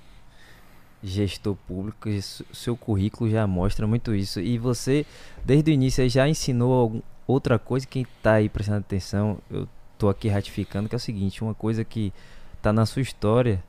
[1.03, 2.09] gestor público,
[2.53, 4.39] seu currículo já mostra muito isso.
[4.39, 5.05] E você,
[5.43, 10.27] desde o início, já ensinou outra coisa, quem está aí prestando atenção, eu estou aqui
[10.27, 12.13] ratificando, que é o seguinte, uma coisa que
[12.57, 13.63] está na sua história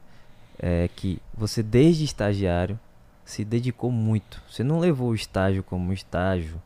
[0.58, 2.78] é que você, desde estagiário,
[3.24, 4.40] se dedicou muito.
[4.48, 6.62] Você não levou o estágio como um estágio,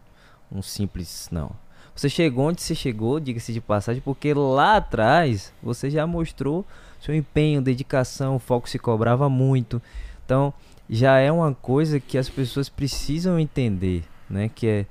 [0.52, 1.52] um simples, não
[2.00, 6.64] você chegou onde você chegou, diga-se de passagem, porque lá atrás você já mostrou
[7.00, 9.82] seu empenho, dedicação, o foco se cobrava muito.
[10.28, 10.52] Então,
[10.90, 14.50] já é uma coisa que as pessoas precisam entender, né?
[14.54, 14.86] Que é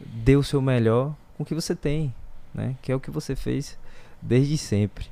[0.00, 2.12] dê o seu melhor com o que você tem,
[2.52, 2.74] né?
[2.82, 3.78] Que é o que você fez
[4.20, 5.06] desde sempre.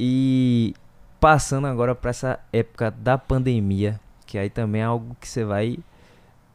[0.00, 0.74] E
[1.20, 5.78] passando agora para essa época da pandemia, que aí também é algo que você vai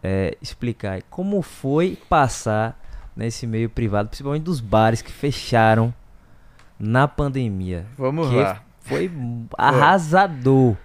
[0.01, 2.75] é, explicar como foi passar
[3.15, 5.93] nesse meio privado, principalmente dos bares que fecharam
[6.79, 7.85] na pandemia.
[7.95, 8.63] Vamos lá.
[8.79, 9.11] Foi
[9.55, 10.75] arrasador.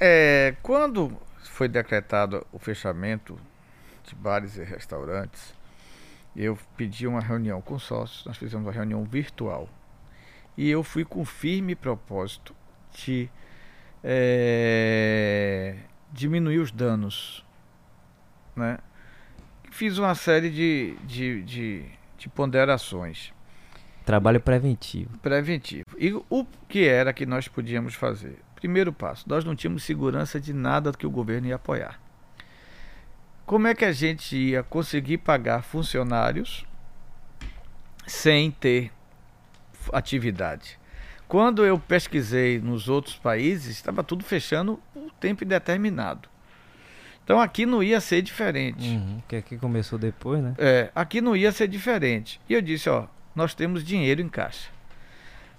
[0.00, 3.38] É, quando foi decretado o fechamento
[4.04, 5.54] de bares e restaurantes,
[6.36, 9.68] eu pedi uma reunião com sócios, nós fizemos uma reunião virtual.
[10.56, 12.54] E eu fui com firme propósito
[12.92, 13.28] de
[14.02, 15.76] é,
[16.12, 17.44] diminuir os danos.
[18.54, 18.78] Né?
[19.70, 21.84] Fiz uma série de, de, de,
[22.18, 23.32] de ponderações.
[24.04, 25.16] Trabalho preventivo.
[25.18, 25.84] Preventivo.
[25.98, 28.38] E o que era que nós podíamos fazer?
[28.64, 32.00] Primeiro passo, nós não tínhamos segurança de nada que o governo ia apoiar.
[33.44, 36.64] Como é que a gente ia conseguir pagar funcionários
[38.06, 38.90] sem ter
[39.92, 40.78] atividade?
[41.28, 46.26] Quando eu pesquisei nos outros países, estava tudo fechando por tempo indeterminado.
[47.22, 48.88] Então aqui não ia ser diferente.
[48.88, 50.54] Uhum, que aqui começou depois, né?
[50.56, 52.40] É, aqui não ia ser diferente.
[52.48, 54.70] E eu disse, ó, nós temos dinheiro em caixa.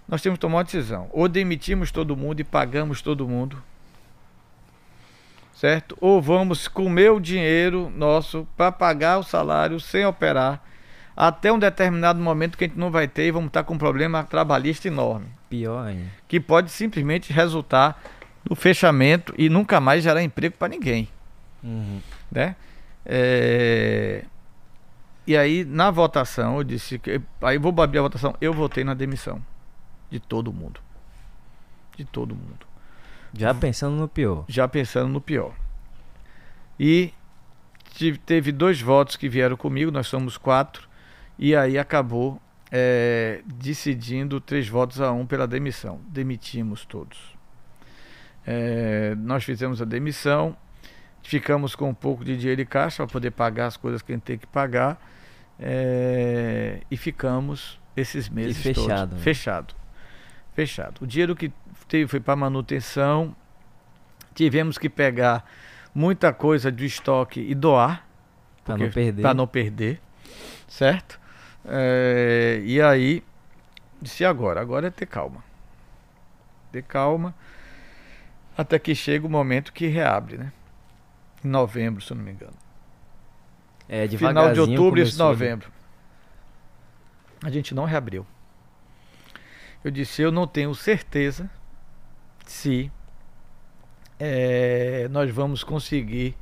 [0.08, 1.10] Nós temos que tomar uma decisão.
[1.12, 3.62] Ou demitimos todo mundo e pagamos todo mundo.
[5.56, 5.98] Certo?
[6.02, 10.62] Ou vamos comer o dinheiro nosso para pagar o salário sem operar
[11.16, 13.78] até um determinado momento que a gente não vai ter e vamos estar com um
[13.78, 15.28] problema trabalhista enorme.
[15.50, 16.12] Pior ainda.
[16.28, 18.02] Que pode simplesmente resultar
[18.48, 21.08] no fechamento e nunca mais gerar emprego para ninguém.
[21.64, 22.02] Uhum.
[22.32, 22.56] Né?
[23.06, 24.26] É...
[25.26, 27.20] E aí, na votação, eu disse que.
[27.42, 28.36] Aí vou abrir a votação.
[28.40, 29.42] Eu votei na demissão.
[30.10, 30.80] De todo mundo.
[31.98, 32.66] De todo mundo.
[33.34, 34.46] Já pensando no pior.
[34.48, 35.54] Já pensando no pior.
[36.80, 37.14] E
[38.26, 40.88] teve dois votos que vieram comigo, nós somos quatro.
[41.38, 42.42] E aí acabou
[42.72, 46.00] é, decidindo três votos a um pela demissão.
[46.08, 47.36] Demitimos todos.
[48.46, 50.56] É, nós fizemos a demissão,
[51.24, 54.16] ficamos com um pouco de dinheiro em caixa para poder pagar as coisas que a
[54.16, 55.02] gente tem que pagar.
[55.60, 59.18] É, e ficamos esses meses e fechado, todos.
[59.18, 59.24] Né?
[59.24, 59.76] Fechado.
[60.56, 61.04] Fechado.
[61.04, 61.52] O dinheiro que
[61.88, 63.36] teve foi para manutenção.
[64.34, 65.46] Tivemos que pegar
[65.94, 68.08] muita coisa do estoque e doar.
[68.64, 69.22] Para não perder.
[69.22, 70.02] Para não perder.
[70.66, 71.20] Certo?
[71.66, 73.22] É, e aí,
[74.02, 75.44] disse agora, agora é ter calma.
[76.72, 77.36] Ter calma.
[78.58, 80.54] Até que chega o momento que reabre, né?
[81.44, 82.56] Em novembro, se eu não me engano.
[83.90, 85.70] É, Final de outubro e novembro.
[87.44, 88.26] A gente não reabriu.
[89.86, 91.48] Eu disse, eu não tenho certeza
[92.44, 92.92] se
[94.20, 96.36] é, nós vamos conseguir.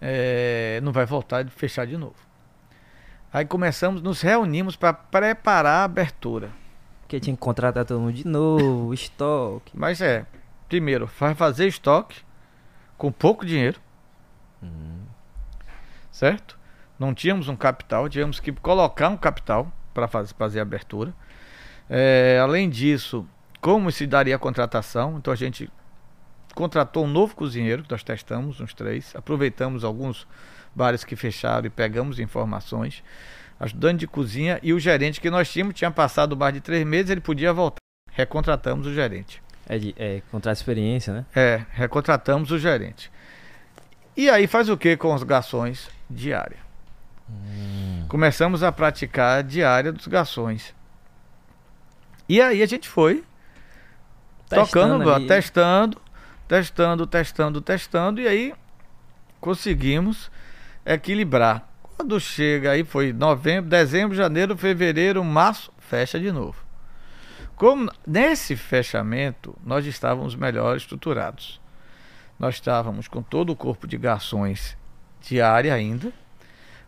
[0.00, 2.16] É, não vai voltar de fechar de novo.
[3.30, 6.48] Aí começamos, nos reunimos para preparar a abertura.
[7.02, 9.70] Porque tinha que contratar todo mundo de novo, estoque.
[9.74, 10.24] Mas é,
[10.70, 12.22] primeiro, vai fazer estoque
[12.96, 13.78] com pouco dinheiro.
[14.62, 15.02] Uhum.
[16.10, 16.58] Certo?
[16.98, 21.12] Não tínhamos um capital, tivemos que colocar um capital para fazer, fazer a abertura.
[21.88, 23.26] É, além disso,
[23.60, 25.16] como se daria a contratação?
[25.18, 25.70] Então a gente
[26.54, 29.14] contratou um novo cozinheiro, que nós testamos, uns três.
[29.14, 30.26] Aproveitamos alguns
[30.74, 33.02] bares que fecharam e pegamos informações.
[33.60, 36.86] Ajudante de cozinha e o gerente que nós tínhamos, tinha passado o bar de três
[36.86, 37.78] meses, ele podia voltar.
[38.12, 39.42] Recontratamos o gerente.
[39.68, 41.26] É, de, é contrato de experiência, né?
[41.34, 43.10] É, recontratamos o gerente.
[44.16, 45.88] E aí faz o que com os garçons?
[46.08, 46.56] Diária.
[47.28, 48.06] Hum.
[48.08, 50.74] Começamos a praticar a diária dos garçons.
[52.28, 53.24] E aí a gente foi
[54.48, 55.26] Testando tocando, ali.
[55.26, 56.00] testando,
[56.46, 58.54] testando, testando, testando, e aí
[59.40, 60.30] conseguimos
[60.84, 61.68] equilibrar.
[61.82, 66.56] Quando chega aí foi novembro, dezembro, janeiro, fevereiro, março, fecha de novo.
[67.54, 71.60] Como nesse fechamento nós estávamos melhor estruturados.
[72.38, 74.76] Nós estávamos com todo o corpo de garçons
[75.20, 76.12] diária ainda,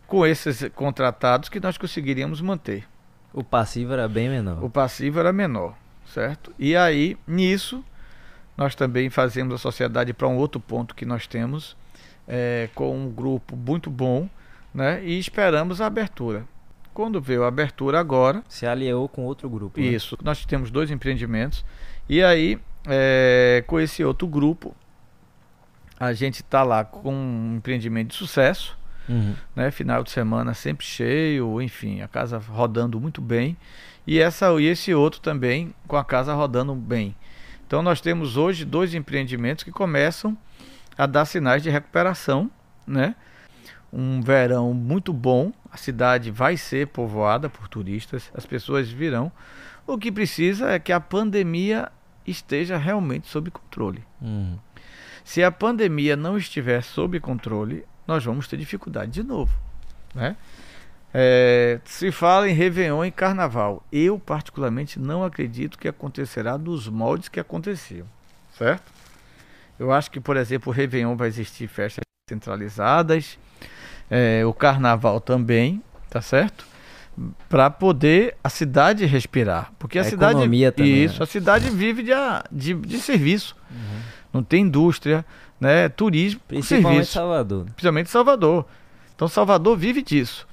[0.07, 2.87] com esses contratados que nós conseguiríamos manter.
[3.33, 4.63] O passivo era bem menor.
[4.63, 5.75] O passivo era menor,
[6.05, 6.53] certo?
[6.59, 7.83] E aí, nisso,
[8.57, 11.77] nós também fazemos a sociedade para um outro ponto que nós temos,
[12.27, 14.29] é, com um grupo muito bom,
[14.73, 15.03] né?
[15.03, 16.45] E esperamos a abertura.
[16.93, 19.79] Quando veio a abertura agora, Se aliou com outro grupo.
[19.79, 19.87] né?
[19.87, 21.63] isso, nós temos dois empreendimentos,
[22.09, 24.75] e aí, é, com esse outro grupo,
[25.97, 28.77] a gente está lá com um empreendimento de sucesso,
[29.11, 29.35] Uhum.
[29.55, 29.69] né?
[29.71, 33.57] Final de semana sempre cheio, enfim, a casa rodando muito bem.
[34.07, 37.15] E essa e esse outro também com a casa rodando bem.
[37.67, 40.37] Então nós temos hoje dois empreendimentos que começam
[40.97, 42.49] a dar sinais de recuperação,
[42.85, 43.15] né?
[43.93, 49.31] Um verão muito bom, a cidade vai ser povoada por turistas, as pessoas virão.
[49.85, 51.91] O que precisa é que a pandemia
[52.25, 54.03] esteja realmente sob controle.
[54.21, 54.57] Uhum.
[55.23, 59.53] Se a pandemia não estiver sob controle, nós vamos ter dificuldade de novo.
[60.13, 60.35] Né?
[61.13, 63.83] É, se fala em Réveillon e Carnaval.
[63.91, 68.07] Eu, particularmente, não acredito que acontecerá nos moldes que aconteciam.
[68.57, 68.83] Certo?
[69.77, 73.37] Eu acho que, por exemplo, o Réveillon vai existir festas centralizadas,
[74.09, 76.65] é, o Carnaval também, tá certo?
[77.49, 79.71] Para poder a cidade respirar.
[79.77, 80.33] Porque a, a cidade.
[80.33, 81.23] Também, isso, né?
[81.23, 82.11] a cidade vive de,
[82.51, 83.55] de, de serviço.
[83.69, 84.01] Uhum.
[84.33, 85.25] Não tem indústria,
[85.61, 85.87] né?
[85.87, 87.13] Turismo, Principalmente serviço.
[87.13, 87.65] Salvador.
[87.65, 88.65] Principalmente Salvador.
[89.15, 90.45] Então Salvador vive disso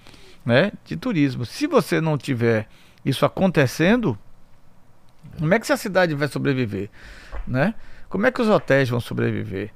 [0.48, 1.44] né, de turismo.
[1.44, 2.66] Se você não tiver
[3.04, 4.18] isso acontecendo,
[5.38, 6.88] como é que essa cidade vai sobreviver,
[7.46, 7.74] né?
[8.08, 9.70] Como é que os hotéis vão sobreviver?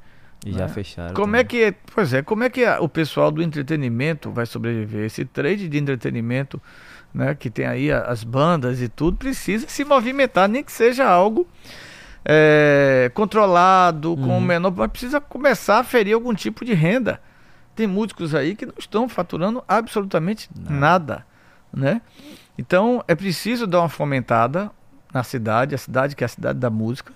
[0.46, 0.60] E né?
[0.60, 1.12] já fecharam.
[1.12, 1.64] Como é também.
[1.64, 5.04] é que, pois é, como é que a, o pessoal do entretenimento vai sobreviver?
[5.04, 6.60] Esse trade de entretenimento,
[7.12, 11.46] né, que tem aí as bandas e tudo, precisa se movimentar, nem que seja algo
[12.24, 14.40] é, controlado, com uhum.
[14.40, 17.20] menor, mas precisa começar a ferir algum tipo de renda.
[17.74, 20.78] Tem músicos aí que não estão faturando absolutamente não.
[20.78, 21.26] nada,
[21.72, 22.02] né?
[22.56, 24.70] Então é preciso dar uma fomentada
[25.12, 27.12] na cidade, a cidade que é a cidade da música,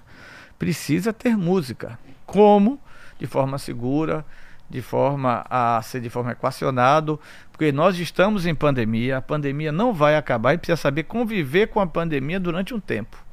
[0.58, 1.98] precisa ter música.
[2.24, 2.80] Como?
[3.18, 4.24] De forma segura,
[4.68, 7.20] de forma a ser de forma equacionado,
[7.52, 11.80] porque nós estamos em pandemia, a pandemia não vai acabar e precisa saber conviver com
[11.80, 13.25] a pandemia durante um tempo.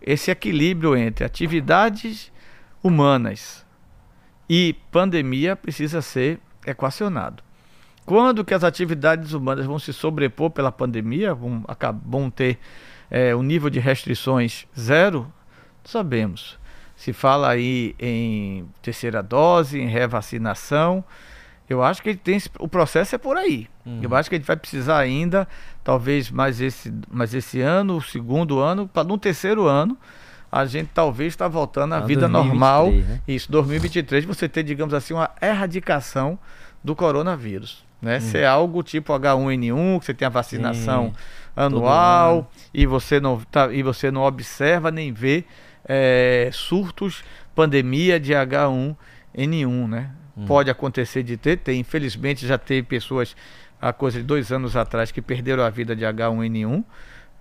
[0.00, 2.32] Esse equilíbrio entre atividades
[2.82, 3.66] humanas
[4.48, 7.42] e pandemia precisa ser equacionado.
[8.06, 11.62] Quando que as atividades humanas vão se sobrepor pela pandemia, vão,
[12.06, 12.58] vão ter
[13.10, 15.30] é, um nível de restrições zero?
[15.84, 16.58] Sabemos.
[16.96, 21.04] Se fala aí em terceira dose, em revacinação.
[21.68, 23.68] Eu acho que tem o processo é por aí.
[23.84, 24.00] Uhum.
[24.02, 25.46] Eu acho que a gente vai precisar ainda,
[25.84, 29.96] talvez mais esse, mais esse ano, o segundo ano, para no terceiro ano,
[30.50, 32.90] a gente talvez está voltando à ah, vida 2023, normal.
[32.90, 33.20] Né?
[33.28, 36.38] Isso, 2023, você ter, digamos assim, uma erradicação
[36.82, 37.84] do coronavírus.
[38.00, 38.16] Né?
[38.16, 38.20] Hum.
[38.20, 41.14] Se é algo tipo H1N1, que você tem a vacinação Sim,
[41.54, 45.44] anual e você, não tá, e você não observa nem vê
[45.84, 47.22] é, surtos,
[47.54, 50.10] pandemia de H1N1, né?
[50.38, 50.46] Hum.
[50.46, 51.80] Pode acontecer de ter, tem.
[51.80, 53.36] Infelizmente já teve pessoas
[53.80, 56.84] há coisa de dois anos atrás que perderam a vida de H1N1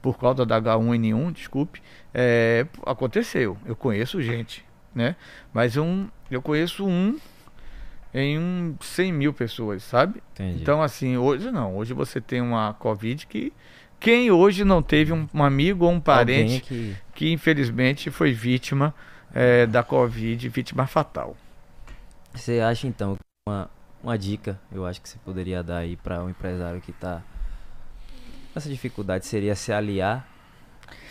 [0.02, 1.82] por causa da H1N1, desculpe,
[2.14, 3.58] é, aconteceu.
[3.66, 4.64] Eu conheço gente,
[4.94, 5.16] né?
[5.54, 7.18] Mas um, eu conheço um
[8.14, 10.22] em um 100 mil pessoas, sabe?
[10.34, 10.62] Entendi.
[10.62, 11.76] Então, assim, hoje não.
[11.76, 13.54] Hoje você tem uma Covid que.
[14.00, 16.96] Quem hoje não teve um, um amigo ou um parente que...
[17.16, 17.32] que...
[17.32, 18.94] infelizmente foi vítima
[19.34, 21.36] é, da Covid, vítima fatal.
[22.34, 23.18] Você acha então
[23.48, 23.70] uma,
[24.04, 27.22] uma dica, eu acho que você poderia dar aí para um empresário que está
[28.58, 30.28] essa dificuldade seria se aliar,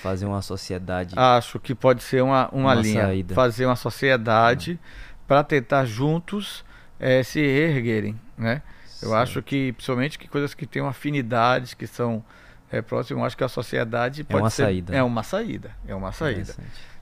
[0.02, 1.14] fazer uma sociedade.
[1.16, 3.05] Acho que pode ser uma, uma, uma linha.
[3.05, 3.34] Saída.
[3.34, 4.78] Fazer uma sociedade
[5.26, 6.64] para tentar juntos
[6.98, 8.62] é, se erguerem, né?
[9.02, 12.24] Eu acho que, principalmente, que coisas que tenham afinidades, que são
[12.72, 14.62] é, próximas, acho que a sociedade pode é uma ser...
[14.64, 14.97] Saída.
[14.97, 15.70] É uma saída.
[15.86, 16.56] É uma saída.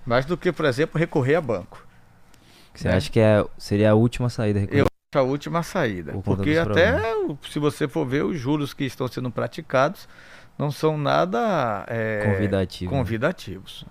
[0.05, 1.87] Mais do que, por exemplo, recorrer a banco.
[2.75, 2.97] Você né?
[2.97, 4.67] acha que é, seria a última saída?
[4.71, 6.13] Eu acho a última saída.
[6.13, 6.99] Por porque até,
[7.49, 10.09] se você for ver, os juros que estão sendo praticados
[10.59, 12.99] não são nada é, Convidativo, né?
[12.99, 13.85] convidativos.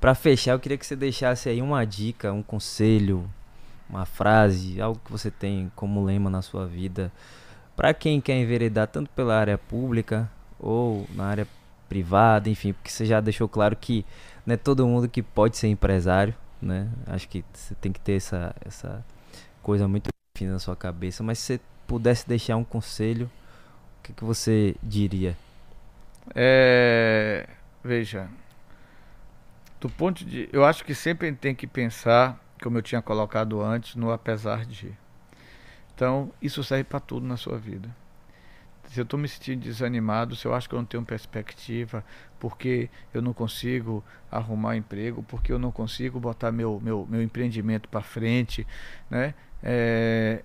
[0.00, 3.28] Para fechar, eu queria que você deixasse aí uma dica, um conselho,
[3.88, 7.10] uma frase, algo que você tem como lema na sua vida,
[7.74, 11.46] para quem quer enveredar tanto pela área pública ou na área
[11.88, 14.04] privada, enfim, porque você já deixou claro que
[14.44, 16.88] não é todo mundo que pode ser empresário, né?
[17.06, 19.04] Acho que você tem que ter essa, essa
[19.62, 23.30] coisa muito fina na sua cabeça, mas se você pudesse deixar um conselho,
[23.98, 25.36] o que, que você diria?
[26.34, 27.48] É,
[27.82, 28.28] veja,
[29.80, 33.94] do ponto de, eu acho que sempre tem que pensar, como eu tinha colocado antes,
[33.94, 34.92] no apesar de.
[35.94, 37.88] Então, isso serve para tudo na sua vida.
[38.88, 42.02] Se eu estou me sentindo desanimado, se eu acho que eu não tenho perspectiva,
[42.40, 47.88] porque eu não consigo arrumar emprego, porque eu não consigo botar meu, meu, meu empreendimento
[47.88, 48.66] para frente,
[49.10, 49.34] né?
[49.62, 50.42] É,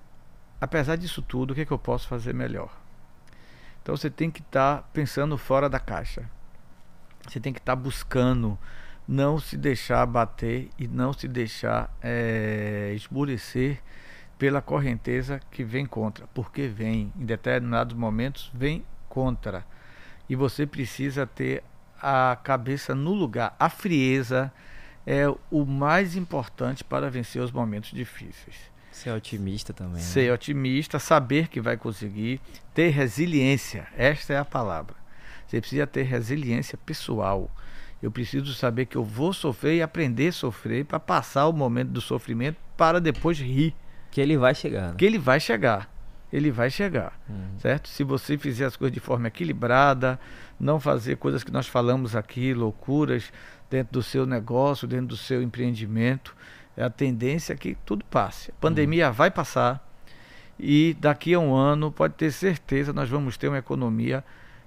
[0.60, 2.70] apesar disso tudo, o que, é que eu posso fazer melhor?
[3.82, 6.30] Então você tem que estar tá pensando fora da caixa.
[7.28, 8.58] Você tem que estar tá buscando
[9.08, 13.82] não se deixar bater e não se deixar é, esmurecer
[14.44, 16.28] pela correnteza que vem contra.
[16.34, 19.66] Porque vem, em determinados momentos, vem contra.
[20.28, 21.64] E você precisa ter
[22.02, 23.56] a cabeça no lugar.
[23.58, 24.52] A frieza
[25.08, 28.70] é o mais importante para vencer os momentos difíceis.
[28.92, 29.94] Ser otimista também.
[29.94, 30.00] Né?
[30.02, 32.42] Ser otimista, saber que vai conseguir,
[32.74, 33.88] ter resiliência.
[33.96, 34.96] Esta é a palavra.
[35.48, 37.50] Você precisa ter resiliência pessoal.
[38.02, 41.92] Eu preciso saber que eu vou sofrer e aprender a sofrer para passar o momento
[41.92, 43.74] do sofrimento para depois rir.
[44.14, 44.90] Que ele vai chegar.
[44.90, 44.96] Né?
[44.98, 45.92] Que ele vai chegar.
[46.32, 47.60] Ele vai chegar, uhum.
[47.60, 47.88] certo?
[47.90, 50.20] Se você fizer as coisas de forma equilibrada,
[50.60, 53.32] não fazer coisas que nós falamos aqui, loucuras,
[53.70, 56.36] dentro do seu negócio, dentro do seu empreendimento,
[56.76, 58.50] é a tendência que tudo passe.
[58.50, 59.14] A pandemia uhum.
[59.14, 59.88] vai passar
[60.60, 64.24] e daqui a um ano, pode ter certeza, nós vamos ter uma economia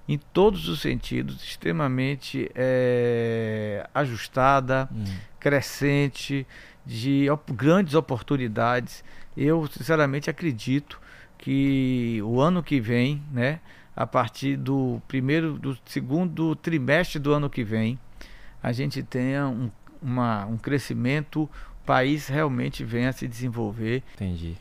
[0.07, 5.03] em todos os sentidos, extremamente é, ajustada, hum.
[5.39, 6.47] crescente,
[6.85, 9.03] de op grandes oportunidades.
[9.37, 10.99] Eu, sinceramente, acredito
[11.37, 13.59] que o ano que vem, né,
[13.95, 17.99] a partir do primeiro, do segundo trimestre do ano que vem,
[18.61, 19.69] a gente tenha um,
[20.01, 24.03] uma, um crescimento, o país realmente venha a se desenvolver.
[24.15, 24.55] Entendi.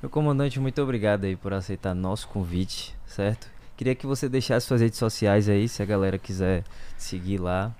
[0.00, 3.48] Meu comandante, muito obrigado aí por aceitar nosso convite, certo?
[3.76, 6.64] Queria que você deixasse suas redes sociais aí, se a galera quiser
[6.96, 7.72] seguir lá.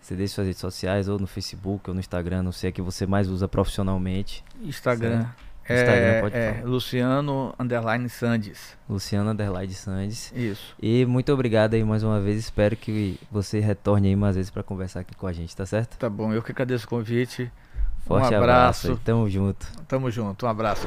[0.00, 2.82] Você deixa suas redes sociais, ou no Facebook, ou no Instagram, não sei a que
[2.82, 4.44] você mais usa profissionalmente.
[4.62, 5.22] Instagram.
[5.22, 6.66] É, Instagram, pode é, falar.
[6.66, 8.76] Luciano Underline Sandes.
[8.88, 10.32] Luciano Underline Sandes.
[10.34, 10.74] Isso.
[10.80, 12.38] E muito obrigado aí mais uma vez.
[12.38, 15.96] Espero que você retorne aí mais vezes para conversar aqui com a gente, tá certo?
[15.96, 17.50] Tá bom, eu que agradeço o convite.
[18.06, 18.86] Forte um abraço.
[18.86, 19.02] abraço.
[19.02, 19.66] Tamo junto.
[19.88, 20.44] Tamo junto.
[20.44, 20.86] Um abraço.